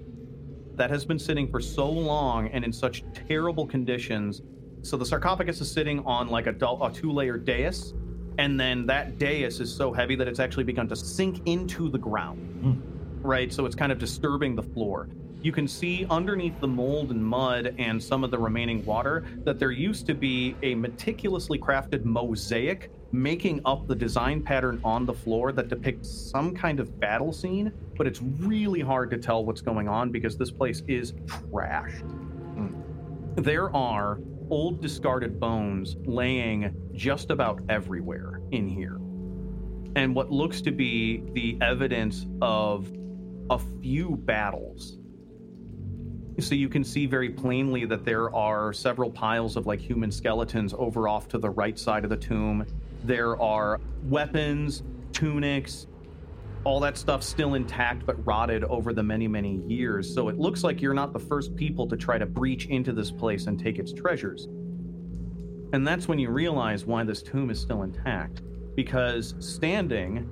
That 0.79 0.89
has 0.91 1.03
been 1.03 1.19
sitting 1.19 1.51
for 1.51 1.59
so 1.59 1.89
long 1.89 2.47
and 2.47 2.63
in 2.63 2.71
such 2.71 3.03
terrible 3.27 3.67
conditions. 3.67 4.43
So 4.81 4.95
the 4.95 5.05
sarcophagus 5.05 5.59
is 5.59 5.69
sitting 5.69 5.99
on 6.05 6.29
like 6.29 6.47
a, 6.47 6.51
a 6.51 6.91
two 6.93 7.11
layer 7.11 7.37
dais, 7.37 7.93
and 8.37 8.57
then 8.57 8.85
that 8.85 9.19
dais 9.19 9.59
is 9.59 9.75
so 9.75 9.91
heavy 9.91 10.15
that 10.15 10.29
it's 10.29 10.39
actually 10.39 10.63
begun 10.63 10.87
to 10.87 10.95
sink 10.95 11.41
into 11.45 11.89
the 11.89 11.97
ground. 11.97 12.39
Hmm. 12.61 13.27
Right? 13.27 13.51
So 13.51 13.65
it's 13.65 13.75
kind 13.75 13.91
of 13.91 13.99
disturbing 13.99 14.55
the 14.55 14.63
floor. 14.63 15.09
You 15.41 15.51
can 15.51 15.67
see 15.67 16.05
underneath 16.09 16.57
the 16.61 16.67
mold 16.69 17.11
and 17.11 17.21
mud 17.21 17.75
and 17.77 18.01
some 18.01 18.23
of 18.23 18.31
the 18.31 18.39
remaining 18.39 18.85
water 18.85 19.25
that 19.43 19.59
there 19.59 19.71
used 19.71 20.05
to 20.07 20.13
be 20.13 20.55
a 20.63 20.75
meticulously 20.75 21.59
crafted 21.59 22.05
mosaic 22.05 22.89
making 23.11 23.61
up 23.65 23.87
the 23.87 23.95
design 23.95 24.41
pattern 24.41 24.79
on 24.83 25.05
the 25.05 25.13
floor 25.13 25.51
that 25.51 25.67
depicts 25.67 26.09
some 26.09 26.53
kind 26.53 26.79
of 26.79 26.99
battle 26.99 27.33
scene, 27.33 27.71
but 27.97 28.05
it's 28.07 28.21
really 28.21 28.81
hard 28.81 29.09
to 29.11 29.17
tell 29.17 29.43
what's 29.43 29.61
going 29.61 29.87
on 29.87 30.11
because 30.11 30.37
this 30.37 30.51
place 30.51 30.83
is 30.87 31.13
trashed. 31.25 32.01
Hmm. 32.01 32.73
There 33.35 33.75
are 33.75 34.19
old 34.49 34.81
discarded 34.81 35.39
bones 35.39 35.95
laying 36.05 36.75
just 36.93 37.29
about 37.29 37.61
everywhere 37.69 38.41
in 38.51 38.67
here. 38.67 38.97
And 39.95 40.15
what 40.15 40.31
looks 40.31 40.61
to 40.61 40.71
be 40.71 41.23
the 41.33 41.57
evidence 41.61 42.25
of 42.41 42.91
a 43.49 43.59
few 43.81 44.15
battles. 44.15 44.97
So 46.39 46.55
you 46.55 46.69
can 46.69 46.83
see 46.83 47.05
very 47.05 47.29
plainly 47.29 47.85
that 47.85 48.05
there 48.05 48.33
are 48.33 48.71
several 48.71 49.09
piles 49.09 49.57
of 49.57 49.65
like 49.65 49.79
human 49.79 50.11
skeletons 50.11 50.73
over 50.77 51.07
off 51.07 51.27
to 51.29 51.37
the 51.37 51.49
right 51.49 51.77
side 51.77 52.03
of 52.03 52.09
the 52.09 52.17
tomb. 52.17 52.65
There 53.03 53.41
are 53.41 53.79
weapons, 54.03 54.83
tunics, 55.13 55.87
all 56.65 56.79
that 56.81 56.97
stuff 56.97 57.23
still 57.23 57.53
intact 57.53 58.05
but 58.05 58.25
rotted 58.25 58.63
over 58.65 58.93
the 58.93 59.03
many, 59.03 59.27
many 59.27 59.61
years. 59.67 60.13
So 60.13 60.27
it 60.27 60.37
looks 60.37 60.63
like 60.63 60.81
you're 60.81 60.93
not 60.93 61.13
the 61.13 61.19
first 61.19 61.55
people 61.55 61.87
to 61.87 61.95
try 61.95 62.17
to 62.17 62.25
breach 62.25 62.65
into 62.65 62.91
this 62.91 63.11
place 63.11 63.47
and 63.47 63.57
take 63.57 63.79
its 63.79 63.93
treasures. 63.93 64.47
And 65.71 65.87
that's 65.87 66.07
when 66.07 66.19
you 66.19 66.29
realize 66.29 66.85
why 66.85 67.03
this 67.03 67.21
tomb 67.21 67.49
is 67.49 67.59
still 67.59 67.83
intact. 67.83 68.41
Because 68.75 69.35
standing 69.39 70.29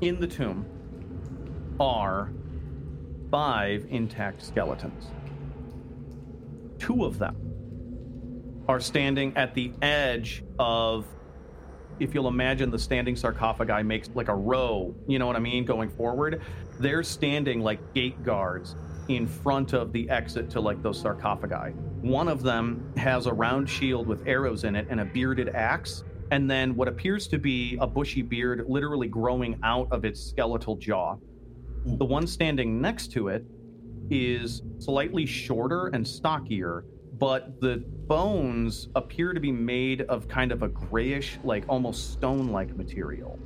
in 0.00 0.20
the 0.20 0.26
tomb 0.26 0.66
are 1.78 2.32
five 3.30 3.86
intact 3.88 4.42
skeletons. 4.42 5.06
Two 6.78 7.04
of 7.04 7.18
them 7.18 7.36
are 8.68 8.80
standing 8.80 9.36
at 9.36 9.54
the 9.54 9.72
edge 9.82 10.44
of, 10.58 11.06
if 12.00 12.14
you'll 12.14 12.28
imagine 12.28 12.70
the 12.70 12.78
standing 12.78 13.16
sarcophagi 13.16 13.82
makes 13.82 14.10
like 14.14 14.28
a 14.28 14.34
row, 14.34 14.94
you 15.06 15.18
know 15.18 15.26
what 15.26 15.36
I 15.36 15.40
mean, 15.40 15.64
going 15.64 15.88
forward. 15.90 16.42
They're 16.78 17.02
standing 17.02 17.60
like 17.60 17.94
gate 17.94 18.22
guards 18.24 18.76
in 19.08 19.26
front 19.26 19.72
of 19.72 19.92
the 19.92 20.08
exit 20.10 20.50
to 20.50 20.60
like 20.60 20.82
those 20.82 21.00
sarcophagi. 21.00 21.72
One 22.00 22.28
of 22.28 22.42
them 22.42 22.92
has 22.96 23.26
a 23.26 23.32
round 23.32 23.68
shield 23.68 24.06
with 24.06 24.26
arrows 24.26 24.64
in 24.64 24.76
it 24.76 24.86
and 24.90 25.00
a 25.00 25.04
bearded 25.04 25.50
axe, 25.50 26.04
and 26.30 26.50
then 26.50 26.74
what 26.74 26.88
appears 26.88 27.26
to 27.28 27.38
be 27.38 27.76
a 27.80 27.86
bushy 27.86 28.22
beard 28.22 28.64
literally 28.68 29.08
growing 29.08 29.58
out 29.62 29.88
of 29.90 30.04
its 30.04 30.20
skeletal 30.20 30.76
jaw. 30.76 31.16
The 31.84 32.04
one 32.04 32.26
standing 32.26 32.80
next 32.80 33.12
to 33.12 33.28
it 33.28 33.44
is 34.10 34.62
slightly 34.78 35.26
shorter 35.26 35.88
and 35.88 36.06
stockier, 36.06 36.84
but 37.22 37.60
the 37.60 37.76
bones 38.08 38.88
appear 38.96 39.32
to 39.32 39.38
be 39.38 39.52
made 39.52 40.00
of 40.02 40.26
kind 40.26 40.50
of 40.50 40.64
a 40.64 40.68
grayish, 40.68 41.38
like 41.44 41.64
almost 41.68 42.10
stone 42.14 42.48
like 42.48 42.76
material. 42.76 43.38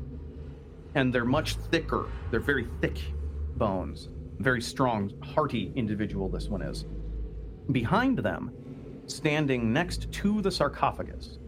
And 0.95 1.15
they're 1.15 1.27
much 1.27 1.57
thicker. 1.57 2.07
They're 2.31 2.41
very 2.41 2.67
thick 2.81 2.99
bones. 3.59 4.09
Very 4.39 4.63
strong, 4.63 5.13
hearty 5.23 5.73
individual, 5.77 6.27
this 6.31 6.49
one 6.49 6.63
is. 6.63 6.87
Behind 7.71 8.17
them, 8.19 8.51
standing 9.09 9.75
next 9.75 10.11
to 10.11 10.41
the 10.41 10.51
sarcophagus, 10.51 11.39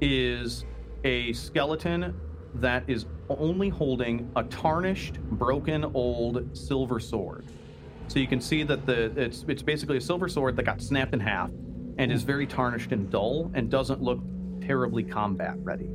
is 0.00 0.64
a 1.04 1.34
skeleton 1.34 2.18
that 2.54 2.82
is 2.88 3.04
only 3.28 3.68
holding 3.68 4.32
a 4.36 4.44
tarnished, 4.44 5.20
broken, 5.20 5.84
old 5.92 6.56
silver 6.56 6.98
sword. 6.98 7.44
So 8.08 8.18
you 8.18 8.26
can 8.26 8.40
see 8.40 8.62
that 8.64 8.86
the 8.86 9.12
it's 9.20 9.44
it's 9.48 9.62
basically 9.62 9.96
a 9.96 10.00
silver 10.00 10.28
sword 10.28 10.56
that 10.56 10.64
got 10.64 10.80
snapped 10.80 11.14
in 11.14 11.20
half 11.20 11.50
and 11.98 12.12
is 12.12 12.22
very 12.22 12.46
tarnished 12.46 12.92
and 12.92 13.10
dull 13.10 13.50
and 13.54 13.70
doesn't 13.70 14.02
look 14.02 14.20
terribly 14.60 15.02
combat 15.02 15.56
ready. 15.58 15.88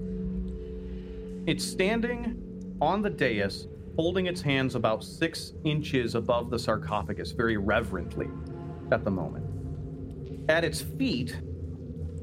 It's 1.46 1.64
standing 1.64 2.78
on 2.82 3.02
the 3.02 3.10
dais, 3.10 3.68
holding 3.96 4.28
its 4.28 4.42
hands 4.42 4.76
about 4.76 5.04
six 5.04 5.54
inches 5.64 6.16
above 6.16 6.50
the 6.50 6.60
sarcophagus, 6.60 7.32
very 7.32 7.58
reverently 7.58 8.28
at 8.92 9.04
the 9.04 9.12
moment. 9.12 9.46
At 10.50 10.64
its 10.64 10.82
feet, 10.82 11.38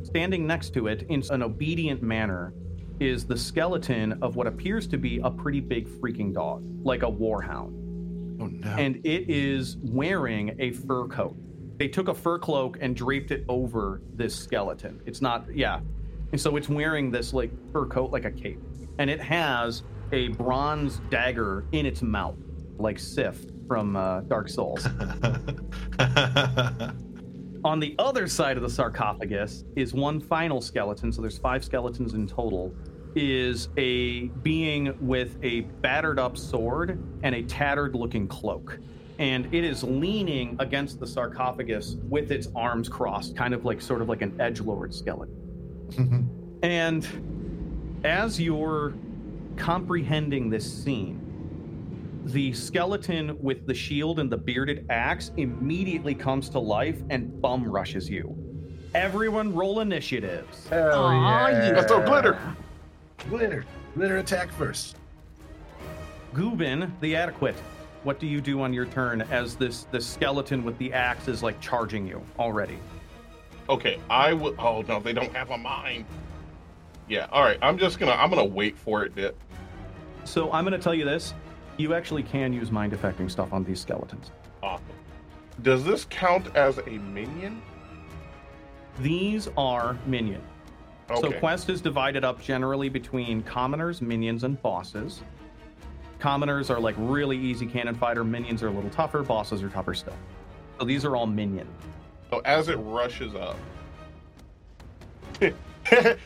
standing 0.03 0.47
next 0.47 0.71
to 0.75 0.87
it 0.87 1.03
in 1.09 1.23
an 1.31 1.43
obedient 1.43 2.03
manner, 2.03 2.55
is 2.99 3.27
the 3.27 3.37
skeleton 3.37 4.19
of 4.23 4.37
what 4.37 4.47
appears 4.47 4.87
to 4.89 4.97
be 4.97 5.21
a 5.23 5.31
pretty 5.31 5.61
big 5.61 5.87
freaking 5.87 6.33
dog, 6.33 6.65
like 6.83 7.03
a 7.03 7.11
warhound. 7.11 7.86
Oh 8.41 8.47
no. 8.47 8.69
And 8.69 8.97
it 9.05 9.29
is 9.31 9.77
wearing 9.83 10.57
a 10.59 10.73
fur 10.73 11.07
coat. 11.09 11.37
They 11.79 11.89
took 11.89 12.09
a 12.09 12.15
fur 12.15 12.39
cloak 12.39 12.79
and 12.81 12.97
draped 12.97 13.31
it 13.31 13.45
over 13.49 14.01
this 14.15 14.35
skeleton. 14.35 15.01
It's 15.07 15.21
not, 15.21 15.45
yeah. 15.55 15.81
And 16.33 16.41
so 16.41 16.57
it's 16.57 16.69
wearing 16.69 17.11
this 17.11 17.33
like 17.33 17.51
fur 17.73 17.87
coat 17.87 18.11
like 18.13 18.25
a 18.25 18.31
cape. 18.31 18.61
And 18.99 19.11
it 19.11 19.21
has 19.21 19.83
a 20.13 20.29
bronze 20.29 21.01
dagger 21.11 21.67
in 21.73 21.85
its 21.87 22.03
mouth, 22.03 22.37
like 22.79 22.99
Sif 22.99 23.45
from 23.67 23.97
uh, 23.97 24.21
Dark 24.23 24.49
Souls. 24.49 24.87
On 27.65 27.81
the 27.81 27.97
other 27.99 28.29
side 28.29 28.57
of 28.57 28.63
the 28.63 28.71
sarcophagus 28.71 29.65
is 29.75 29.93
one 29.93 30.21
final 30.21 30.61
skeleton, 30.61 31.11
so 31.11 31.21
there's 31.21 31.39
five 31.39 31.65
skeletons 31.65 32.15
in 32.15 32.27
total. 32.27 32.73
Is 33.19 33.71
a 33.79 34.27
being 34.43 34.95
with 35.01 35.39
a 35.43 35.63
battered 35.81 36.19
up 36.19 36.37
sword 36.37 37.03
and 37.23 37.35
a 37.35 37.43
tattered 37.45 37.95
looking 37.95 38.29
cloak. 38.29 38.79
And 39.19 39.47
it 39.55 39.65
is 39.65 39.83
leaning 39.83 40.55
against 40.59 41.01
the 41.01 41.07
sarcophagus 41.07 41.97
with 42.11 42.31
its 42.31 42.49
arms 42.55 42.91
crossed, 42.91 43.35
kind 43.35 43.55
of 43.55 43.65
like 43.65 43.81
sort 43.81 44.03
of 44.03 44.11
like 44.11 44.21
an 44.21 44.39
edge 44.39 44.61
lord 44.61 44.95
skeleton. 44.95 45.35
Mm-hmm. 45.93 46.21
And 46.63 48.01
as 48.05 48.39
you're 48.39 48.93
comprehending 49.57 50.51
this 50.51 50.71
scene, 50.71 51.23
the 52.27 52.53
skeleton 52.53 53.41
with 53.41 53.67
the 53.67 53.73
shield 53.73 54.19
and 54.19 54.31
the 54.31 54.37
bearded 54.37 54.85
axe 54.91 55.31
immediately 55.39 56.15
comes 56.15 56.51
to 56.51 56.59
life 56.59 57.01
and 57.09 57.41
bum 57.41 57.65
rushes 57.67 58.11
you. 58.11 58.37
Everyone 58.95 59.55
roll 59.55 59.81
initiatives. 59.81 60.69
Hell 60.69 60.93
Aw, 61.07 61.49
yeah. 61.49 61.69
you- 61.69 61.75
Let's 61.75 61.87
throw 61.91 62.05
glitter. 62.05 62.39
Glitter. 63.29 63.65
Glitter 63.95 64.19
attack 64.19 64.51
first. 64.53 64.97
Gubin, 66.35 66.93
the 67.01 67.17
adequate. 67.17 67.57
What 68.03 68.21
do 68.21 68.27
you 68.27 68.41
do 68.41 68.61
on 68.63 68.73
your 68.73 68.87
turn 68.87 69.23
as 69.23 69.57
this 69.57 69.85
this 69.91 70.07
skeleton 70.07 70.65
with 70.65 70.79
the 70.79 70.93
axe 70.93 71.29
is 71.29 71.43
like 71.43 71.61
charging 71.61 72.07
you 72.07 72.23
already? 72.39 72.79
Okay, 73.69 73.99
I 74.09 74.33
will. 74.33 74.55
Oh 74.59 74.83
no, 74.87 75.01
they 75.01 75.13
don't 75.13 75.33
have 75.35 75.51
a 75.51 75.59
mind. 75.59 76.05
Yeah. 77.09 77.27
All 77.33 77.43
right. 77.43 77.59
I'm 77.63 77.79
just 77.79 77.99
gonna. 77.99 78.13
I'm 78.13 78.31
gonna 78.31 78.45
wait 78.45 78.77
for 78.79 79.05
it. 79.05 79.17
To, 79.17 79.35
So 80.25 80.53
I'm 80.53 80.65
going 80.65 80.79
to 80.79 80.83
tell 80.83 80.95
you 80.95 81.05
this: 81.05 81.35
you 81.79 81.95
actually 81.95 82.23
can 82.23 82.53
use 82.53 82.71
mind 82.71 82.93
affecting 82.93 83.29
stuff 83.29 83.53
on 83.53 83.65
these 83.65 83.81
skeletons. 83.81 84.31
awesome. 84.63 84.85
Does 85.63 85.85
this 85.85 86.05
count 86.11 86.55
as 86.55 86.79
a 86.79 86.91
minion? 86.91 87.63
These 89.01 89.49
are 89.57 89.97
minion. 90.07 90.43
So 91.15 91.31
quest 91.33 91.71
is 91.71 91.81
divided 91.81 92.25
up 92.25 92.43
generally 92.43 92.89
between 92.89 93.43
commoners, 93.43 94.03
minions, 94.03 94.43
and 94.43 94.61
bosses. 94.61 95.21
Commoners 96.19 96.69
are 96.69 96.81
like 96.81 96.97
really 96.99 97.39
easy 97.39 97.67
cannon 97.67 97.95
fighter. 97.95 98.25
Minions 98.25 98.63
are 98.63 98.69
a 98.69 98.73
little 98.73 98.91
tougher. 98.91 99.23
Bosses 99.23 99.63
are 99.63 99.69
tougher 99.69 99.95
still. 99.95 100.17
So 100.79 100.85
these 100.85 101.05
are 101.05 101.15
all 101.15 101.27
minion. 101.27 101.69
So 102.31 102.41
as 102.45 102.69
it 102.69 102.77
rushes 102.77 103.35
up. 103.35 103.57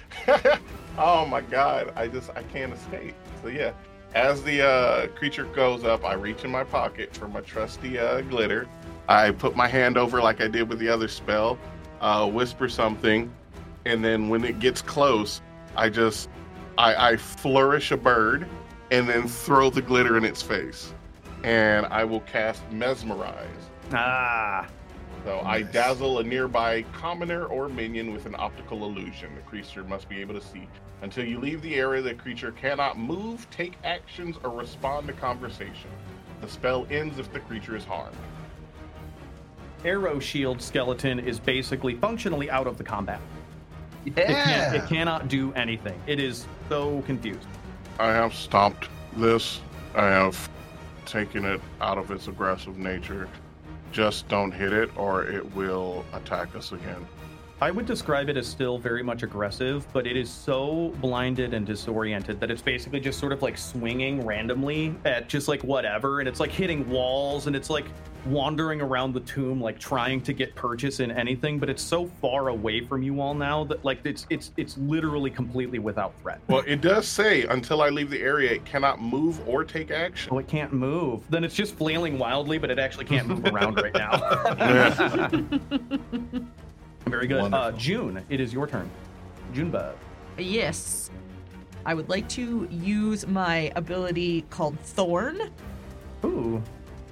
oh 0.99 1.27
my 1.27 1.43
god, 1.43 1.93
I 1.97 2.09
just 2.09 2.31
I 2.31 2.43
can't 2.45 2.73
escape. 2.73 3.15
So 3.43 3.49
yeah, 3.49 3.73
as 4.15 4.43
the 4.43 4.67
uh, 4.67 5.07
creature 5.09 5.45
goes 5.45 5.85
up, 5.85 6.05
I 6.05 6.15
reach 6.15 6.45
in 6.45 6.51
my 6.51 6.65
pocket 6.65 7.15
for 7.15 7.29
my 7.29 7.41
trusty 7.41 7.99
uh, 7.99 8.23
glitter. 8.23 8.67
I 9.09 9.33
put 9.33 9.57
my 9.57 9.69
hand 9.69 9.99
over 9.99 10.23
like 10.23 10.41
I 10.41 10.49
did 10.49 10.69
with 10.69 10.79
the 10.79 10.89
other 10.89 11.09
spell, 11.09 11.59
uh, 12.01 12.29
whisper 12.31 12.69
something, 12.69 13.31
and 13.87 14.05
then 14.05 14.29
when 14.29 14.45
it 14.45 14.59
gets 14.61 14.83
close, 14.83 15.41
I 15.77 15.89
just 15.89 16.29
I, 16.79 17.13
I 17.13 17.17
flourish 17.17 17.91
a 17.93 17.97
bird 17.97 18.47
and 18.91 19.09
then 19.09 19.29
throw 19.29 19.71
the 19.71 19.83
glitter 19.83 20.17
in 20.17 20.25
its 20.25 20.43
face, 20.43 20.95
and 21.45 21.87
I 21.87 22.05
will 22.05 22.21
cast 22.21 22.63
mesmerize. 22.73 23.47
Ah, 23.93 24.67
So 25.25 25.41
I 25.41 25.63
dazzle 25.63 26.19
a 26.21 26.25
nearby 26.25 26.83
commoner 26.93 27.45
or 27.47 27.69
minion 27.69 28.13
with 28.13 28.27
an 28.27 28.35
optical 28.39 28.85
illusion. 28.85 29.35
The 29.35 29.43
creature 29.43 29.85
must 29.85 30.09
be 30.09 30.21
able 30.21 30.35
to 30.35 30.41
see. 30.41 30.67
Until 31.03 31.25
you 31.25 31.39
leave 31.39 31.63
the 31.63 31.75
area, 31.77 32.03
the 32.03 32.15
creature 32.15 32.53
cannot 32.53 32.99
move, 32.99 33.49
take 33.51 33.75
actions, 33.85 34.37
or 34.45 34.51
respond 34.51 35.07
to 35.09 35.13
conversation. 35.15 35.91
The 36.41 36.49
spell 36.49 36.87
ends 36.91 37.19
if 37.19 37.33
the 37.33 37.41
creature 37.41 37.77
is 37.77 37.85
harmed. 37.85 38.17
arrow 39.85 40.19
shield 40.19 40.61
skeleton 40.61 41.19
is 41.19 41.39
basically 41.41 41.95
functionally 41.95 42.51
out 42.51 42.67
of 42.67 42.77
the 42.79 42.85
combat. 42.85 43.21
Yeah. 44.05 44.13
It, 44.17 44.27
can't, 44.27 44.77
it 44.77 44.89
cannot 44.89 45.29
do 45.29 45.53
anything. 45.55 46.01
It 46.07 46.21
is 46.21 46.47
so 46.69 47.03
confused. 47.03 47.47
I 47.99 48.13
have 48.13 48.35
stopped 48.35 48.89
this. 49.17 49.61
I 49.95 50.07
have 50.07 50.49
taken 51.05 51.45
it 51.45 51.61
out 51.81 51.99
of 51.99 52.11
its 52.11 52.29
aggressive 52.29 52.79
nature. 52.79 53.29
Just 53.93 54.29
don't 54.29 54.53
hit 54.53 54.73
it, 54.73 54.91
or 54.97 55.25
it 55.25 55.55
will 55.55 56.05
attack 56.13 56.55
us 56.55 56.73
again. 56.73 57.07
I 57.63 57.71
would 57.71 57.85
describe 57.85 58.31
it 58.31 58.39
as 58.39 58.47
still 58.47 58.79
very 58.79 59.03
much 59.03 59.23
aggressive, 59.23 59.87
but 59.93 60.07
it 60.07 60.17
is 60.17 60.31
so 60.31 60.95
blinded 61.03 61.53
and 61.53 61.67
disoriented 61.67 62.41
that 62.41 62.51
it's 62.51 62.63
basically 62.63 63.01
just 63.01 63.19
sort 63.19 63.33
of 63.33 63.43
like 63.43 63.59
swinging 63.59 64.25
randomly 64.25 64.95
at 65.05 65.29
just 65.29 65.47
like 65.47 65.63
whatever, 65.63 66.21
and 66.21 66.29
it's 66.29 66.41
like 66.41 66.51
hitting 66.51 66.89
walls 66.89 67.49
and 67.49 67.55
it's 67.55 67.69
like 67.69 67.85
wandering 68.25 68.81
around 68.81 69.13
the 69.13 69.21
tomb 69.21 69.61
like 69.61 69.79
trying 69.79 70.23
to 70.23 70.33
get 70.33 70.55
purchase 70.55 71.01
in 71.01 71.11
anything, 71.11 71.59
but 71.59 71.69
it's 71.69 71.83
so 71.83 72.07
far 72.23 72.49
away 72.49 72.81
from 72.81 73.03
you 73.03 73.21
all 73.21 73.35
now 73.35 73.63
that 73.65 73.85
like 73.85 74.01
it's 74.05 74.27
it's 74.31 74.53
it's 74.57 74.79
literally 74.79 75.31
completely 75.31 75.79
without 75.79 76.19
threat. 76.23 76.41
Well, 76.49 76.65
it 76.67 76.81
does 76.81 77.07
say 77.07 77.45
until 77.45 77.83
I 77.83 77.91
leave 77.91 78.09
the 78.09 78.23
area, 78.23 78.53
it 78.53 78.65
cannot 78.65 79.03
move 79.03 79.47
or 79.47 79.65
take 79.65 79.91
action. 79.91 80.33
Oh, 80.33 80.39
it 80.39 80.49
can't 80.49 80.73
move. 80.73 81.25
Then 81.29 81.45
it's 81.45 81.55
just 81.55 81.75
flailing 81.75 82.19
wildly, 82.19 82.57
but 82.57 82.71
it 82.71 82.79
actually 82.79 83.05
can't 83.05 83.29
move 83.29 83.45
around 83.45 83.75
right 83.75 83.93
now. 83.93 84.17
Very 87.11 87.27
good. 87.27 87.53
Uh, 87.53 87.73
June, 87.73 88.25
it 88.29 88.41
is 88.41 88.53
your 88.53 88.67
turn. 88.67 88.89
Junebug. 89.53 89.97
Yes. 90.39 91.11
I 91.85 91.95
would 91.95 92.09
like 92.09 92.29
to 92.31 92.69
use 92.71 93.27
my 93.27 93.73
ability 93.75 94.43
called 94.51 94.79
Thorn, 94.81 95.51
Ooh. 96.25 96.63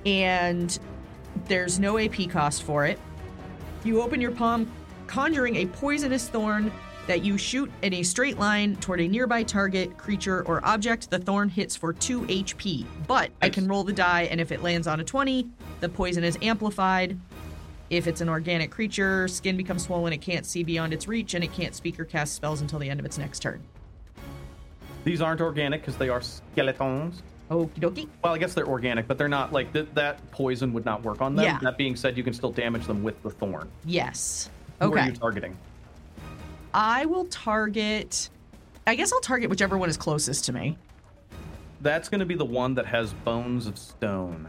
and 0.05 0.79
there's 1.47 1.79
no 1.81 1.99
AP 1.99 2.29
cost 2.29 2.63
for 2.63 2.85
it. 2.85 2.99
You 3.83 4.03
open 4.03 4.21
your 4.21 4.31
palm, 4.31 4.71
conjuring 5.07 5.57
a 5.57 5.67
poisonous 5.67 6.29
thorn 6.29 6.71
that 7.07 7.25
you 7.25 7.39
shoot 7.39 7.71
in 7.81 7.95
a 7.95 8.03
straight 8.03 8.39
line 8.39 8.77
toward 8.77 9.01
a 9.01 9.09
nearby 9.09 9.43
target, 9.43 9.97
creature, 9.97 10.43
or 10.47 10.63
object. 10.67 11.11
The 11.11 11.19
thorn 11.19 11.49
hits 11.49 11.75
for 11.75 11.95
2 11.95 12.23
HP, 12.23 12.85
but 13.07 13.31
I 13.41 13.49
can 13.49 13.67
roll 13.67 13.83
the 13.83 13.95
die, 13.95 14.25
and 14.25 14.39
if 14.41 14.53
it 14.53 14.63
lands 14.63 14.87
on 14.87 15.01
a 15.01 15.05
20, 15.05 15.49
the 15.81 15.89
poison 15.89 16.23
is 16.23 16.37
amplified. 16.43 17.19
If 17.91 18.07
it's 18.07 18.21
an 18.21 18.29
organic 18.29 18.71
creature, 18.71 19.27
skin 19.29 19.57
becomes 19.57 19.85
swollen, 19.85 20.13
it 20.13 20.19
can't 20.19 20.45
see 20.45 20.63
beyond 20.63 20.93
its 20.93 21.09
reach, 21.09 21.35
and 21.35 21.43
it 21.43 21.53
can't 21.53 21.75
speak 21.75 21.99
or 21.99 22.05
cast 22.05 22.35
spells 22.35 22.61
until 22.61 22.79
the 22.79 22.89
end 22.91 23.01
of 23.01 23.07
its 23.07 23.17
next 23.17 23.41
turn. 23.41 23.63
These 25.05 25.23
aren't 25.23 25.41
organic 25.41 25.81
because 25.81 25.97
they 25.97 26.11
are 26.11 26.21
skeletons. 26.21 27.23
Okie 27.51 27.79
dokie. 27.79 28.09
Well, 28.23 28.35
I 28.35 28.39
guess 28.39 28.53
they're 28.53 28.67
organic, 28.67 29.09
but 29.09 29.17
they're 29.17 29.27
not 29.27 29.55
like 29.55 29.73
th- 29.73 29.89
that 29.95 30.31
poison 30.33 30.75
would 30.75 30.85
not 30.85 31.03
work 31.03 31.23
on 31.23 31.35
them. 31.35 31.47
Yeah. 31.47 31.59
That 31.63 31.79
being 31.79 31.97
said, 31.97 32.15
you 32.17 32.23
can 32.23 32.35
still 32.35 32.53
damage 32.53 32.87
them 32.87 33.03
with 33.03 33.23
the 33.23 33.31
thorn. 33.31 33.71
Yes. 33.87 34.51
Okay. 34.83 35.01
Who 35.01 35.07
are 35.07 35.11
you 35.11 35.17
targeting? 35.17 35.57
I 36.75 37.07
will 37.07 37.25
target. 37.25 38.29
I 38.87 38.95
guess 38.97 39.15
I'll 39.15 39.21
target 39.21 39.49
whichever 39.49 39.79
one 39.79 39.89
is 39.89 39.97
closest 39.97 40.45
to 40.45 40.53
me. 40.53 40.77
That's 41.81 42.11
going 42.11 42.21
to 42.21 42.27
be 42.27 42.35
the 42.35 42.45
one 42.45 42.75
that 42.75 42.85
has 42.85 43.15
bones 43.15 43.67
of 43.67 43.79
stone. 43.79 44.47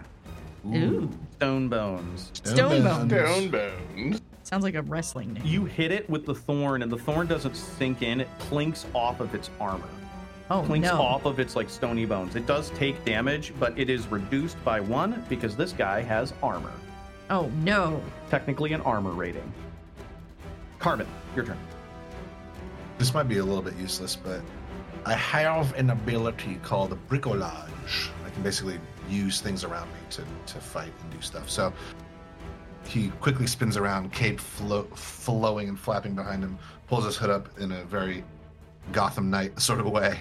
Ooh. 0.67 1.10
Stone 1.39 1.69
bones. 1.69 2.32
Stone 2.43 2.84
bones. 2.84 3.13
Stone 3.13 3.49
bones. 3.49 4.21
Sounds 4.43 4.62
like 4.62 4.75
a 4.75 4.82
wrestling 4.82 5.32
name. 5.32 5.43
You 5.45 5.63
hit 5.63 5.89
it 5.89 6.10
with 6.10 6.25
the 6.25 6.36
thorn, 6.36 6.82
and 6.82 6.91
the 6.91 6.97
thorn 6.97 7.28
doesn't 7.28 7.56
sink 7.56 8.02
in. 8.02 8.19
It 8.19 8.28
clinks 8.39 8.86
off 8.93 9.21
of 9.21 9.34
its 9.34 9.49
armor. 9.58 9.88
oh 10.52 10.63
clinks 10.63 10.89
no. 10.89 11.02
off 11.02 11.23
of 11.23 11.39
its 11.39 11.56
like 11.56 11.69
stony 11.69 12.04
bones. 12.04 12.36
It 12.36 12.45
does 12.45 12.71
take 12.71 13.06
damage, 13.06 13.54
but 13.58 13.80
it 13.80 13.89
is 13.89 14.06
reduced 14.08 14.62
by 14.65 14.82
one 14.82 15.23
because 15.30 15.56
this 15.56 15.71
guy 15.71 16.02
has 16.02 16.34
armor. 16.43 16.73
Oh 17.30 17.49
no. 17.63 18.04
Technically 18.30 18.73
an 18.73 18.82
armor 18.82 19.12
rating. 19.12 19.49
Carbon, 20.78 21.08
your 21.38 21.45
turn. 21.45 21.58
This 22.97 23.13
might 23.13 23.30
be 23.30 23.38
a 23.38 23.45
little 23.45 23.63
bit 23.63 23.78
useless, 23.78 24.13
but 24.13 24.41
I 25.06 25.13
have 25.13 25.73
an 25.75 25.91
ability 25.91 26.60
called 26.63 26.97
bricolage. 27.08 28.10
I 28.30 28.32
can 28.32 28.44
basically 28.44 28.80
use 29.10 29.42
things 29.42 29.63
around 29.63 29.88
me 29.88 30.00
to, 30.12 30.24
to 30.54 30.60
fight 30.60 30.94
and 31.02 31.12
do 31.12 31.20
stuff. 31.22 31.50
So 31.50 31.74
he 32.86 33.10
quickly 33.22 33.48
spins 33.48 33.76
around, 33.76 34.13
cape 34.13 34.39
flo- 34.39 34.88
flowing 34.94 35.68
and 35.68 35.80
flapping 35.80 36.13
behind 36.13 36.44
him, 36.44 36.60
pulls 36.88 37.06
his 37.06 37.18
hood 37.18 37.32
up 37.32 37.50
in 37.60 37.72
a 37.72 37.84
very 37.86 38.24
Gotham 38.92 39.32
Knight 39.32 39.60
sort 39.62 39.80
of 39.80 39.88
way. 39.88 40.20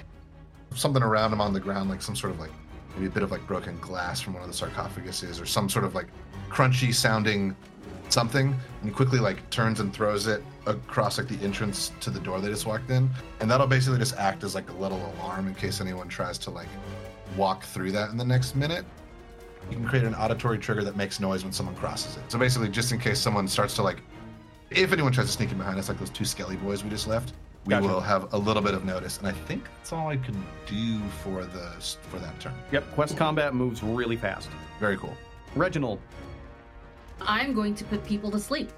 Something 0.74 1.02
around 1.02 1.32
him 1.32 1.40
on 1.40 1.52
the 1.52 1.60
ground, 1.60 1.90
like 1.90 2.00
some 2.00 2.16
sort 2.16 2.32
of 2.32 2.40
like 2.40 2.50
maybe 2.94 3.06
a 3.06 3.10
bit 3.10 3.22
of 3.22 3.30
like 3.30 3.46
broken 3.46 3.78
glass 3.78 4.20
from 4.20 4.34
one 4.34 4.42
of 4.42 4.48
the 4.48 4.66
sarcophaguses, 4.66 5.40
or 5.40 5.46
some 5.46 5.68
sort 5.68 5.84
of 5.84 5.94
like 5.94 6.06
crunchy 6.48 6.94
sounding 6.94 7.54
something. 8.08 8.48
And 8.48 8.88
he 8.88 8.90
quickly 8.90 9.18
like 9.18 9.48
turns 9.50 9.80
and 9.80 9.92
throws 9.92 10.26
it 10.26 10.42
across 10.66 11.18
like 11.18 11.28
the 11.28 11.42
entrance 11.44 11.92
to 12.00 12.10
the 12.10 12.20
door 12.20 12.40
they 12.40 12.48
just 12.48 12.66
walked 12.66 12.90
in, 12.90 13.10
and 13.40 13.50
that'll 13.50 13.66
basically 13.66 13.98
just 13.98 14.16
act 14.16 14.44
as 14.44 14.54
like 14.54 14.70
a 14.70 14.74
little 14.74 15.12
alarm 15.16 15.46
in 15.46 15.54
case 15.54 15.80
anyone 15.82 16.08
tries 16.08 16.38
to 16.38 16.50
like 16.50 16.68
walk 17.36 17.62
through 17.64 17.92
that 17.92 18.10
in 18.10 18.16
the 18.16 18.24
next 18.24 18.54
minute. 18.56 18.84
You 19.70 19.76
can 19.76 19.86
create 19.86 20.04
an 20.04 20.14
auditory 20.14 20.58
trigger 20.58 20.82
that 20.84 20.96
makes 20.96 21.20
noise 21.20 21.44
when 21.44 21.52
someone 21.52 21.74
crosses 21.74 22.16
it. 22.16 22.22
So 22.30 22.38
basically, 22.38 22.68
just 22.68 22.92
in 22.92 22.98
case 22.98 23.18
someone 23.20 23.46
starts 23.48 23.74
to 23.76 23.82
like, 23.82 23.98
if 24.70 24.92
anyone 24.92 25.12
tries 25.12 25.26
to 25.26 25.32
sneak 25.32 25.50
in 25.52 25.58
behind 25.58 25.78
us, 25.78 25.88
like 25.88 25.98
those 25.98 26.10
two 26.10 26.24
skelly 26.24 26.56
boys 26.56 26.82
we 26.84 26.90
just 26.90 27.06
left, 27.06 27.32
we 27.66 27.70
Gotcha. 27.72 27.86
will 27.86 28.00
have 28.00 28.32
a 28.32 28.38
little 28.38 28.62
bit 28.62 28.72
of 28.74 28.84
notice. 28.84 29.18
And 29.18 29.26
I 29.26 29.32
think 29.32 29.64
that's 29.78 29.92
all 29.92 30.08
I 30.08 30.16
can 30.16 30.42
do 30.66 31.00
for 31.22 31.44
the 31.44 31.70
for 32.10 32.18
that 32.18 32.38
turn. 32.40 32.54
Yep, 32.72 32.92
quest 32.94 33.16
combat 33.16 33.54
moves 33.54 33.82
really 33.82 34.16
fast. 34.16 34.48
Very 34.80 34.96
cool. 34.96 35.14
Reginald, 35.54 36.00
I'm 37.20 37.52
going 37.52 37.74
to 37.74 37.84
put 37.84 38.04
people 38.04 38.30
to 38.30 38.38
sleep. 38.38 38.70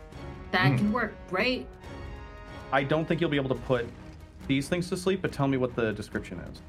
That 0.51 0.71
Hmm. 0.73 0.77
can 0.77 0.93
work, 0.93 1.15
right? 1.31 1.67
I 2.73 2.83
don't 2.83 3.07
think 3.07 3.21
you'll 3.21 3.31
be 3.31 3.37
able 3.37 3.49
to 3.55 3.63
put 3.63 3.87
these 4.49 4.69
things 4.69 4.89
to 4.89 4.97
sleep, 4.97 5.23
but 5.23 5.33
tell 5.33 5.47
me 5.47 5.57
what 5.57 5.77
the 5.77 5.93
description 5.93 6.41
is. 6.41 6.61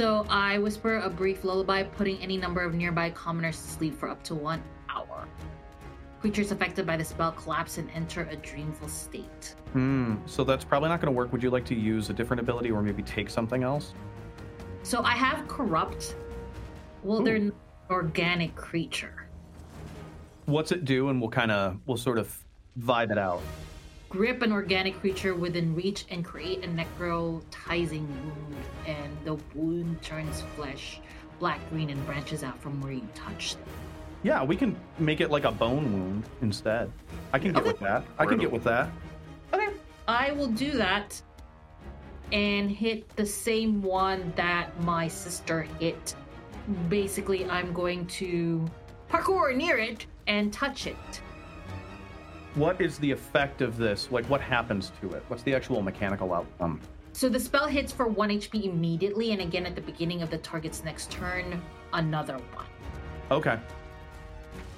So 0.00 0.24
I 0.30 0.56
whisper 0.56 0.96
a 0.96 1.10
brief 1.10 1.44
lullaby, 1.44 1.82
putting 1.82 2.16
any 2.22 2.38
number 2.38 2.62
of 2.62 2.72
nearby 2.72 3.10
commoners 3.10 3.60
to 3.60 3.68
sleep 3.68 4.00
for 4.00 4.08
up 4.08 4.22
to 4.22 4.34
one 4.34 4.62
hour. 4.88 5.28
Creatures 6.22 6.52
affected 6.52 6.86
by 6.86 6.96
the 6.96 7.04
spell 7.04 7.32
collapse 7.32 7.76
and 7.76 7.90
enter 7.90 8.26
a 8.30 8.36
dreamful 8.36 8.88
state. 8.88 9.54
Hmm, 9.74 10.14
so 10.24 10.42
that's 10.42 10.64
probably 10.64 10.88
not 10.88 11.02
going 11.02 11.12
to 11.12 11.14
work. 11.14 11.30
Would 11.32 11.42
you 11.42 11.50
like 11.50 11.66
to 11.66 11.74
use 11.74 12.08
a 12.08 12.14
different 12.14 12.40
ability 12.40 12.70
or 12.70 12.80
maybe 12.80 13.02
take 13.02 13.28
something 13.28 13.62
else? 13.62 13.92
So 14.84 15.02
I 15.02 15.12
have 15.12 15.46
corrupt. 15.48 16.16
Well, 17.02 17.22
they're 17.22 17.36
an 17.36 17.52
organic 17.90 18.56
creature. 18.56 19.26
What's 20.46 20.72
it 20.72 20.86
do? 20.86 21.10
And 21.10 21.20
we'll 21.20 21.28
kind 21.28 21.50
of, 21.50 21.78
we'll 21.84 21.98
sort 21.98 22.16
of 22.16 22.34
vibe 22.78 23.10
it 23.10 23.18
out. 23.18 23.42
Grip 24.10 24.42
an 24.42 24.50
organic 24.50 24.98
creature 24.98 25.36
within 25.36 25.72
reach 25.72 26.04
and 26.10 26.24
create 26.24 26.64
a 26.64 26.68
necrotizing 26.68 28.08
wound, 28.08 28.56
and 28.84 29.16
the 29.24 29.38
wound 29.54 30.02
turns 30.02 30.42
flesh 30.56 31.00
black 31.38 31.60
green 31.70 31.90
and 31.90 32.06
branches 32.06 32.42
out 32.42 32.58
from 32.60 32.80
where 32.82 32.90
you 32.90 33.06
touch 33.14 33.54
them. 33.54 33.64
Yeah, 34.24 34.42
we 34.42 34.56
can 34.56 34.76
make 34.98 35.20
it 35.20 35.30
like 35.30 35.44
a 35.44 35.52
bone 35.52 35.92
wound 35.92 36.24
instead. 36.42 36.90
I 37.32 37.38
can 37.38 37.52
get 37.52 37.62
Okay. 37.62 37.70
with 37.70 37.80
that. 37.80 38.02
I 38.18 38.26
can 38.26 38.38
get 38.38 38.50
with 38.50 38.64
that. 38.64 38.90
Okay. 39.54 39.68
I 40.08 40.32
will 40.32 40.48
do 40.48 40.72
that 40.72 41.22
and 42.32 42.68
hit 42.68 43.08
the 43.16 43.24
same 43.24 43.80
one 43.80 44.32
that 44.34 44.78
my 44.82 45.06
sister 45.06 45.62
hit. 45.78 46.16
Basically, 46.88 47.48
I'm 47.48 47.72
going 47.72 48.06
to 48.06 48.68
parkour 49.08 49.54
near 49.54 49.78
it 49.78 50.06
and 50.26 50.52
touch 50.52 50.88
it. 50.88 51.20
What 52.54 52.80
is 52.80 52.98
the 52.98 53.10
effect 53.10 53.62
of 53.62 53.76
this? 53.76 54.10
Like, 54.10 54.24
what 54.26 54.40
happens 54.40 54.90
to 55.00 55.10
it? 55.12 55.22
What's 55.28 55.44
the 55.44 55.54
actual 55.54 55.82
mechanical 55.82 56.34
outcome? 56.34 56.80
So 57.12 57.28
the 57.28 57.38
spell 57.38 57.66
hits 57.66 57.92
for 57.92 58.06
1 58.08 58.28
HP 58.28 58.64
immediately, 58.64 59.32
and 59.32 59.40
again 59.40 59.66
at 59.66 59.76
the 59.76 59.80
beginning 59.80 60.22
of 60.22 60.30
the 60.30 60.38
target's 60.38 60.82
next 60.84 61.10
turn, 61.12 61.62
another 61.92 62.38
one. 62.54 62.66
Okay. 63.30 63.58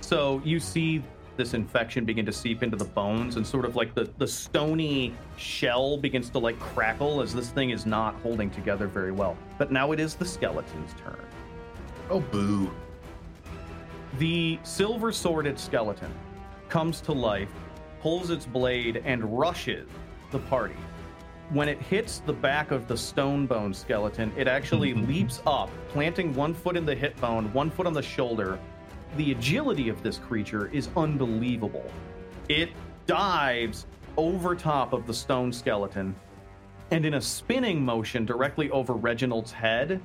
So 0.03 0.43
you 0.45 0.61
see 0.61 1.03
this 1.39 1.55
infection 1.55 2.05
begin 2.05 2.27
to 2.27 2.33
seep 2.33 2.63
into 2.63 2.77
the 2.77 2.85
bones, 2.85 3.37
and 3.37 3.47
sort 3.47 3.65
of 3.65 3.75
like 3.75 3.95
the, 3.95 4.11
the 4.19 4.29
stony 4.29 5.15
shell 5.39 5.97
begins 5.97 6.29
to 6.31 6.39
like 6.39 6.59
crackle 6.61 7.23
as 7.23 7.35
this 7.35 7.49
thing 7.49 7.71
is 7.71 7.87
not 7.87 8.15
holding 8.17 8.51
together 8.51 8.87
very 8.87 9.13
well. 9.13 9.37
But 9.57 9.73
now 9.73 9.93
it 9.93 10.01
is 10.01 10.15
the 10.15 10.27
skeleton's 10.27 10.93
turn. 11.03 11.25
Oh 12.11 12.21
boo! 12.21 12.71
The 14.19 14.59
silver 14.63 15.11
sworded 15.11 15.59
skeleton 15.59 16.13
comes 16.73 17.03
to 17.03 17.13
life, 17.13 17.51
pulls 18.01 18.31
its 18.31 18.47
blade, 18.47 19.03
and 19.05 19.39
rushes 19.39 19.87
the 20.31 20.39
party. 20.39 20.75
When 21.51 21.69
it 21.69 21.79
hits 21.79 22.21
the 22.21 22.33
back 22.33 22.71
of 22.71 22.89
the 22.89 22.97
stone 22.97 23.47
bone 23.47 23.75
skeleton, 23.75 24.33
it 24.39 24.49
actually 24.49 24.95
mm-hmm. 24.95 25.07
leaps 25.07 25.43
up, 25.47 25.69
planting 25.91 26.35
one 26.35 26.55
foot 26.55 26.79
in 26.79 26.87
the 26.87 26.95
hip 26.95 27.21
bone, 27.21 27.53
one 27.53 27.71
foot 27.71 27.87
on 27.87 27.93
the 27.93 28.01
shoulder. 28.01 28.59
The 29.19 29.33
agility 29.33 29.91
of 29.91 30.03
this 30.03 30.17
creature 30.17 30.69
is 30.69 30.89
unbelievable. 30.97 31.85
It 32.49 32.71
dives 33.07 33.87
over 34.17 34.57
top 34.57 34.95
of 34.95 35.07
the 35.07 35.13
stone 35.13 35.53
skeleton 35.53 36.15
and, 36.91 37.05
in 37.05 37.13
a 37.13 37.21
spinning 37.21 37.85
motion 37.85 38.25
directly 38.25 38.71
over 38.71 38.95
Reginald's 38.95 39.53
head, 39.53 40.01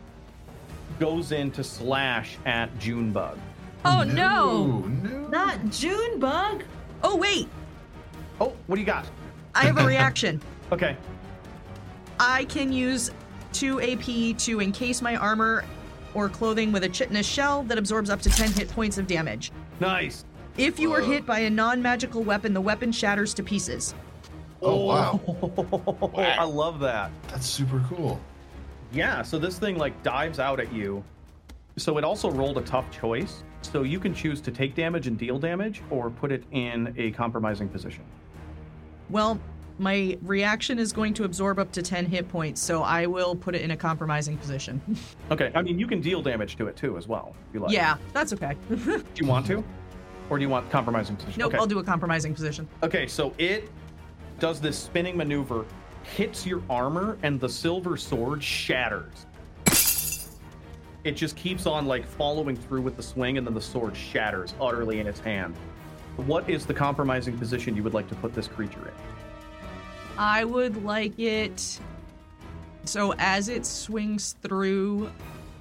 goes 1.00 1.32
in 1.32 1.50
to 1.52 1.64
slash 1.64 2.38
at 2.46 2.78
Junebug. 2.78 3.40
Oh, 3.88 4.02
oh 4.02 4.04
no! 4.04 4.78
No! 4.80 5.28
Not 5.30 5.70
Junebug! 5.70 6.64
Oh 7.04 7.16
wait, 7.16 7.48
Oh, 8.40 8.54
what 8.68 8.76
do 8.76 8.82
you 8.82 8.86
got? 8.86 9.08
I 9.56 9.66
have 9.66 9.78
a 9.78 9.86
reaction. 9.86 10.42
Okay. 10.70 10.98
I 12.20 12.44
can 12.44 12.74
use 12.74 13.10
2 13.54 13.80
AP 13.80 14.38
to 14.40 14.60
encase 14.60 15.02
my 15.02 15.16
armor 15.16 15.64
or 16.14 16.28
clothing 16.28 16.74
with 16.74 16.84
a 16.84 16.90
chitinous 16.90 17.26
shell 17.26 17.64
that 17.64 17.78
absorbs 17.78 18.10
up 18.10 18.22
to 18.24 18.30
10 18.30 18.52
hit 18.52 18.70
points 18.72 18.98
of 18.98 19.08
damage. 19.08 19.54
Nice. 19.80 20.26
If 20.58 20.78
you 20.78 20.92
are 20.92 21.00
hit 21.00 21.26
by 21.26 21.40
a 21.40 21.50
non 21.50 21.82
magical 21.82 22.22
weapon, 22.22 22.54
the 22.54 22.60
weapon 22.60 22.92
shatters 22.92 23.34
to 23.36 23.44
pieces. 23.44 23.96
Oh, 24.62 24.92
oh. 24.92 26.12
wow. 26.12 26.12
I 26.38 26.44
love 26.44 26.82
that. 26.82 27.12
That's 27.30 27.48
super 27.48 27.82
cool. 27.88 28.20
Yeah, 28.92 29.22
so 29.22 29.40
this 29.40 29.58
thing 29.58 29.78
like 29.78 30.04
dives 30.04 30.38
out 30.38 30.60
at 30.60 30.74
you. 30.74 31.02
So 31.78 31.98
it 32.00 32.04
also 32.04 32.32
rolled 32.32 32.58
a 32.58 32.62
tough 32.62 32.90
choice. 32.92 33.44
So 33.62 33.84
you 33.84 34.00
can 34.00 34.14
choose 34.14 34.42
to 34.42 34.52
take 34.52 34.76
damage 34.76 35.08
and 35.08 35.18
deal 35.18 35.38
damage 35.38 35.82
or 35.90 36.10
put 36.10 36.32
it 36.32 36.44
in 36.52 36.94
a 36.98 37.12
compromising 37.12 37.70
position. 37.70 38.04
Well, 39.10 39.40
my 39.80 40.18
reaction 40.24 40.80
is 40.80 40.92
going 40.92 41.14
to 41.16 41.24
absorb 41.24 41.60
up 41.60 41.72
to 41.74 41.84
10 41.84 42.08
hit 42.08 42.28
points, 42.28 42.62
so 42.62 42.82
I 42.82 43.06
will 43.06 43.36
put 43.36 43.54
it 43.54 43.62
in 43.62 43.72
a 43.72 43.78
compromising 43.78 44.38
position. 44.38 44.82
Okay. 45.30 45.52
I 45.54 45.62
mean, 45.62 45.78
you 45.78 45.88
can 45.88 46.00
deal 46.00 46.22
damage 46.22 46.56
to 46.56 46.68
it 46.68 46.78
too 46.78 46.98
as 46.98 47.06
well. 47.08 47.36
If 47.50 47.54
you 47.56 47.60
like. 47.60 47.72
yeah, 47.72 47.98
that's 48.14 48.32
okay. 48.32 48.56
Do 48.70 49.04
you 49.16 49.28
want 49.28 49.46
to? 49.48 49.62
Or 50.30 50.38
do 50.38 50.42
you 50.42 50.50
want 50.50 50.70
compromising 50.72 51.16
position? 51.18 51.40
nope, 51.40 51.50
okay. 51.50 51.58
I'll 51.58 51.68
do 51.68 51.80
a 51.80 51.84
compromising 51.84 52.34
position. 52.34 52.68
Okay, 52.82 53.08
so 53.08 53.34
it 53.38 53.70
does 54.40 54.60
this 54.62 54.78
spinning 54.78 55.16
maneuver, 55.16 55.66
hits 56.04 56.46
your 56.46 56.64
armor, 56.70 57.18
and 57.24 57.40
the 57.40 57.48
silver 57.50 57.98
sword 57.98 58.42
shatters. 58.42 59.27
It 61.04 61.12
just 61.16 61.36
keeps 61.36 61.66
on 61.66 61.86
like 61.86 62.06
following 62.06 62.56
through 62.56 62.82
with 62.82 62.98
the 62.98 63.04
swing, 63.04 63.38
and 63.38 63.46
then 63.46 63.54
the 63.54 63.62
sword 63.62 63.96
shatters 63.96 64.54
utterly 64.60 65.00
in 65.00 65.08
its 65.08 65.20
hand. 65.20 65.56
What 66.18 66.50
is 66.50 66.66
the 66.66 66.74
compromising 66.74 67.38
position 67.38 67.76
you 67.76 67.84
would 67.84 67.94
like 67.94 68.10
to 68.10 68.16
put 68.16 68.34
this 68.34 68.48
creature 68.48 68.88
in? 68.88 68.94
I 70.18 70.44
would 70.44 70.84
like 70.84 71.18
it 71.20 71.80
so 72.86 73.14
as 73.20 73.50
it 73.50 73.66
swings 73.66 74.36
through 74.42 75.12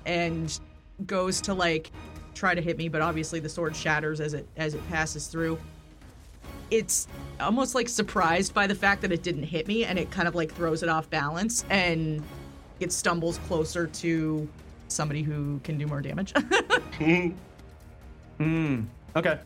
and 0.07 0.59
goes 1.05 1.41
to 1.43 1.55
like 1.55 1.91
try 2.35 2.55
to 2.55 2.61
hit 2.61 2.79
me, 2.79 2.89
but 2.89 3.03
obviously 3.03 3.41
the 3.41 3.49
sword 3.49 3.75
shatters 3.77 4.21
as 4.21 4.35
it 4.35 4.49
as 4.57 4.75
it 4.75 4.89
passes 4.89 5.27
through. 5.27 5.59
It's 6.71 7.07
almost 7.39 7.75
like 7.75 7.89
surprised 7.89 8.55
by 8.55 8.67
the 8.67 8.75
fact 8.75 9.03
that 9.03 9.13
it 9.13 9.23
didn't 9.23 9.45
hit 9.45 9.69
me 9.69 9.85
and 9.85 9.99
it 9.99 10.11
kind 10.11 10.27
of 10.27 10.35
like 10.35 10.53
throws 10.53 10.83
it 10.83 10.89
off 10.89 11.09
balance 11.11 11.65
and 11.71 12.23
it 12.81 12.93
stumbles 12.93 13.39
closer 13.39 13.87
to 13.87 14.49
somebody 14.89 15.23
who 15.23 15.61
can 15.65 15.79
do 15.79 15.87
more 15.87 16.01
damage. 16.01 16.33
Hmm. 18.39 18.83
Okay. 19.15 19.39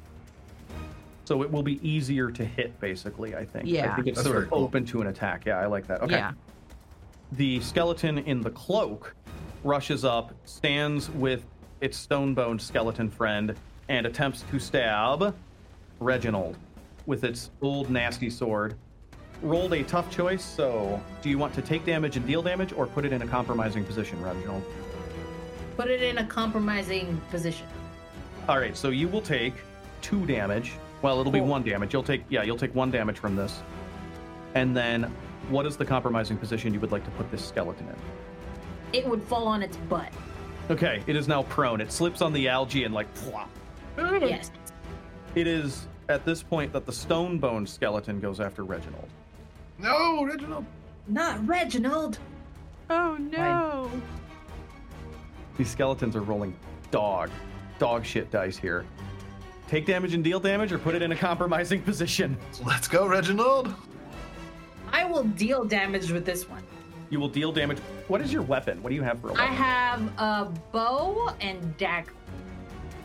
So 1.25 1.43
it 1.43 1.51
will 1.51 1.63
be 1.63 1.79
easier 1.89 2.31
to 2.33 2.45
hit, 2.45 2.79
basically. 2.81 3.37
I 3.37 3.45
think. 3.45 3.69
Yeah. 3.69 3.83
I 3.83 3.85
Yeah. 3.87 3.95
think 3.97 4.07
it's 4.09 4.19
That's 4.19 4.29
sort 4.29 4.43
of 4.45 4.51
cool. 4.51 4.65
open 4.65 4.85
to 4.87 5.01
an 5.01 5.07
attack. 5.07 5.45
Yeah, 5.47 5.61
I 5.61 5.67
like 5.67 5.87
that. 5.87 6.03
Okay. 6.03 6.17
Yeah. 6.17 6.33
The 7.33 7.61
skeleton 7.61 8.19
in 8.19 8.41
the 8.41 8.51
cloak 8.51 9.15
rushes 9.63 10.05
up, 10.05 10.33
stands 10.45 11.09
with 11.11 11.45
its 11.81 11.97
stone-boned 11.97 12.61
skeleton 12.61 13.09
friend, 13.09 13.55
and 13.89 14.07
attempts 14.07 14.43
to 14.51 14.59
stab 14.59 15.35
Reginald 16.01 16.57
with 17.07 17.23
its 17.23 17.51
old 17.63 17.91
nasty 17.91 18.29
sword. 18.31 18.75
Rolled 19.43 19.73
a 19.73 19.85
tough 19.85 20.11
choice, 20.11 20.45
so 20.45 21.01
do 21.23 21.31
you 21.31 21.39
want 21.39 21.55
to 21.55 21.63
take 21.63 21.85
damage 21.87 22.17
and 22.17 22.27
deal 22.27 22.43
damage, 22.43 22.73
or 22.73 22.87
put 22.87 23.05
it 23.05 23.13
in 23.13 23.23
a 23.23 23.27
compromising 23.27 23.85
position, 23.85 24.21
Reginald? 24.21 24.65
Put 25.81 25.89
it 25.91 26.03
in 26.03 26.19
a 26.19 26.27
compromising 26.27 27.19
position. 27.31 27.67
All 28.51 28.59
right, 28.59 28.77
so 28.77 28.91
you 28.91 29.09
will 29.09 29.23
take 29.23 29.55
two 30.03 30.27
damage. 30.27 30.73
Well, 31.01 31.19
it'll 31.21 31.33
be 31.33 31.39
Cool. 31.39 31.49
one 31.49 31.63
damage. 31.63 31.95
You'll 31.95 32.03
take 32.03 32.23
yeah, 32.29 32.43
you'll 32.43 32.59
take 32.59 32.75
one 32.75 32.91
damage 32.91 33.19
from 33.19 33.35
this, 33.35 33.63
and 34.55 34.77
then 34.77 35.05
what 35.49 35.65
is 35.65 35.79
the 35.79 35.87
compromising 35.87 36.37
position 36.37 36.75
you 36.75 36.81
would 36.81 36.93
like 36.93 37.03
to 37.07 37.11
put 37.13 37.31
this 37.31 37.43
skeleton 37.43 37.89
in? 37.89 37.97
It 38.93 39.09
would 39.09 39.23
fall 39.23 39.49
on 39.49 39.63
its 39.63 39.79
butt. 39.89 40.13
Okay, 40.69 41.03
it 41.07 41.17
is 41.17 41.27
now 41.27 41.45
prone. 41.45 41.81
It 41.81 41.91
slips 41.91 42.21
on 42.21 42.35
the 42.35 42.47
algae 42.47 42.85
and 42.85 42.93
like 42.93 43.11
flop. 43.17 43.49
Yes. 43.97 44.51
It 45.35 45.47
is 45.47 45.87
at 46.11 46.27
this 46.27 46.43
point 46.43 46.75
that 46.75 46.85
the 46.85 46.93
stone 46.93 47.39
boned 47.39 47.67
skeleton 47.67 48.21
goes 48.21 48.39
after 48.39 48.65
Reginald. 48.65 49.09
No, 49.79 50.27
Reginald. 50.27 50.67
Not 51.09 51.47
Reginald. 51.49 52.19
Oh 52.91 53.17
no. 53.19 53.91
These 55.57 55.71
skeletons 55.71 56.17
are 56.17 56.23
rolling 56.23 56.55
dog, 56.91 57.31
dog 57.79 58.05
shit 58.05 58.31
dice 58.31 58.57
here. 58.57 58.85
Take 59.69 59.87
damage 59.87 60.15
and 60.15 60.25
deal 60.25 60.41
damage 60.41 60.73
or 60.73 60.79
put 60.79 60.95
it 60.95 61.03
in 61.03 61.13
a 61.13 61.17
compromising 61.17 61.83
position. 61.91 62.37
Let's 62.65 62.89
go, 62.89 63.07
Reginald. 63.07 63.73
I 64.93 65.05
will 65.05 65.23
deal 65.25 65.65
damage 65.65 66.11
with 66.11 66.25
this 66.25 66.49
one. 66.49 66.63
You 67.11 67.21
will 67.21 67.29
deal 67.29 67.53
damage. 67.53 67.79
What 68.09 68.21
is 68.21 68.33
your 68.33 68.43
weapon? 68.43 68.83
What 68.83 68.89
do 68.91 68.95
you 68.97 69.03
have 69.03 69.21
for 69.21 69.29
a 69.29 69.35
I 69.35 69.35
weapon? 69.35 69.49
I 69.53 69.55
have 69.55 70.01
a 70.19 70.53
bow 70.73 71.35
and 71.41 71.77
dagger. 71.77 72.13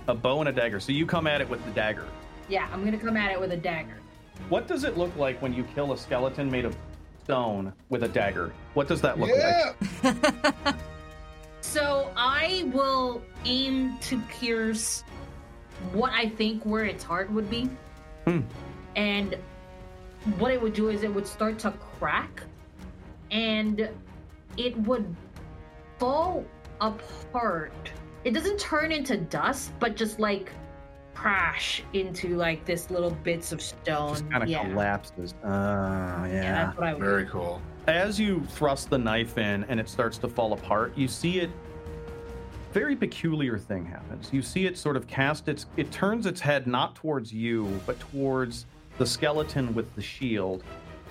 a 0.08 0.16
bow 0.16 0.40
and 0.40 0.50
a 0.50 0.52
dagger. 0.52 0.80
So 0.80 0.92
you 0.92 1.06
come 1.06 1.28
at 1.28 1.42
it 1.42 1.50
with 1.50 1.64
the 1.66 1.72
dagger. 1.72 2.06
Yeah, 2.48 2.68
I'm 2.72 2.84
gonna 2.84 2.98
come 2.98 3.18
at 3.18 3.32
it 3.32 3.40
with 3.40 3.52
a 3.52 3.58
dagger. 3.58 3.98
What 4.50 4.68
does 4.68 4.84
it 4.84 4.98
look 4.98 5.16
like 5.16 5.42
when 5.42 5.54
you 5.54 5.64
kill 5.76 5.94
a 5.94 5.98
skeleton 5.98 6.50
made 6.52 6.66
of 6.66 6.76
stone 7.24 7.74
with 7.90 8.04
a 8.04 8.08
dagger? 8.08 8.54
What 8.76 8.88
does 8.88 9.02
that 9.02 9.20
look 9.20 9.32
like? 9.32 10.76
So 11.76 12.10
I 12.16 12.72
will 12.74 13.22
aim 13.44 13.98
to 14.04 14.18
pierce 14.30 15.04
what 15.92 16.14
I 16.14 16.30
think 16.30 16.64
where 16.66 16.86
its 16.86 17.04
heart 17.04 17.30
would 17.34 17.50
be. 17.50 17.70
Hmm. 18.26 18.44
And 18.96 19.38
what 20.38 20.54
it 20.54 20.62
would 20.62 20.72
do 20.72 20.88
is 20.88 21.04
it 21.04 21.14
would 21.14 21.28
start 21.28 21.60
to 21.60 21.72
crack 21.72 22.44
and 23.30 23.90
it 24.56 24.78
would 24.88 25.14
fall 26.00 26.46
apart. 26.80 27.92
It 28.24 28.32
doesn't 28.32 28.58
turn 28.58 28.94
into 28.94 29.18
dust, 29.18 29.74
but 29.78 29.98
just 29.98 30.18
like 30.18 30.54
crash 31.14 31.84
into 31.92 32.38
like 32.38 32.64
this 32.64 32.90
little 32.90 33.12
bits 33.12 33.52
of 33.52 33.62
stone. 33.62 34.12
Just 34.12 34.30
kind 34.30 34.44
of 34.44 34.48
yeah. 34.48 34.70
collapses. 34.70 35.34
Uh, 35.44 35.48
yeah, 36.32 36.68
that's 36.68 36.78
what 36.78 36.88
I 36.88 36.94
would 36.94 37.00
do. 37.00 37.06
Very 37.06 37.26
cool. 37.26 37.62
As 37.88 38.18
you 38.18 38.46
thrust 38.52 38.90
the 38.90 38.98
knife 38.98 39.38
in 39.38 39.66
and 39.66 39.78
it 39.78 39.90
starts 39.90 40.18
to 40.20 40.30
fall 40.30 40.54
apart, 40.54 40.98
you 40.98 41.10
see 41.10 41.42
it. 41.42 41.50
Very 42.76 42.98
peculiar 42.98 43.58
thing 43.58 43.86
happens. 43.86 44.34
You 44.34 44.42
see 44.42 44.66
it 44.66 44.78
sort 44.78 44.98
of 44.98 45.08
cast 45.08 45.48
its. 45.48 45.66
It 45.78 45.94
turns 45.94 46.26
its 46.26 46.42
head 46.42 46.68
not 46.68 46.94
towards 46.94 47.32
you, 47.32 47.80
but 47.86 47.98
towards 48.12 48.66
the 48.98 49.06
skeleton 49.06 49.74
with 49.74 49.96
the 49.96 50.02
shield, 50.02 50.62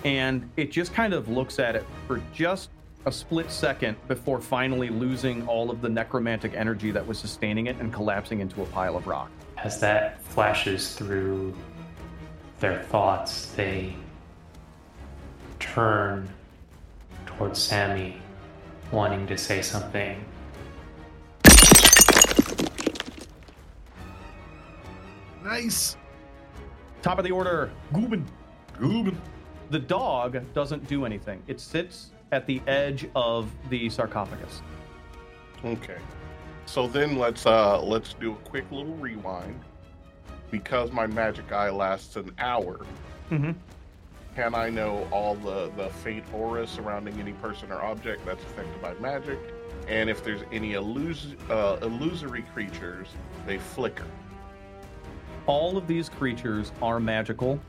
and 0.03 0.47
it 0.57 0.71
just 0.71 0.93
kind 0.93 1.11
of 1.11 1.27
looks 1.27 1.57
at 1.57 1.75
it 1.75 1.83
for 2.05 2.21
just 2.35 2.69
a 3.07 3.11
split 3.11 3.49
second 3.49 3.97
before 4.07 4.39
finally 4.39 4.89
losing 4.89 5.47
all 5.47 5.71
of 5.71 5.81
the 5.81 5.89
necromantic 5.89 6.53
energy 6.53 6.91
that 6.91 7.07
was 7.07 7.17
sustaining 7.17 7.65
it 7.65 7.77
and 7.77 7.91
collapsing 7.91 8.41
into 8.41 8.61
a 8.61 8.65
pile 8.67 8.95
of 8.95 9.07
rock. 9.07 9.31
As 9.57 9.79
that 9.79 10.21
flashes 10.21 10.93
through 10.93 11.55
their 12.59 12.83
thoughts, 12.83 13.47
they 13.55 13.95
turn 15.57 16.29
towards 17.25 17.57
Sammy, 17.57 18.21
wanting 18.91 19.25
to 19.25 19.35
say 19.35 19.63
something. 19.63 20.23
Nice. 25.45 25.95
Top 27.01 27.17
of 27.19 27.23
the 27.23 27.31
order, 27.31 27.71
Gubin. 27.93 28.25
Goob. 28.79 29.15
The 29.69 29.79
dog 29.79 30.41
doesn't 30.53 30.85
do 30.87 31.05
anything. 31.05 31.41
It 31.47 31.59
sits 31.59 32.09
at 32.31 32.45
the 32.47 32.61
edge 32.67 33.07
of 33.15 33.49
the 33.69 33.89
sarcophagus. 33.89 34.61
Okay. 35.63 35.97
So 36.65 36.87
then 36.87 37.17
let's 37.17 37.45
uh 37.45 37.79
let's 37.81 38.13
do 38.13 38.33
a 38.33 38.35
quick 38.37 38.69
little 38.71 38.95
rewind. 38.95 39.59
Because 40.51 40.91
my 40.91 41.05
magic 41.07 41.51
eye 41.51 41.69
lasts 41.69 42.15
an 42.15 42.31
hour, 42.39 42.79
Mm-hmm. 43.31 43.51
can 44.35 44.53
I 44.55 44.69
know 44.69 45.07
all 45.11 45.35
the 45.35 45.71
the 45.77 45.89
faint 45.89 46.25
aura 46.33 46.65
surrounding 46.67 47.19
any 47.19 47.33
person 47.33 47.71
or 47.71 47.81
object 47.81 48.25
that's 48.25 48.43
affected 48.43 48.81
by 48.81 48.93
magic? 48.95 49.37
And 49.87 50.09
if 50.09 50.23
there's 50.23 50.41
any 50.51 50.73
illus- 50.73 51.35
uh, 51.49 51.77
illusory 51.83 52.41
creatures, 52.53 53.07
they 53.45 53.57
flicker. 53.59 54.05
All 55.47 55.77
of 55.77 55.87
these 55.87 56.09
creatures 56.09 56.71
are 56.81 56.99
magical 56.99 57.59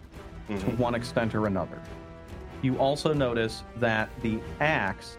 to 0.48 0.54
Mhm. 0.54 0.78
one 0.78 0.94
extent 0.94 1.34
or 1.34 1.46
another. 1.46 1.78
You 2.62 2.78
also 2.78 3.12
notice 3.12 3.62
that 3.76 4.08
the 4.22 4.40
axe, 4.60 5.18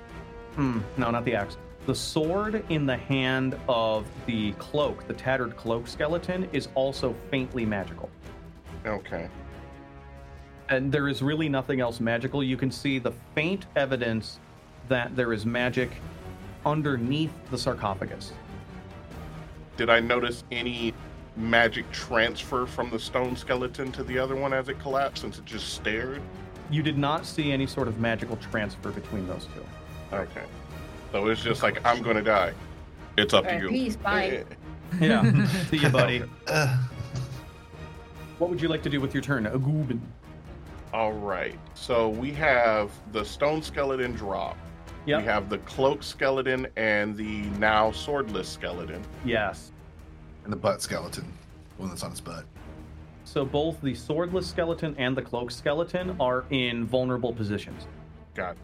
hmm, 0.55 0.79
no, 0.97 1.11
not 1.11 1.23
the 1.23 1.35
axe, 1.35 1.57
the 1.85 1.95
sword 1.95 2.63
in 2.69 2.85
the 2.85 2.97
hand 2.97 3.57
of 3.69 4.05
the 4.25 4.51
cloak, 4.53 5.07
the 5.07 5.13
tattered 5.13 5.55
cloak 5.55 5.87
skeleton, 5.87 6.49
is 6.51 6.67
also 6.75 7.15
faintly 7.29 7.65
magical. 7.65 8.09
Okay. 8.85 9.29
And 10.69 10.91
there 10.91 11.07
is 11.07 11.21
really 11.21 11.47
nothing 11.47 11.79
else 11.79 11.99
magical. 11.99 12.43
You 12.43 12.57
can 12.57 12.71
see 12.71 12.99
the 12.99 13.13
faint 13.35 13.67
evidence 13.75 14.39
that 14.89 15.15
there 15.15 15.31
is 15.31 15.45
magic 15.45 15.91
underneath 16.65 17.31
the 17.51 17.57
sarcophagus. 17.57 18.33
Did 19.77 19.89
I 19.89 19.99
notice 19.99 20.43
any 20.51 20.93
magic 21.37 21.89
transfer 21.91 22.65
from 22.65 22.89
the 22.89 22.99
stone 22.99 23.35
skeleton 23.35 23.91
to 23.93 24.03
the 24.03 24.17
other 24.17 24.35
one 24.35 24.53
as 24.53 24.69
it 24.69 24.79
collapsed 24.79 25.21
since 25.21 25.37
it 25.37 25.45
just 25.45 25.73
stared? 25.73 26.21
You 26.69 26.83
did 26.83 26.97
not 26.97 27.25
see 27.25 27.51
any 27.51 27.67
sort 27.67 27.87
of 27.87 27.99
magical 27.99 28.35
transfer 28.37 28.91
between 28.91 29.27
those 29.27 29.47
two. 29.53 29.65
Okay. 30.15 30.43
So 31.11 31.27
it's 31.27 31.41
just 31.41 31.63
like 31.63 31.83
I'm 31.85 32.01
gonna 32.01 32.21
die. 32.23 32.53
It's 33.17 33.33
up 33.33 33.47
to 33.47 33.57
you. 33.57 33.69
peace, 33.69 33.95
bye. 33.95 34.43
Yeah. 34.99 35.45
See 35.69 35.77
you, 35.81 35.89
buddy. 35.89 36.23
Uh, 36.47 36.77
What 38.37 38.49
would 38.49 38.61
you 38.61 38.67
like 38.67 38.83
to 38.83 38.89
do 38.89 39.01
with 39.01 39.13
your 39.13 39.23
turn? 39.23 39.47
Agubin? 39.47 40.01
All 40.93 41.11
right. 41.13 41.57
So 41.73 42.09
we 42.09 42.31
have 42.33 42.91
the 43.11 43.23
stone 43.25 43.61
skeleton 43.63 44.13
drop. 44.13 44.57
Yep. 45.07 45.19
We 45.21 45.25
have 45.25 45.49
the 45.49 45.57
cloak 45.59 46.03
skeleton 46.03 46.67
and 46.75 47.15
the 47.17 47.41
now 47.59 47.91
swordless 47.91 48.45
skeleton. 48.45 49.01
Yes. 49.25 49.71
And 50.47 50.53
the 50.53 50.57
butt 50.57 50.81
skeleton. 50.81 51.25
The 51.75 51.81
one 51.81 51.89
that's 51.89 52.03
on 52.03 52.11
his 52.11 52.21
butt. 52.21 52.45
So 53.25 53.43
both 53.43 53.81
the 53.81 53.93
swordless 53.93 54.45
skeleton 54.45 54.95
and 54.97 55.13
the 55.15 55.21
cloak 55.21 55.51
skeleton 55.51 56.15
are 56.21 56.45
in 56.51 56.85
vulnerable 56.85 57.33
positions. 57.33 57.85
Got 58.33 58.51
it. 58.51 58.57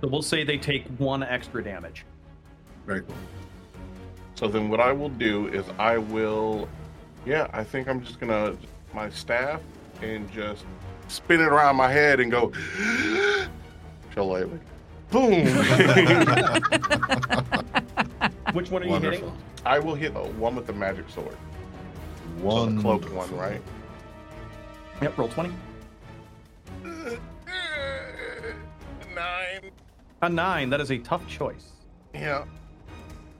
So 0.00 0.08
we'll 0.08 0.22
say 0.22 0.44
they 0.44 0.56
take 0.56 0.86
one 0.96 1.22
extra 1.22 1.62
damage. 1.62 2.06
Very 2.86 3.02
cool. 3.02 3.14
So 4.34 4.48
then 4.48 4.70
what 4.70 4.80
I 4.80 4.92
will 4.92 5.10
do 5.10 5.48
is 5.48 5.66
I 5.78 5.98
will 5.98 6.70
yeah, 7.26 7.48
I 7.52 7.62
think 7.62 7.86
I'm 7.86 8.02
just 8.02 8.18
gonna 8.18 8.56
my 8.94 9.10
staff 9.10 9.60
and 10.00 10.32
just 10.32 10.64
spin 11.08 11.42
it 11.42 11.48
around 11.48 11.76
my 11.76 11.92
head 11.92 12.18
and 12.18 12.30
go 12.30 12.50
shillelagh. 14.14 14.48
Boom. 15.10 15.44
Which 18.54 18.70
one 18.70 18.82
are 18.82 18.86
you 18.86 18.98
hitting? 18.98 19.30
Wonderful. 19.64 19.64
I 19.64 19.78
will 19.78 19.94
hit 19.94 20.14
the 20.14 20.20
one 20.38 20.54
with 20.56 20.66
the 20.66 20.72
magic 20.72 21.08
sword. 21.08 21.36
So 22.38 22.44
One 22.44 22.76
the 22.76 22.82
cloaked 22.82 23.10
one, 23.12 23.34
right? 23.36 23.60
Yep, 25.00 25.18
roll 25.18 25.28
20. 25.28 25.52
Nine. 29.14 29.70
A 30.22 30.28
9, 30.28 30.70
that 30.70 30.80
is 30.80 30.90
a 30.90 30.98
tough 30.98 31.26
choice. 31.28 31.70
Yeah. 32.14 32.44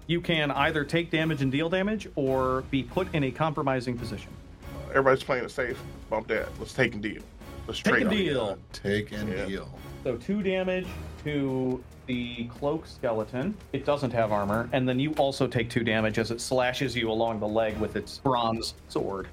You 0.07 0.21
can 0.21 0.51
either 0.51 0.85
take 0.85 1.11
damage 1.11 1.43
and 1.43 1.51
deal 1.53 1.69
damage 1.69 2.09
or 2.17 2.63
be 2.71 2.83
put 2.83 3.13
in 3.15 3.25
a 3.25 3.31
compromising 3.31 3.97
position. 3.97 4.31
Uh, 4.65 4.89
everybody's 4.91 5.23
playing 5.23 5.45
it 5.45 5.51
safe. 5.51 5.81
Bump 6.11 6.27
that. 6.29 6.49
Let's 6.59 6.75
take 6.75 6.95
and 6.95 7.03
deal. 7.03 7.23
Let's 7.67 7.81
Take 7.81 7.95
trade 7.95 8.03
a 8.03 8.07
on 8.09 8.13
it. 8.13 8.17
deal. 8.17 8.59
Take 8.73 9.13
and 9.13 9.29
Yeah. 9.29 9.45
deal. 9.47 9.79
So 10.03 10.17
2 10.17 10.43
damage 10.43 10.87
to 11.25 11.83
the 12.13 12.45
cloak 12.45 12.87
skeleton. 12.87 13.57
It 13.73 13.87
doesn't 13.87 14.11
have 14.13 14.33
armor. 14.33 14.69
And 14.73 14.87
then 14.87 14.99
you 15.01 15.13
also 15.15 15.47
take 15.47 15.71
2 15.71 15.83
damage 15.83 16.19
as 16.19 16.31
it 16.31 16.41
slashes 16.43 16.95
you 16.95 17.11
along 17.11 17.41
the 17.41 17.49
leg 17.49 17.79
with 17.79 17.97
its 17.97 18.19
bronze 18.19 18.75
sword. 18.89 19.29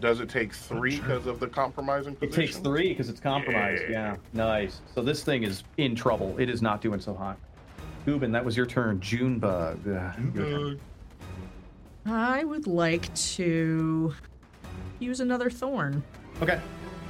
Does 0.00 0.18
it 0.20 0.28
take 0.30 0.52
three 0.52 0.96
because 0.96 1.26
of 1.28 1.38
the 1.38 1.46
compromising 1.46 2.14
It 2.14 2.30
position? 2.30 2.40
takes 2.46 2.56
three 2.56 2.88
because 2.88 3.08
it's 3.08 3.20
compromised. 3.20 3.84
Yeah. 3.88 4.12
Yeah. 4.12 4.16
Nice. 4.32 4.80
So 4.94 5.02
this 5.02 5.22
thing 5.22 5.44
is 5.44 5.62
in 5.76 5.94
trouble. 5.94 6.34
It 6.40 6.48
is 6.50 6.60
not 6.62 6.80
doing 6.80 6.98
so 6.98 7.14
hot. 7.14 7.36
Gubin, 8.04 8.32
that 8.32 8.44
was 8.44 8.56
your 8.56 8.66
turn. 8.66 8.98
Junebug. 9.00 9.86
uh, 9.86 10.12
your 10.34 10.44
turn. 10.44 10.80
I 12.06 12.42
would 12.42 12.66
like 12.66 13.14
to 13.36 14.12
use 14.98 15.20
another 15.20 15.50
thorn. 15.50 16.02
Okay. 16.42 16.58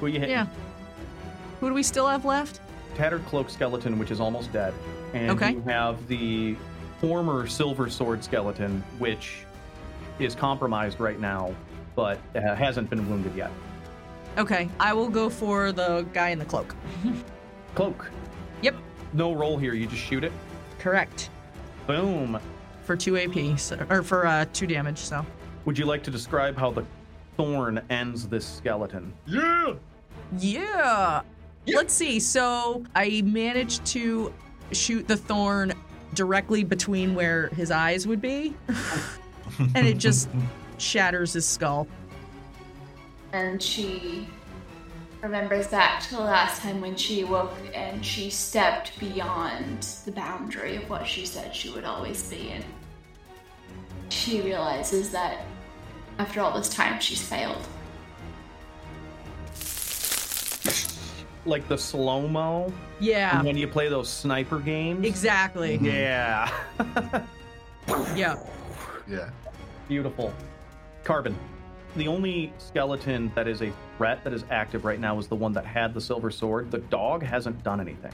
Who 0.00 0.06
are 0.06 0.08
you 0.10 0.18
hitting? 0.18 0.30
Yeah. 0.34 0.46
Who 1.60 1.68
do 1.68 1.74
we 1.74 1.82
still 1.84 2.08
have 2.08 2.26
left? 2.26 2.60
Tattered 2.96 3.24
cloak 3.26 3.48
skeleton, 3.50 3.98
which 3.98 4.10
is 4.10 4.20
almost 4.20 4.52
dead. 4.52 4.74
And 5.14 5.30
Okay. 5.30 5.52
you 5.52 5.62
have 5.62 6.06
the 6.08 6.56
former 7.00 7.46
silver 7.46 7.88
sword 7.88 8.22
skeleton, 8.22 8.82
which 8.98 9.44
is 10.18 10.34
compromised 10.34 11.00
right 11.00 11.18
now, 11.18 11.54
but 11.96 12.18
uh, 12.36 12.54
hasn't 12.54 12.90
been 12.90 13.08
wounded 13.10 13.34
yet. 13.34 13.50
Okay, 14.38 14.68
I 14.80 14.92
will 14.94 15.08
go 15.08 15.28
for 15.28 15.72
the 15.72 16.06
guy 16.12 16.28
in 16.30 16.38
the 16.38 16.44
cloak. 16.44 16.74
Cloak. 17.74 18.10
Yep, 18.60 18.76
No 19.14 19.32
roll 19.32 19.56
here. 19.56 19.72
You 19.74 19.86
just 19.86 20.02
shoot 20.02 20.24
it. 20.24 20.32
correct. 20.78 21.30
Boom. 21.86 22.38
For 22.84 22.96
two 22.96 23.16
AP, 23.16 23.58
so, 23.58 23.78
or 23.90 24.02
for 24.02 24.26
uh, 24.26 24.44
two 24.52 24.66
damage. 24.66 24.98
So 24.98 25.24
Would 25.64 25.78
you 25.78 25.86
like 25.86 26.02
to 26.04 26.10
describe 26.10 26.56
how 26.56 26.70
the 26.70 26.84
thorn 27.36 27.80
ends 27.90 28.28
this 28.28 28.46
skeleton? 28.46 29.12
Yeah. 29.26 29.72
yeah. 30.38 31.22
Let's 31.66 31.94
see. 31.94 32.18
So 32.20 32.84
I 32.94 33.22
managed 33.22 33.84
to 33.86 34.32
shoot 34.72 35.06
the 35.06 35.16
thorn 35.16 35.72
directly 36.14 36.64
between 36.64 37.14
where 37.14 37.48
his 37.48 37.70
eyes 37.70 38.06
would 38.06 38.20
be, 38.20 38.54
and 39.74 39.86
it 39.86 39.98
just 39.98 40.28
shatters 40.78 41.32
his 41.32 41.46
skull. 41.46 41.86
And 43.32 43.62
she 43.62 44.28
remembers 45.22 45.68
back 45.68 46.02
to 46.02 46.16
the 46.16 46.20
last 46.20 46.60
time 46.60 46.80
when 46.80 46.96
she 46.96 47.24
woke 47.24 47.54
and 47.72 48.04
she 48.04 48.28
stepped 48.28 48.98
beyond 48.98 49.82
the 50.04 50.12
boundary 50.12 50.76
of 50.76 50.90
what 50.90 51.06
she 51.06 51.24
said 51.24 51.54
she 51.54 51.70
would 51.70 51.84
always 51.84 52.28
be 52.28 52.50
in. 52.50 52.64
She 54.08 54.40
realizes 54.42 55.10
that 55.10 55.46
after 56.18 56.40
all 56.40 56.52
this 56.56 56.68
time, 56.68 57.00
she's 57.00 57.22
failed. 57.22 57.66
Like 61.44 61.66
the 61.68 61.76
slow 61.76 62.28
mo 62.28 62.72
Yeah, 63.00 63.42
when 63.42 63.56
you 63.56 63.66
play 63.66 63.88
those 63.88 64.08
sniper 64.08 64.60
games. 64.60 65.04
exactly. 65.06 65.76
Mm-hmm. 65.78 65.86
Yeah. 65.86 67.24
Yeah. 68.14 68.38
Yeah. 69.08 69.30
Beautiful. 69.88 70.32
Carbon. 71.02 71.36
The 71.96 72.06
only 72.06 72.52
skeleton 72.58 73.32
that 73.34 73.48
is 73.48 73.60
a 73.60 73.72
threat 73.98 74.22
that 74.22 74.32
is 74.32 74.44
active 74.50 74.84
right 74.84 75.00
now 75.00 75.18
is 75.18 75.26
the 75.26 75.34
one 75.34 75.52
that 75.54 75.66
had 75.66 75.92
the 75.92 76.00
silver 76.00 76.30
sword. 76.30 76.70
The 76.70 76.78
dog 76.78 77.24
hasn't 77.24 77.60
done 77.64 77.80
anything. 77.80 78.12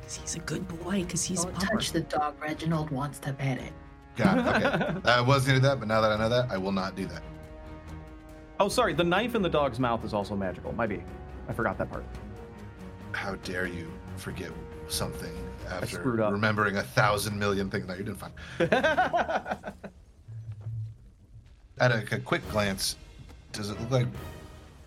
Because 0.00 0.16
he's 0.16 0.36
a 0.36 0.38
good 0.38 0.66
boy. 0.84 1.02
Because 1.02 1.24
he's 1.24 1.44
Don't 1.44 1.54
pupper. 1.56 1.70
touch 1.72 1.90
the 1.92 2.02
dog. 2.02 2.40
Reginald 2.40 2.90
wants 2.90 3.18
to 3.18 3.32
pet 3.32 3.58
it. 3.58 3.72
Got 4.16 4.38
it. 4.38 4.64
Okay. 4.96 5.00
I 5.10 5.20
was 5.20 5.44
gonna 5.44 5.58
do 5.58 5.62
that, 5.66 5.80
but 5.80 5.88
now 5.88 6.00
that 6.00 6.12
I 6.12 6.16
know 6.16 6.28
that, 6.28 6.50
I 6.52 6.56
will 6.56 6.72
not 6.72 6.94
do 6.94 7.04
that. 7.06 7.22
Oh, 8.60 8.68
sorry. 8.68 8.94
The 8.94 9.02
knife 9.04 9.34
in 9.34 9.42
the 9.42 9.50
dog's 9.50 9.80
mouth 9.80 10.04
is 10.04 10.14
also 10.14 10.36
magical. 10.36 10.72
Might 10.72 10.86
be. 10.88 11.02
I 11.48 11.52
forgot 11.52 11.78
that 11.78 11.90
part. 11.90 12.04
How 13.12 13.34
dare 13.36 13.66
you 13.66 13.90
forget 14.16 14.50
something 14.88 15.32
after 15.70 16.02
remembering 16.02 16.76
a 16.76 16.82
thousand 16.82 17.38
million 17.38 17.70
things? 17.70 17.86
No, 17.86 17.94
you 17.94 18.04
did 18.04 18.16
fine. 18.16 18.32
At 21.78 21.90
a, 21.90 22.04
a 22.14 22.18
quick 22.20 22.48
glance, 22.50 22.96
does 23.52 23.70
it 23.70 23.80
look 23.80 23.90
like? 23.90 24.06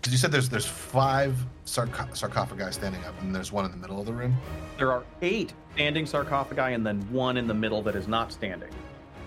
Because 0.00 0.12
you 0.12 0.18
said 0.18 0.32
there's 0.32 0.48
there's 0.48 0.66
five 0.66 1.36
sarco- 1.64 2.12
sarcophagi 2.14 2.72
standing 2.72 3.04
up, 3.04 3.14
and 3.20 3.34
there's 3.34 3.52
one 3.52 3.64
in 3.64 3.70
the 3.70 3.76
middle 3.76 4.00
of 4.00 4.06
the 4.06 4.12
room. 4.12 4.36
There 4.78 4.90
are 4.92 5.02
eight 5.22 5.52
standing 5.74 6.06
sarcophagi 6.06 6.74
and 6.74 6.86
then 6.86 7.00
one 7.12 7.36
in 7.36 7.46
the 7.46 7.54
middle 7.54 7.82
that 7.82 7.94
is 7.94 8.08
not 8.08 8.32
standing. 8.32 8.70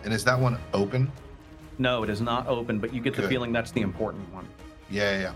And 0.04 0.14
is 0.14 0.24
that 0.24 0.40
one 0.40 0.58
open? 0.74 1.12
No, 1.78 2.04
it 2.04 2.10
is 2.10 2.22
not 2.22 2.48
open, 2.48 2.80
but 2.80 2.94
you 2.94 3.02
get 3.02 3.16
the 3.16 3.28
feeling 3.28 3.52
that's 3.52 3.72
the 3.72 3.82
important 3.82 4.32
one. 4.34 4.48
Yeah, 4.90 5.12
yeah, 5.14 5.22
yeah. 5.22 5.34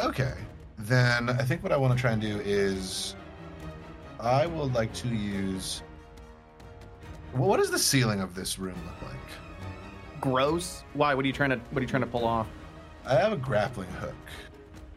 Okay. 0.00 0.34
Then 0.78 1.30
I 1.30 1.42
think 1.42 1.62
what 1.62 1.72
I 1.72 1.76
want 1.76 1.96
to 1.96 2.00
try 2.00 2.12
and 2.12 2.20
do 2.20 2.40
is 2.44 3.14
I 4.18 4.46
would 4.46 4.74
like 4.74 4.92
to 4.94 5.08
use. 5.08 5.82
Well, 7.34 7.48
what 7.48 7.58
does 7.58 7.70
the 7.70 7.78
ceiling 7.78 8.20
of 8.20 8.34
this 8.34 8.58
room 8.58 8.76
look 8.84 9.10
like? 9.10 10.20
Gross. 10.20 10.84
Why? 10.94 11.14
What 11.14 11.24
are 11.24 11.28
you 11.28 11.32
trying 11.32 11.50
to? 11.50 11.56
What 11.56 11.78
are 11.78 11.82
you 11.82 11.88
trying 11.88 12.02
to 12.02 12.08
pull 12.08 12.24
off? 12.24 12.48
I 13.04 13.14
have 13.14 13.32
a 13.32 13.36
grappling 13.36 13.90
hook. 13.92 14.14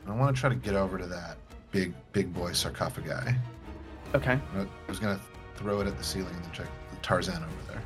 I 0.07 0.11
want 0.11 0.35
to 0.35 0.39
try 0.39 0.49
to 0.49 0.55
get 0.55 0.75
over 0.75 0.97
to 0.97 1.07
that 1.07 1.37
big, 1.71 1.93
big 2.11 2.33
boy 2.33 2.53
sarcophagi. 2.53 3.35
Okay. 4.13 4.39
I 4.55 4.67
was 4.87 4.99
gonna 4.99 5.19
throw 5.55 5.81
it 5.81 5.87
at 5.87 5.97
the 5.97 6.03
ceiling 6.03 6.33
and 6.33 6.43
then 6.43 6.51
check 6.51 6.67
Tarzan 7.01 7.35
over 7.35 7.71
there. 7.71 7.81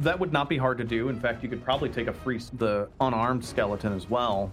That 0.00 0.18
would 0.18 0.32
not 0.32 0.48
be 0.48 0.56
hard 0.56 0.78
to 0.78 0.84
do. 0.84 1.08
In 1.08 1.18
fact, 1.18 1.42
you 1.42 1.48
could 1.48 1.64
probably 1.64 1.88
take 1.88 2.06
a 2.06 2.12
free 2.12 2.40
the 2.54 2.88
unarmed 3.00 3.44
skeleton 3.44 3.92
as 3.92 4.08
well. 4.08 4.52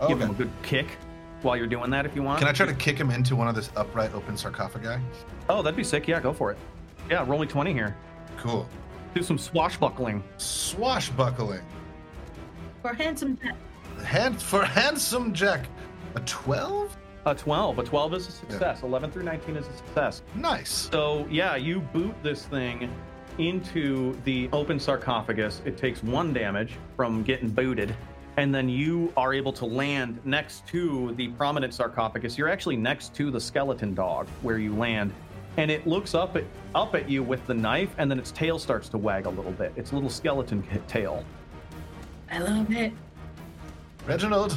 Oh, 0.00 0.08
Give 0.08 0.20
him 0.20 0.30
a 0.30 0.34
good 0.34 0.50
kick 0.62 0.86
while 1.42 1.56
you're 1.56 1.66
doing 1.66 1.90
that 1.90 2.06
if 2.06 2.14
you 2.14 2.22
want. 2.22 2.38
Can 2.40 2.48
I 2.48 2.52
try 2.52 2.66
to 2.66 2.74
kick 2.74 2.98
him 2.98 3.10
into 3.10 3.36
one 3.36 3.48
of 3.48 3.54
this 3.54 3.70
upright, 3.76 4.14
open 4.14 4.36
sarcophagi? 4.36 5.00
Oh, 5.48 5.62
that'd 5.62 5.76
be 5.76 5.84
sick. 5.84 6.08
Yeah, 6.08 6.20
go 6.20 6.32
for 6.32 6.50
it. 6.50 6.58
Yeah, 7.10 7.24
roll 7.28 7.38
me 7.40 7.46
20 7.46 7.72
here. 7.72 7.96
Cool. 8.38 8.68
Do 9.14 9.22
some 9.22 9.38
swashbuckling. 9.38 10.22
Swashbuckling. 10.38 11.62
For 12.82 12.92
handsome 12.94 13.36
pet. 13.36 13.54
Hand 14.04 14.40
for 14.40 14.64
handsome 14.64 15.32
Jack. 15.32 15.66
A 16.16 16.20
twelve? 16.20 16.96
A 17.26 17.34
12. 17.34 17.78
A 17.78 17.82
12 17.82 18.14
is 18.14 18.28
a 18.28 18.32
success. 18.32 18.82
11 18.82 19.10
through 19.10 19.22
19 19.22 19.56
is 19.56 19.66
a 19.66 19.72
success. 19.78 20.22
Nice. 20.34 20.90
So, 20.92 21.26
yeah, 21.30 21.56
you 21.56 21.80
boot 21.80 22.14
this 22.22 22.44
thing 22.44 22.90
into 23.38 24.14
the 24.24 24.48
open 24.52 24.78
sarcophagus. 24.78 25.62
It 25.64 25.78
takes 25.78 26.02
one 26.02 26.34
damage 26.34 26.74
from 26.96 27.22
getting 27.22 27.48
booted. 27.48 27.96
And 28.36 28.54
then 28.54 28.68
you 28.68 29.12
are 29.16 29.32
able 29.32 29.52
to 29.52 29.64
land 29.64 30.18
next 30.24 30.66
to 30.68 31.14
the 31.14 31.28
prominent 31.28 31.72
sarcophagus. 31.72 32.36
You're 32.36 32.48
actually 32.48 32.76
next 32.76 33.14
to 33.14 33.30
the 33.30 33.40
skeleton 33.40 33.94
dog 33.94 34.26
where 34.42 34.58
you 34.58 34.74
land. 34.74 35.12
And 35.56 35.70
it 35.70 35.86
looks 35.86 36.14
up 36.14 36.36
at 36.36 36.44
up 36.74 36.96
at 36.96 37.08
you 37.08 37.22
with 37.22 37.46
the 37.46 37.54
knife, 37.54 37.94
and 37.98 38.10
then 38.10 38.18
its 38.18 38.32
tail 38.32 38.58
starts 38.58 38.88
to 38.88 38.98
wag 38.98 39.26
a 39.26 39.30
little 39.30 39.52
bit. 39.52 39.72
Its 39.76 39.92
little 39.92 40.10
skeleton 40.10 40.64
tail. 40.88 41.24
I 42.28 42.38
love 42.40 42.72
it. 42.72 42.92
Reginald, 44.06 44.56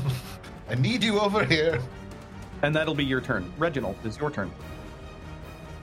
I 0.70 0.76
need 0.76 1.04
you 1.04 1.20
over 1.20 1.46
here. 1.46 1.80
And 2.64 2.76
that'll 2.76 2.96
be 2.96 3.06
your 3.06 3.22
turn. 3.22 3.52
Reginald, 3.60 3.96
it's 4.04 4.18
your 4.18 4.32
turn. 4.32 4.52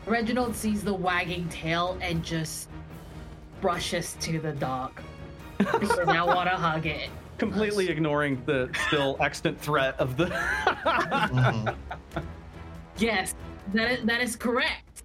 Reginald 0.07 0.57
sees 0.57 0.82
the 0.82 0.92
wagging 0.92 1.49
tail 1.49 1.97
and 2.01 2.22
just 2.24 2.68
brushes 3.61 4.16
to 4.20 4.40
the 4.40 4.53
dog. 4.53 5.01
because 5.59 5.99
I 5.99 6.22
want 6.24 6.51
to 6.51 6.57
hug 6.57 6.86
it. 6.86 7.09
Completely 7.39 7.89
ignoring 7.89 8.43
the 8.47 8.70
still 8.87 9.16
extant 9.20 9.61
threat 9.61 9.99
of 9.99 10.16
the. 10.16 10.26
Mhm. 10.26 11.76
Yes, 12.97 13.35
that 13.72 13.91
is, 13.91 14.05
that 14.05 14.20
is 14.20 14.37
correct. 14.37 15.03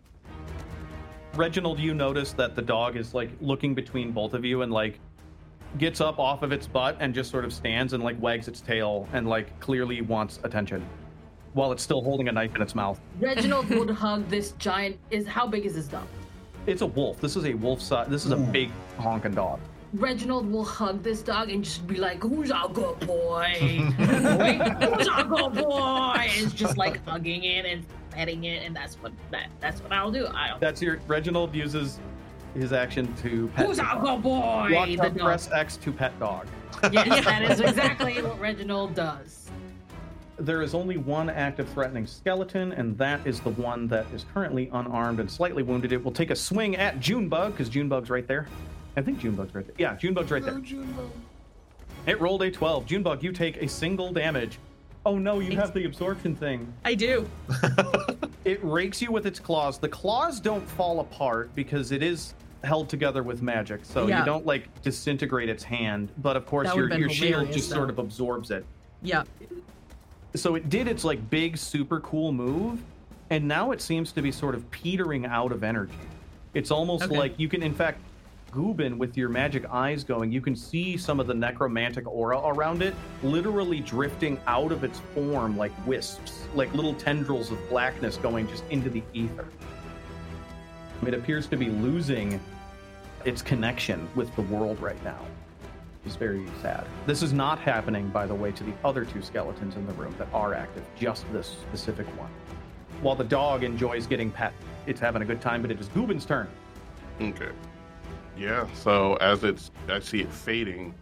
Reginald, 1.35 1.79
you 1.79 1.93
notice 1.93 2.33
that 2.33 2.55
the 2.55 2.61
dog 2.61 2.95
is 2.95 3.13
like 3.13 3.29
looking 3.39 3.73
between 3.73 4.11
both 4.11 4.33
of 4.33 4.43
you 4.43 4.61
and 4.61 4.71
like 4.71 4.99
gets 5.77 6.01
up 6.01 6.19
off 6.19 6.41
of 6.43 6.51
its 6.51 6.67
butt 6.67 6.97
and 6.99 7.13
just 7.13 7.29
sort 7.29 7.45
of 7.45 7.53
stands 7.53 7.93
and 7.93 8.03
like 8.03 8.19
wags 8.21 8.47
its 8.47 8.61
tail 8.61 9.07
and 9.13 9.27
like 9.27 9.57
clearly 9.59 10.01
wants 10.01 10.39
attention 10.43 10.83
while 11.53 11.71
it's 11.71 11.83
still 11.83 12.01
holding 12.03 12.27
a 12.27 12.31
knife 12.31 12.55
in 12.55 12.61
its 12.61 12.75
mouth. 12.75 12.99
Reginald 13.19 13.69
would 13.69 13.89
hug 13.89 14.27
this 14.29 14.51
giant. 14.53 14.97
Is 15.11 15.25
how 15.27 15.47
big 15.47 15.65
is 15.65 15.75
this 15.75 15.87
dog? 15.87 16.07
It's 16.67 16.81
a 16.81 16.85
wolf. 16.85 17.19
This 17.19 17.35
is 17.35 17.45
a 17.45 17.53
wolf 17.53 17.81
size. 17.81 18.07
This 18.07 18.25
is 18.25 18.31
a 18.31 18.37
big 18.37 18.71
honking 18.97 19.33
dog. 19.33 19.59
Reginald 19.93 20.51
will 20.51 20.63
hug 20.65 21.01
this 21.01 21.21
dog 21.21 21.49
and 21.49 21.63
just 21.63 21.87
be 21.87 21.95
like, 21.97 22.21
"Who's 22.21 22.51
our 22.51 22.69
good 22.69 22.99
boy? 23.07 23.53
Who's 23.97 25.07
our 25.07 25.23
good 25.23 25.53
boy?" 25.55 26.27
And 26.29 26.45
it's 26.45 26.53
just 26.53 26.77
like 26.77 27.03
hugging 27.07 27.43
it 27.43 27.65
and 27.65 27.83
petting 28.11 28.43
it, 28.43 28.63
and 28.63 28.75
that's 28.75 28.95
what 28.95 29.11
that 29.31 29.49
that's 29.59 29.81
what 29.81 29.91
I'll 29.91 30.11
do. 30.11 30.27
I 30.27 30.49
don't. 30.49 30.59
That's 30.61 30.81
your 30.81 30.99
Reginald 31.07 31.55
uses 31.55 31.99
his 32.53 32.71
action 32.71 33.11
to 33.23 33.47
pet. 33.55 33.65
Who's 33.65 33.77
the 33.77 33.83
our 33.83 33.99
good 34.01 34.21
boy? 34.23 34.69
Walk 34.73 34.87
The 34.87 34.99
up, 34.99 35.13
dog. 35.15 35.19
press 35.19 35.51
X 35.51 35.77
to 35.77 35.91
pet 35.91 36.17
dog. 36.19 36.47
Yes, 36.91 37.25
that 37.25 37.41
is 37.49 37.59
exactly 37.59 38.21
what 38.21 38.39
Reginald 38.39 38.93
does. 38.93 39.49
There 40.37 40.61
is 40.61 40.73
only 40.73 40.97
one 40.97 41.29
active 41.29 41.67
threatening 41.69 42.05
skeleton, 42.07 42.71
and 42.73 42.97
that 42.97 43.25
is 43.27 43.39
the 43.41 43.49
one 43.49 43.87
that 43.87 44.05
is 44.13 44.25
currently 44.33 44.69
unarmed 44.71 45.19
and 45.19 45.29
slightly 45.29 45.63
wounded. 45.63 45.91
It 45.91 46.01
will 46.03 46.13
take 46.13 46.29
a 46.29 46.35
swing 46.35 46.77
at 46.77 46.99
Junebug, 46.99 47.51
because 47.53 47.67
Junebug's 47.69 48.09
right 48.09 48.25
there. 48.25 48.47
I 48.97 49.01
think 49.01 49.19
Junebug's 49.19 49.53
right 49.55 49.65
there. 49.65 49.75
Yeah, 49.77 49.95
Junebug's 49.95 50.31
right 50.31 50.43
there. 50.43 50.61
It 52.05 52.19
rolled 52.19 52.41
a 52.43 52.51
12. 52.51 52.85
Junebug, 52.85 53.23
you 53.23 53.31
take 53.31 53.57
a 53.57 53.67
single 53.67 54.11
damage. 54.11 54.57
Oh 55.05 55.17
no, 55.17 55.39
you 55.39 55.55
have 55.57 55.73
the 55.73 55.85
absorption 55.85 56.35
thing. 56.35 56.71
I 56.85 56.93
do. 56.95 57.29
It 58.45 58.63
rakes 58.63 59.01
you 59.01 59.11
with 59.11 59.27
its 59.27 59.37
claws. 59.37 59.77
The 59.77 59.89
claws 59.89 60.39
don't 60.39 60.67
fall 60.69 61.01
apart 61.01 61.53
because 61.55 61.91
it 61.91 62.01
is 62.01 62.33
held 62.63 62.89
together 62.89 63.21
with 63.21 63.41
magic, 63.43 63.81
so 63.83 64.07
Yeah. 64.07 64.19
you 64.19 64.25
don't 64.25 64.45
like 64.45 64.81
disintegrate 64.81 65.49
its 65.49 65.61
hand. 65.63 66.09
But 66.17 66.35
of 66.37 66.45
course, 66.47 66.67
That 66.67 66.75
your, 66.75 66.85
would've 66.85 66.95
been 66.95 66.99
your 67.01 67.09
shield 67.09 67.31
hilarious, 67.33 67.55
just 67.55 67.69
sort 67.69 67.87
though. 67.89 67.93
of 67.93 67.99
absorbs 67.99 68.49
it. 68.49 68.65
Yeah. 69.03 69.23
so 70.35 70.55
it 70.55 70.69
did 70.69 70.87
its 70.87 71.03
like 71.03 71.29
big 71.29 71.57
super 71.57 71.99
cool 71.99 72.31
move 72.31 72.81
and 73.29 73.47
now 73.47 73.71
it 73.71 73.81
seems 73.81 74.11
to 74.13 74.21
be 74.21 74.31
sort 74.31 74.55
of 74.55 74.69
petering 74.71 75.25
out 75.25 75.51
of 75.51 75.63
energy 75.63 75.93
it's 76.53 76.69
almost 76.71 77.03
Okay. 77.05 77.17
like 77.17 77.33
you 77.39 77.47
can 77.49 77.61
in 77.63 77.73
fact 77.73 77.99
Gubin, 78.51 78.97
with 78.97 79.15
your 79.15 79.29
magic 79.29 79.65
eyes 79.69 80.03
going, 80.03 80.31
you 80.31 80.41
can 80.41 80.55
see 80.55 80.97
some 80.97 81.19
of 81.19 81.27
the 81.27 81.33
necromantic 81.33 82.07
aura 82.07 82.39
around 82.39 82.81
it 82.81 82.95
literally 83.23 83.79
drifting 83.79 84.39
out 84.47 84.71
of 84.71 84.83
its 84.83 84.99
form 85.13 85.57
like 85.57 85.71
wisps, 85.85 86.45
like 86.55 86.73
little 86.73 86.93
tendrils 86.95 87.51
of 87.51 87.69
blackness 87.69 88.17
going 88.17 88.47
just 88.47 88.63
into 88.69 88.89
the 88.89 89.03
ether. 89.13 89.45
It 91.05 91.13
appears 91.13 91.47
to 91.47 91.57
be 91.57 91.69
losing 91.69 92.39
its 93.25 93.41
connection 93.41 94.07
with 94.15 94.33
the 94.35 94.41
world 94.43 94.79
right 94.79 95.01
now. 95.03 95.19
It's 96.05 96.15
very 96.15 96.45
sad. 96.61 96.87
This 97.05 97.21
is 97.21 97.33
not 97.33 97.59
happening, 97.59 98.09
by 98.09 98.25
the 98.25 98.35
way, 98.35 98.51
to 98.53 98.63
the 98.63 98.73
other 98.83 99.05
two 99.05 99.21
skeletons 99.21 99.75
in 99.75 99.85
the 99.85 99.93
room 99.93 100.15
that 100.17 100.27
are 100.33 100.53
active, 100.53 100.83
just 100.97 101.31
this 101.31 101.47
specific 101.47 102.07
one. 102.17 102.29
While 103.01 103.15
the 103.15 103.23
dog 103.23 103.63
enjoys 103.63 104.07
getting 104.07 104.31
pet, 104.31 104.53
it's 104.87 104.99
having 104.99 105.21
a 105.21 105.25
good 105.25 105.41
time, 105.41 105.61
but 105.61 105.71
it 105.71 105.79
is 105.79 105.87
Gubin's 105.89 106.25
turn. 106.25 106.47
Okay. 107.21 107.49
Yeah. 108.39 108.67
So 108.73 109.15
as 109.15 109.43
it's, 109.43 109.71
I 109.89 109.99
see 109.99 110.21
it 110.21 110.31
fading. 110.31 110.93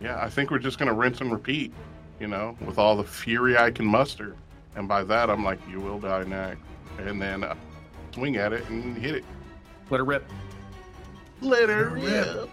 Yeah, 0.00 0.18
I 0.20 0.28
think 0.28 0.50
we're 0.50 0.58
just 0.58 0.78
gonna 0.78 0.94
rinse 0.94 1.20
and 1.20 1.30
repeat. 1.30 1.72
You 2.18 2.26
know, 2.26 2.56
with 2.66 2.76
all 2.78 2.96
the 2.96 3.04
fury 3.04 3.56
I 3.56 3.70
can 3.70 3.86
muster, 3.86 4.36
and 4.76 4.86
by 4.86 5.04
that 5.04 5.30
I'm 5.30 5.42
like, 5.42 5.58
you 5.70 5.80
will 5.80 5.98
die 5.98 6.24
next, 6.24 6.60
and 6.98 7.20
then 7.22 7.44
uh, 7.44 7.54
swing 8.12 8.36
at 8.36 8.52
it 8.52 8.68
and 8.68 8.96
hit 8.96 9.14
it. 9.14 9.24
Let 9.88 9.98
her 9.98 10.04
rip. 10.04 10.30
Let 11.40 11.70
her 11.70 11.88
rip. 11.88 12.50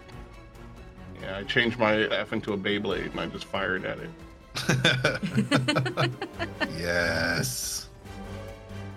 Yeah, 1.21 1.37
I 1.37 1.43
changed 1.43 1.79
my 1.79 2.03
F 2.03 2.31
into 2.31 2.53
a 2.53 2.57
Beyblade 2.57 3.11
and 3.11 3.19
I 3.19 3.25
just 3.27 3.45
fired 3.45 3.85
at 3.85 3.99
it. 3.99 4.09
yes. 6.77 7.89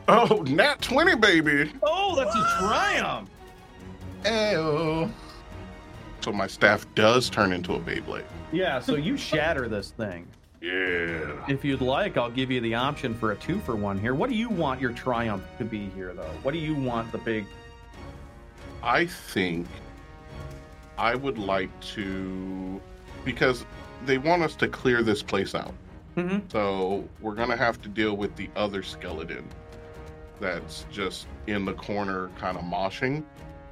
Oh, 0.06 0.42
nat 0.48 0.80
20, 0.80 1.16
baby. 1.16 1.72
Oh, 1.82 2.14
that's 2.16 2.34
a 2.34 2.58
triumph. 2.58 3.28
Ayo. 4.24 5.10
So 6.20 6.32
my 6.32 6.46
staff 6.46 6.86
does 6.94 7.30
turn 7.30 7.52
into 7.52 7.74
a 7.74 7.80
Beyblade. 7.80 8.24
Yeah, 8.52 8.80
so 8.80 8.96
you 8.96 9.16
shatter 9.16 9.68
this 9.68 9.90
thing. 9.90 10.26
Yeah. 10.60 11.46
If 11.48 11.64
you'd 11.64 11.80
like, 11.80 12.18
I'll 12.18 12.30
give 12.30 12.50
you 12.50 12.60
the 12.60 12.74
option 12.74 13.14
for 13.14 13.32
a 13.32 13.36
two 13.36 13.60
for 13.60 13.74
one 13.76 13.98
here. 13.98 14.14
What 14.14 14.28
do 14.28 14.36
you 14.36 14.50
want 14.50 14.80
your 14.80 14.92
triumph 14.92 15.42
to 15.58 15.64
be 15.64 15.88
here, 15.90 16.12
though? 16.12 16.30
What 16.42 16.52
do 16.52 16.58
you 16.58 16.74
want 16.74 17.10
the 17.12 17.18
big? 17.18 17.46
I 18.82 19.06
think 19.06 19.66
I 20.98 21.14
would 21.14 21.38
like 21.38 21.70
to, 21.94 22.80
because 23.24 23.64
they 24.04 24.18
want 24.18 24.42
us 24.42 24.54
to 24.56 24.68
clear 24.68 25.02
this 25.02 25.22
place 25.22 25.54
out. 25.54 25.72
Mhm. 26.16 26.50
So 26.52 27.08
we're 27.20 27.34
going 27.34 27.48
to 27.50 27.56
have 27.56 27.80
to 27.82 27.88
deal 27.88 28.16
with 28.16 28.36
the 28.36 28.50
other 28.56 28.82
skeleton 28.82 29.44
that's 30.40 30.84
just 30.90 31.26
in 31.46 31.64
the 31.64 31.74
corner, 31.74 32.28
kind 32.38 32.58
of 32.58 32.64
moshing. 32.64 33.22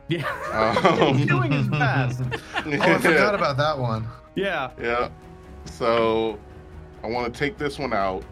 Yeah, 0.08 0.26
Um, 1.02 1.26
doing 1.26 1.52
his 1.52 1.68
best. 1.68 2.20
Oh, 2.56 2.70
I 2.72 2.98
forgot 2.98 3.34
about 3.34 3.56
that 3.58 3.78
one. 3.78 4.06
Yeah, 4.34 4.70
Yeah. 4.80 5.08
So 5.66 6.38
I 7.02 7.06
want 7.08 7.32
to 7.32 7.38
take 7.38 7.58
this 7.58 7.78
one 7.78 7.92
out. 7.92 8.22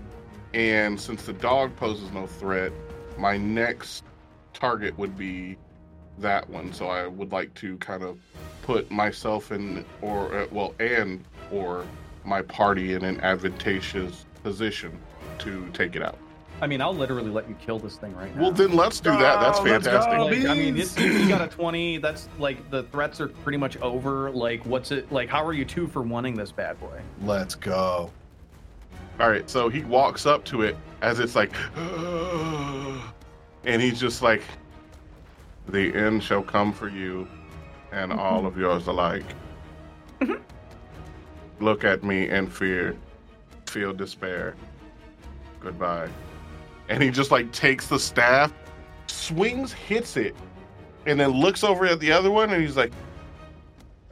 And 0.55 0.99
since 1.01 1.25
the 1.25 1.33
dog 1.35 1.75
poses 1.77 2.11
no 2.13 2.27
threat, 2.27 2.73
my 3.19 3.37
next 3.37 4.05
target 4.53 4.97
would 4.99 5.17
be 5.17 5.57
that 6.19 6.49
one. 6.49 6.73
So 6.73 6.89
I 6.89 7.07
would 7.07 7.33
like 7.33 7.53
to 7.57 7.77
kind 7.79 8.03
of 8.03 8.19
put 8.63 8.91
myself 8.91 9.53
in, 9.53 9.85
or, 10.01 10.35
uh, 10.35 10.47
well, 10.51 10.75
and, 10.81 11.25
or 11.53 11.87
my 12.25 12.43
party 12.43 12.95
in 12.95 13.05
an 13.05 13.21
advantageous 13.21 14.25
position 14.43 14.99
to 15.39 15.69
take 15.73 15.95
it 15.95 16.03
out. 16.03 16.19
I 16.61 16.67
mean, 16.67 16.81
I'll 16.81 16.95
literally 16.95 17.31
let 17.31 17.49
you 17.49 17.55
kill 17.57 17.79
this 17.79 17.97
thing 17.97 18.15
right 18.17 18.35
now. 18.35 18.43
Well, 18.43 18.51
then 18.53 18.75
let's 18.75 18.99
do 19.01 19.11
that. 19.11 19.41
That's 19.41 19.59
Oh, 19.59 19.63
let's 19.63 19.85
fantastic. 19.87 20.17
go. 20.19 20.25
like, 20.27 20.45
I 20.47 20.55
mean, 20.55 20.77
it's, 20.79 20.97
you 20.99 21.29
got 21.29 21.43
a 21.43 21.49
twenty. 21.55 21.99
That's 21.99 22.29
like 22.39 22.71
the 22.71 22.85
threats 22.85 23.21
are 23.21 23.29
pretty 23.29 23.59
much 23.59 23.77
over. 23.79 24.31
Like, 24.31 24.65
what's 24.65 24.91
it 24.91 25.11
like? 25.13 25.29
How 25.29 25.45
are 25.45 25.53
you 25.53 25.65
two 25.67 25.87
for 25.87 26.01
wanting 26.03 26.35
this 26.35 26.51
bad 26.53 26.81
boy? 26.81 27.01
Let's 27.23 27.55
go. 27.55 28.11
All 29.21 29.31
right, 29.31 29.49
so 29.49 29.69
he 29.71 29.83
walks 29.85 30.27
up 30.27 30.45
to 30.47 30.61
it 30.63 30.77
as 31.03 31.21
it's 31.21 31.35
like, 31.35 31.53
and 31.77 33.01
he's 33.83 33.99
just 34.01 34.23
like, 34.23 34.43
"The 35.69 35.95
end 35.95 36.23
shall 36.23 36.43
come 36.43 36.73
for 36.73 36.89
you, 36.89 37.27
and 37.93 38.13
all 38.13 38.47
of 38.47 38.57
yours 38.59 38.87
alike. 38.87 39.25
Look 41.61 41.85
at 41.85 42.03
me 42.05 42.29
and 42.29 42.53
fear, 42.53 42.97
feel 43.67 43.93
despair. 43.93 44.55
Goodbye." 45.61 46.09
And 46.89 47.03
he 47.03 47.11
just 47.11 47.31
like 47.31 47.51
takes 47.53 47.89
the 47.89 47.99
staff, 47.99 48.53
swings, 49.07 49.73
hits 49.73 50.17
it, 50.17 50.37
and 51.07 51.19
then 51.19 51.31
looks 51.31 51.65
over 51.65 51.87
at 51.87 52.01
the 52.01 52.13
other 52.13 52.31
one, 52.31 52.51
and 52.51 52.63
he's 52.63 52.77
like, 52.77 52.93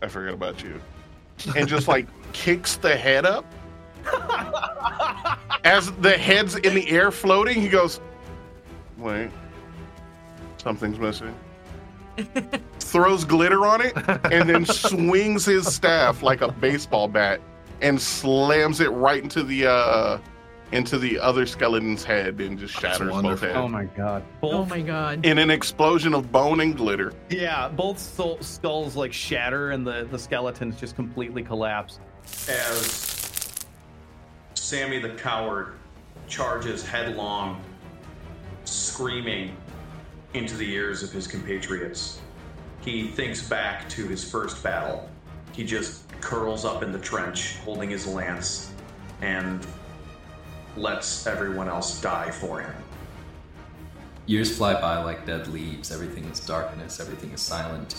"I 0.03 0.09
forgot 0.09 0.35
about 0.35 0.62
you," 0.62 0.81
and 1.57 1.68
just 1.68 1.89
like 1.89 2.07
kicks 2.33 2.77
the 2.77 2.97
head 2.97 3.25
up 3.25 3.45
as 5.64 5.91
the 5.93 6.16
head's 6.16 6.57
in 6.57 6.75
the 6.75 6.89
air 6.91 7.11
floating, 7.11 7.61
he 7.61 7.68
goes, 7.68 8.01
Wait, 8.99 9.31
something's 10.59 10.99
missing. 10.99 11.35
Throws 12.79 13.25
glitter 13.25 13.66
on 13.66 13.81
it 13.81 13.93
and 14.31 14.49
then 14.49 14.64
swings 14.66 15.45
his 15.45 15.66
staff 15.75 16.22
like 16.22 16.43
a 16.43 16.53
baseball 16.53 17.09
bat 17.09 17.41
and 17.81 18.01
slams 18.01 18.81
it 18.81 18.91
right 18.91 19.20
into 19.20 19.43
the 19.43 19.66
uh 19.66 20.18
into 20.75 20.99
the 20.99 21.18
other 21.18 21.47
skeleton's 21.47 22.03
head 22.05 22.41
and 22.41 22.59
just 22.59 22.75
shatters 22.75 23.09
both 23.09 23.11
wonderful. 23.22 23.49
Oh 23.49 23.53
heads. 23.53 23.64
Oh 23.64 23.68
my 23.68 23.85
god! 23.85 24.22
Oh 24.43 24.51
both, 24.51 24.55
Oh 24.55 24.64
my 24.66 24.81
god. 24.81 25.25
in 25.25 25.39
an 25.39 25.51
explosion 25.51 26.14
of 26.14 26.31
bone 26.33 26.61
and 26.61 26.77
glitter. 26.77 27.12
yeah, 27.31 27.68
both 27.68 27.99
skull- 27.99 28.43
skulls 28.43 28.97
like 28.97 29.12
shatter, 29.12 29.70
and 29.70 29.87
the 29.87 30.07
the 30.11 30.18
skeletons 30.18 30.79
just 30.79 30.97
completely 30.97 31.43
collapse. 31.43 32.01
as 32.49 33.64
Sammy 34.55 34.99
the 34.99 35.11
coward 35.11 35.75
charges 36.27 36.85
headlong, 36.87 37.62
screaming 38.64 39.57
into 40.33 40.57
the 40.57 40.72
ears 40.72 41.03
of 41.03 41.12
his 41.12 41.27
compatriots. 41.27 42.20
He 42.81 43.09
thinks 43.09 43.47
back 43.49 43.89
to 43.91 44.07
his 44.09 44.29
first 44.29 44.62
battle. 44.62 45.09
He 45.53 45.64
just 45.64 46.09
curls 46.20 46.64
up 46.64 46.83
in 46.83 46.91
the 46.93 46.99
trench, 46.99 47.57
holding 47.59 47.91
his 47.91 48.07
lance, 48.07 48.72
and 49.22 49.64
lets 50.77 51.27
everyone 51.27 51.68
else 51.68 52.01
die 52.01 52.31
for 52.31 52.61
him. 52.61 52.75
Years 54.27 54.57
fly 54.57 54.81
by 54.81 55.03
like 55.03 55.27
dead 55.27 55.49
leaves. 55.49 55.93
Everything 55.93 56.25
is 56.25 56.41
darkness. 56.41 57.01
Everything 57.01 57.31
is 57.31 57.41
silent. 57.41 57.95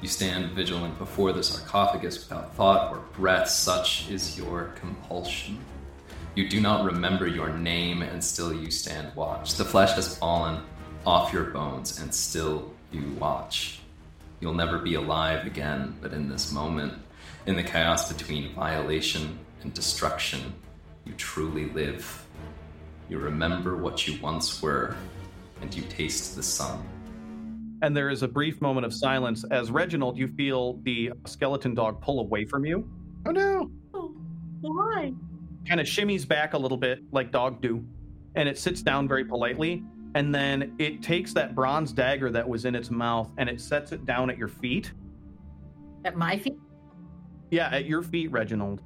You 0.00 0.08
stand 0.08 0.52
vigilant 0.52 0.98
before 0.98 1.32
the 1.32 1.42
sarcophagus 1.42 2.18
without 2.28 2.54
thought 2.54 2.92
or 2.92 2.98
breath. 3.16 3.48
Such 3.48 4.10
is 4.10 4.38
your 4.38 4.72
compulsion. 4.76 5.58
You 6.34 6.48
do 6.48 6.60
not 6.60 6.84
remember 6.84 7.26
your 7.26 7.50
name, 7.50 8.02
and 8.02 8.22
still 8.22 8.52
you 8.52 8.70
stand 8.70 9.14
watch. 9.14 9.54
The 9.54 9.64
flesh 9.64 9.92
has 9.92 10.18
fallen 10.18 10.62
off 11.06 11.32
your 11.32 11.44
bones, 11.44 12.00
and 12.00 12.12
still 12.12 12.72
you 12.92 13.02
watch. 13.18 13.80
You'll 14.40 14.54
never 14.54 14.78
be 14.78 14.94
alive 14.94 15.46
again, 15.46 15.96
but 16.00 16.12
in 16.12 16.28
this 16.28 16.52
moment, 16.52 16.92
in 17.46 17.56
the 17.56 17.62
chaos 17.62 18.12
between 18.12 18.52
violation 18.54 19.38
and 19.62 19.72
destruction, 19.72 20.54
you 21.04 21.12
truly 21.14 21.66
live. 21.70 22.26
You 23.08 23.18
remember 23.18 23.76
what 23.76 24.06
you 24.06 24.20
once 24.20 24.62
were, 24.62 24.96
and 25.60 25.74
you 25.74 25.82
taste 25.82 26.36
the 26.36 26.42
sun. 26.42 26.82
And 27.82 27.96
there 27.96 28.08
is 28.08 28.22
a 28.22 28.28
brief 28.28 28.60
moment 28.60 28.86
of 28.86 28.94
silence 28.94 29.44
as 29.50 29.70
Reginald, 29.70 30.16
you 30.16 30.28
feel 30.28 30.80
the 30.84 31.12
skeleton 31.26 31.74
dog 31.74 32.00
pull 32.00 32.20
away 32.20 32.44
from 32.44 32.64
you, 32.64 32.88
Oh 33.26 33.30
no. 33.30 33.70
Oh, 33.94 34.14
why? 34.60 35.12
kind 35.66 35.80
of 35.80 35.86
shimmies 35.86 36.28
back 36.28 36.52
a 36.52 36.58
little 36.58 36.76
bit 36.76 37.00
like 37.10 37.32
dog 37.32 37.62
do, 37.62 37.82
and 38.34 38.48
it 38.48 38.58
sits 38.58 38.82
down 38.82 39.08
very 39.08 39.24
politely. 39.24 39.82
And 40.14 40.32
then 40.34 40.74
it 40.78 41.02
takes 41.02 41.32
that 41.32 41.54
bronze 41.54 41.90
dagger 41.90 42.30
that 42.30 42.46
was 42.46 42.66
in 42.66 42.74
its 42.74 42.90
mouth 42.90 43.32
and 43.38 43.48
it 43.48 43.60
sets 43.60 43.90
it 43.92 44.04
down 44.04 44.30
at 44.30 44.38
your 44.38 44.46
feet. 44.46 44.92
At 46.04 46.16
my 46.16 46.38
feet? 46.38 46.58
Yeah, 47.50 47.68
at 47.72 47.86
your 47.86 48.02
feet, 48.02 48.30
Reginald. 48.30 48.82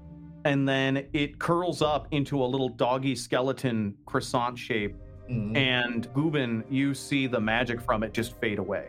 And 0.48 0.66
then 0.66 1.06
it 1.12 1.38
curls 1.38 1.82
up 1.82 2.08
into 2.10 2.42
a 2.42 2.46
little 2.46 2.70
doggy 2.70 3.14
skeleton 3.14 3.94
croissant 4.06 4.58
shape. 4.58 4.96
Mm. 5.30 5.54
And 5.54 6.14
Gubin, 6.14 6.64
you 6.70 6.94
see 6.94 7.26
the 7.26 7.38
magic 7.38 7.82
from 7.82 8.02
it 8.02 8.14
just 8.14 8.32
fade 8.40 8.58
away. 8.58 8.88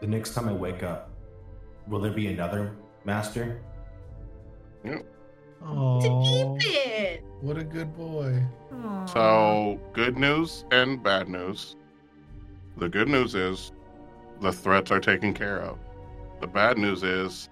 The 0.00 0.06
next 0.06 0.32
time 0.32 0.48
I 0.48 0.54
wake 0.54 0.82
up, 0.82 1.10
will 1.86 2.00
there 2.00 2.10
be 2.10 2.28
another 2.28 2.74
master? 3.04 3.60
To 4.82 5.02
keep 6.24 6.74
it. 6.74 7.22
What 7.42 7.58
a 7.58 7.64
good 7.64 7.94
boy. 7.94 8.42
So, 9.12 9.78
good 9.92 10.16
news 10.16 10.64
and 10.70 11.02
bad 11.02 11.28
news. 11.28 11.76
The 12.78 12.88
good 12.88 13.08
news 13.08 13.34
is 13.34 13.72
the 14.40 14.50
threats 14.50 14.90
are 14.90 15.00
taken 15.00 15.34
care 15.34 15.60
of. 15.60 15.78
The 16.40 16.46
bad 16.46 16.78
news 16.78 17.02
is 17.02 17.50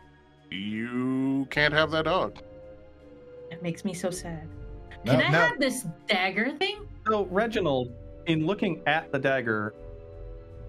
you 0.51 1.47
can't 1.51 1.75
have 1.75 1.91
that 1.91 2.07
dog. 2.07 2.43
It 3.51 3.63
makes 3.63 3.85
me 3.85 3.93
so 3.93 4.11
sad. 4.11 4.49
No, 5.05 5.13
Can 5.13 5.23
I 5.23 5.29
no. 5.31 5.39
have 5.39 5.61
this 5.61 5.87
dagger 6.07 6.57
thing? 6.59 6.87
So, 7.09 7.25
Reginald, 7.27 7.93
in 8.27 8.47
looking 8.47 8.83
at 8.87 9.11
the 9.13 9.19
dagger, 9.19 9.75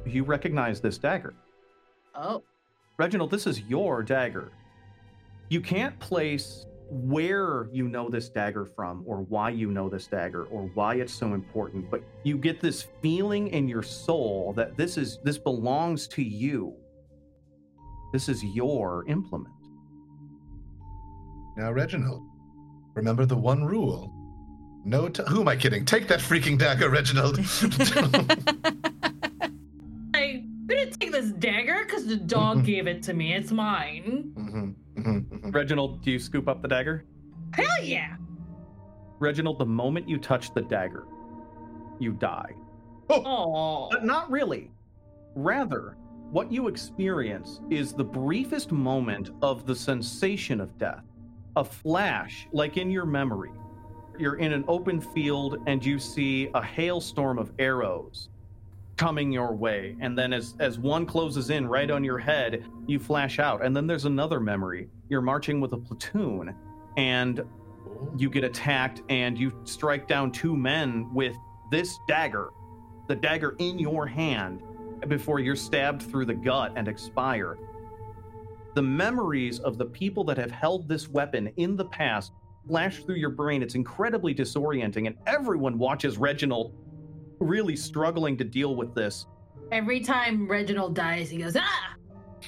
you 0.05 0.23
recognize 0.23 0.82
this 0.82 0.97
dagger. 0.97 1.34
Oh. 2.15 2.43
Reginald, 2.97 3.32
this 3.32 3.47
is 3.47 3.61
your 3.61 4.03
dagger. 4.03 4.51
You 5.49 5.61
can't 5.61 5.97
place 5.99 6.65
where 6.89 7.69
you 7.71 7.88
know 7.88 8.09
this 8.09 8.29
dagger 8.29 8.65
from 8.65 9.03
or 9.05 9.21
why 9.21 9.49
you 9.49 9.71
know 9.71 9.89
this 9.89 10.07
dagger 10.07 10.43
or 10.45 10.63
why 10.73 10.95
it's 10.95 11.13
so 11.13 11.34
important, 11.34 11.89
but 11.89 12.03
you 12.23 12.38
get 12.38 12.59
this 12.59 12.88
feeling 13.01 13.47
in 13.49 13.67
your 13.67 13.84
soul 13.84 14.53
that 14.57 14.75
this 14.75 14.97
is 14.97 15.19
this 15.23 15.38
belongs 15.38 16.07
to 16.09 16.21
you. 16.21 16.73
This 18.11 18.27
is 18.27 18.43
your 18.43 19.05
implement. 19.07 19.55
Now, 21.55 21.71
Reginald, 21.71 22.23
remember 22.93 23.25
the 23.25 23.37
one 23.37 23.63
rule. 23.63 24.13
No 24.83 25.09
t- 25.09 25.23
Who 25.27 25.41
am 25.41 25.47
I 25.47 25.55
kidding? 25.55 25.85
Take 25.85 26.07
that 26.07 26.19
freaking 26.19 26.57
dagger, 26.57 26.89
Reginald. 26.89 27.37
I'm 30.13 30.65
gonna 30.67 30.85
take 30.91 31.11
this 31.11 31.31
dagger 31.31 31.83
because 31.85 32.05
the 32.07 32.15
dog 32.17 32.65
gave 32.65 32.87
it 32.87 33.03
to 33.03 33.13
me. 33.13 33.33
It's 33.33 33.51
mine. 33.51 34.31
Mhm, 34.35 34.73
mhm, 34.95 35.25
mhm. 35.25 35.53
Reginald, 35.53 36.01
do 36.03 36.11
you 36.11 36.19
scoop 36.19 36.47
up 36.47 36.61
the 36.61 36.67
dagger? 36.67 37.05
Hell 37.53 37.83
yeah! 37.83 38.15
Reginald, 39.19 39.59
the 39.59 39.65
moment 39.65 40.07
you 40.09 40.17
touch 40.17 40.53
the 40.53 40.61
dagger, 40.61 41.05
you 41.99 42.13
die. 42.13 42.53
Oh, 43.09 43.89
But 43.91 44.05
not 44.05 44.31
really. 44.31 44.71
Rather, 45.35 45.97
what 46.31 46.51
you 46.51 46.67
experience 46.69 47.59
is 47.69 47.93
the 47.93 48.03
briefest 48.03 48.71
moment 48.71 49.31
of 49.41 49.65
the 49.65 49.75
sensation 49.75 50.61
of 50.61 50.77
death. 50.77 51.03
A 51.55 51.63
flash, 51.63 52.47
like 52.51 52.77
in 52.77 52.89
your 52.89 53.05
memory. 53.05 53.51
You're 54.17 54.35
in 54.35 54.53
an 54.53 54.63
open 54.67 55.01
field 55.01 55.57
and 55.67 55.83
you 55.83 55.99
see 55.99 56.49
a 56.53 56.63
hailstorm 56.63 57.37
of 57.37 57.51
arrows 57.59 58.29
coming 58.97 59.31
your 59.31 59.53
way. 59.53 59.95
And 59.99 60.17
then 60.17 60.31
as, 60.31 60.55
as 60.59 60.77
one 60.77 61.05
closes 61.05 61.49
in 61.49 61.67
right 61.67 61.89
on 61.89 62.03
your 62.03 62.19
head, 62.19 62.65
you 62.85 62.99
flash 62.99 63.39
out. 63.39 63.65
And 63.65 63.75
then 63.75 63.87
there's 63.87 64.05
another 64.05 64.39
memory. 64.39 64.89
You're 65.09 65.21
marching 65.21 65.59
with 65.59 65.73
a 65.73 65.77
platoon 65.77 66.55
and 66.97 67.43
you 68.17 68.29
get 68.29 68.43
attacked 68.43 69.01
and 69.09 69.37
you 69.37 69.51
strike 69.63 70.07
down 70.07 70.31
two 70.31 70.55
men 70.55 71.11
with 71.13 71.35
this 71.71 71.97
dagger, 72.07 72.51
the 73.07 73.15
dagger 73.15 73.55
in 73.57 73.79
your 73.79 74.05
hand, 74.05 74.61
before 75.07 75.39
you're 75.39 75.55
stabbed 75.55 76.03
through 76.03 76.25
the 76.25 76.33
gut 76.33 76.73
and 76.75 76.87
expire. 76.87 77.57
The 78.74 78.82
memories 78.82 79.59
of 79.59 79.78
the 79.78 79.86
people 79.86 80.24
that 80.26 80.38
have 80.38 80.51
held 80.51 80.88
this 80.88 81.09
weapon 81.09 81.51
in 81.57 81.76
the 81.76 81.86
past 81.86 82.32
flash 82.67 83.03
through 83.03 83.15
your 83.15 83.30
brain. 83.30 83.61
It's 83.61 83.76
incredibly 83.76 84.34
disorienting, 84.34 85.07
and 85.07 85.15
everyone 85.28 85.78
watches 85.78 86.17
Reginald 86.17 86.74
really 87.39 87.76
struggling 87.76 88.38
to 88.38 88.43
deal 88.43 88.76
with 88.76 88.93
this. 88.93 89.26
every 89.72 89.99
time 90.01 90.49
Reginald 90.49 90.95
dies, 90.95 91.30
he 91.30 91.38
goes, 91.38 91.55
ah! 91.57 91.95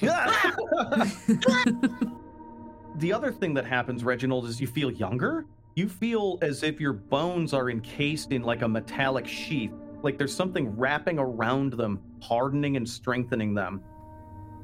the 2.96 3.12
other 3.12 3.32
thing 3.32 3.54
that 3.54 3.64
happens, 3.64 4.04
Reginald, 4.04 4.46
is 4.46 4.60
you 4.60 4.66
feel 4.66 4.90
younger. 4.90 5.46
You 5.74 5.88
feel 5.88 6.38
as 6.42 6.62
if 6.62 6.80
your 6.80 6.92
bones 6.92 7.52
are 7.52 7.70
encased 7.70 8.30
in 8.30 8.42
like 8.42 8.62
a 8.62 8.68
metallic 8.68 9.26
sheath, 9.26 9.72
like 10.02 10.18
there's 10.18 10.34
something 10.34 10.76
wrapping 10.76 11.18
around 11.18 11.72
them, 11.72 12.00
hardening 12.22 12.76
and 12.76 12.88
strengthening 12.88 13.54
them. 13.54 13.82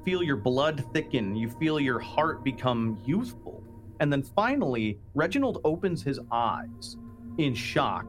Feel 0.05 0.23
your 0.23 0.37
blood 0.37 0.85
thicken. 0.93 1.37
You 1.37 1.49
feel 1.49 1.79
your 1.79 1.99
heart 1.99 2.43
become 2.43 2.99
youthful. 3.05 3.63
And 4.01 4.13
then 4.13 4.23
finally, 4.23 4.99
Reginald 5.15 5.61
opens 5.65 6.03
his 6.03 6.19
eyes 6.33 6.97
in 7.39 7.55
shock, 7.55 8.07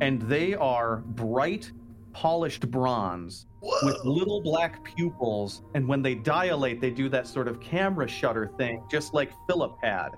and 0.00 0.20
they 0.22 0.54
are 0.54 0.98
bright, 0.98 1.72
polished 2.12 2.70
bronze 2.70 3.46
with 3.82 4.04
little 4.04 4.42
black 4.42 4.84
pupils. 4.84 5.62
And 5.74 5.88
when 5.88 6.02
they 6.02 6.14
dilate, 6.14 6.80
they 6.80 6.90
do 6.90 7.08
that 7.08 7.26
sort 7.26 7.48
of 7.48 7.60
camera 7.60 8.06
shutter 8.06 8.50
thing, 8.58 8.82
just 8.90 9.14
like 9.14 9.32
Philip 9.46 9.76
had. 9.82 10.10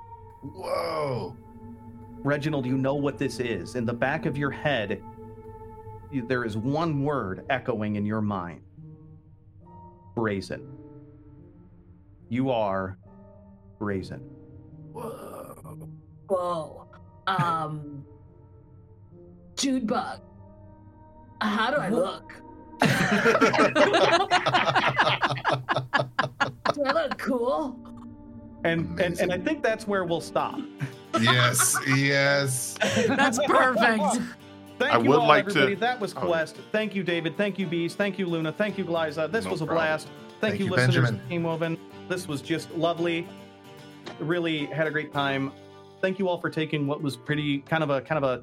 Whoa. 0.43 1.37
Reginald, 2.25 2.67
you 2.67 2.77
know 2.77 2.95
what 2.95 3.19
this 3.19 3.39
is. 3.39 3.75
In 3.77 3.85
the 3.85 3.93
back 3.93 4.27
of 4.27 4.37
your 4.37 4.51
head, 4.51 5.03
there 6.13 6.45
is 6.45 6.57
one 6.57 7.03
word 7.05 7.45
echoing 7.49 7.97
in 7.97 8.05
your 8.05 8.21
mind 8.21 8.63
brazen. 10.15 10.82
You 12.33 12.49
are 12.51 12.97
brazen. 13.79 14.21
Whoa. 14.95 15.87
Whoa. 16.31 16.87
Um, 17.27 18.07
Junebug. 19.55 20.21
How 21.43 21.71
do 21.71 21.77
I 21.77 21.91
look? 21.91 22.33
Do 26.73 26.85
I 26.87 26.93
look 26.95 27.19
cool? 27.19 27.79
And, 28.65 28.99
and 28.99 29.21
and 29.21 29.31
I 29.31 29.37
think 29.37 29.63
that's 29.63 29.87
where 29.87 30.07
we'll 30.07 30.23
stop. 30.23 30.59
yes, 31.21 31.77
yes. 31.95 32.79
That's 33.09 33.39
perfect. 33.47 34.05
Thank 34.79 34.95
I 34.95 34.99
you 35.01 35.11
would 35.11 35.19
all, 35.19 35.29
like 35.29 35.49
to- 35.49 35.77
That 35.77 36.01
was 36.01 36.15
Oh. 36.17 36.21
Quest. 36.21 36.57
Thank 36.73 36.95
you, 36.95 37.03
David. 37.03 37.37
Thank 37.37 37.59
you, 37.59 37.67
Beaz. 37.67 37.93
Thank 37.93 38.19
you, 38.19 38.25
Luna. 38.25 38.53
Thank 38.53 38.79
you, 38.79 38.87
Glaiza. 38.87 39.31
This 39.31 39.45
No 39.45 39.51
was 39.51 39.61
a 39.61 39.67
problem. 39.67 39.87
blast. 39.87 40.09
Thank, 40.43 40.55
Thank 40.55 40.61
you, 40.61 40.67
you, 40.67 40.73
listeners. 40.73 41.05
Benjamin. 41.05 41.29
Team 41.29 41.43
Woven. 41.45 41.79
This 42.09 42.27
was 42.27 42.43
just 42.43 42.69
lovely. 42.73 43.29
Really 44.19 44.67
had 44.67 44.89
a 44.89 44.91
great 44.91 45.13
time. 45.13 45.53
Thank 46.01 46.19
you 46.19 46.29
all 46.29 46.41
for 46.41 46.51
taking 46.51 46.89
what 46.89 47.01
was 47.01 47.17
pretty 47.17 47.61
kind 47.61 47.85
of 47.85 47.91
a 47.91 48.01
kind 48.01 48.25
of 48.25 48.29
a 48.29 48.43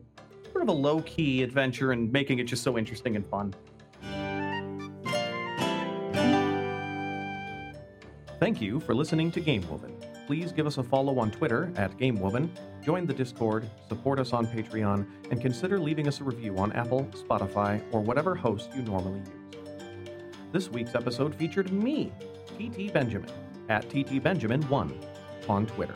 sort 0.50 0.62
of 0.64 0.70
a 0.70 0.72
low 0.72 1.02
key 1.02 1.44
adventure 1.44 1.92
and 1.92 2.10
making 2.10 2.40
it 2.40 2.46
just 2.46 2.64
so 2.64 2.78
interesting 2.78 3.18
and 3.18 3.28
fun. 3.28 3.54
Thank 8.40 8.62
you 8.62 8.80
for 8.80 8.96
listening 8.96 9.30
to 9.32 9.42
Gamewoven. 9.42 9.92
Please 10.26 10.54
give 10.54 10.68
us 10.68 10.78
a 10.78 10.84
follow 10.84 11.20
on 11.20 11.32
Twitter 11.32 11.70
at 11.76 11.98
Gamewoven, 11.98 12.50
join 12.82 13.08
the 13.08 13.14
Discord, 13.14 13.70
support 13.90 14.20
us 14.20 14.32
on 14.32 14.48
Patreon, 14.48 15.06
and 15.32 15.42
consider 15.42 15.78
leaving 15.78 16.08
us 16.08 16.22
a 16.22 16.24
review 16.24 16.58
on 16.60 16.72
Apple, 16.72 17.04
Spotify, 17.12 17.84
or 17.92 18.00
whatever 18.00 18.36
host 18.36 18.70
you 18.74 18.84
normally 18.84 19.20
use. 19.20 19.39
This 20.52 20.68
week's 20.68 20.96
episode 20.96 21.36
featured 21.36 21.72
me, 21.72 22.12
TT 22.58 22.92
Benjamin, 22.92 23.30
at 23.70 23.88
TT 23.88 24.20
Benjamin1 24.20 24.92
on 25.48 25.68
Twitter. 25.68 25.94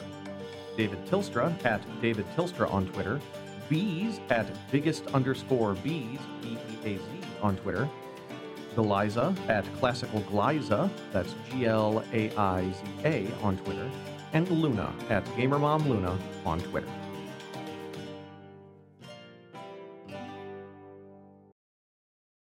David 0.77 1.03
Tilstra 1.07 1.53
at 1.65 1.81
David 2.03 2.27
Tilstra 2.35 2.71
on 2.71 2.85
Twitter, 2.89 3.19
Beaz 3.67 4.19
at 4.29 4.45
biggest 4.71 5.07
underscore 5.07 5.73
Beaz, 5.73 6.19
B 6.43 6.49
E 6.49 6.77
A 6.85 6.97
Z 6.97 7.03
on 7.41 7.57
Twitter, 7.57 7.89
Glaiza 8.75 9.35
at 9.49 9.65
classical 9.79 10.21
Glaiza, 10.21 10.87
that's 11.11 11.33
G 11.49 11.65
L 11.65 12.03
A 12.13 12.29
I 12.37 12.71
Z 12.71 12.83
A 13.05 13.27
on 13.41 13.57
Twitter, 13.57 13.89
and 14.33 14.47
Luna 14.51 14.93
at 15.09 15.25
GamerMomLuna 15.35 16.15
on 16.45 16.59
Twitter. 16.59 16.87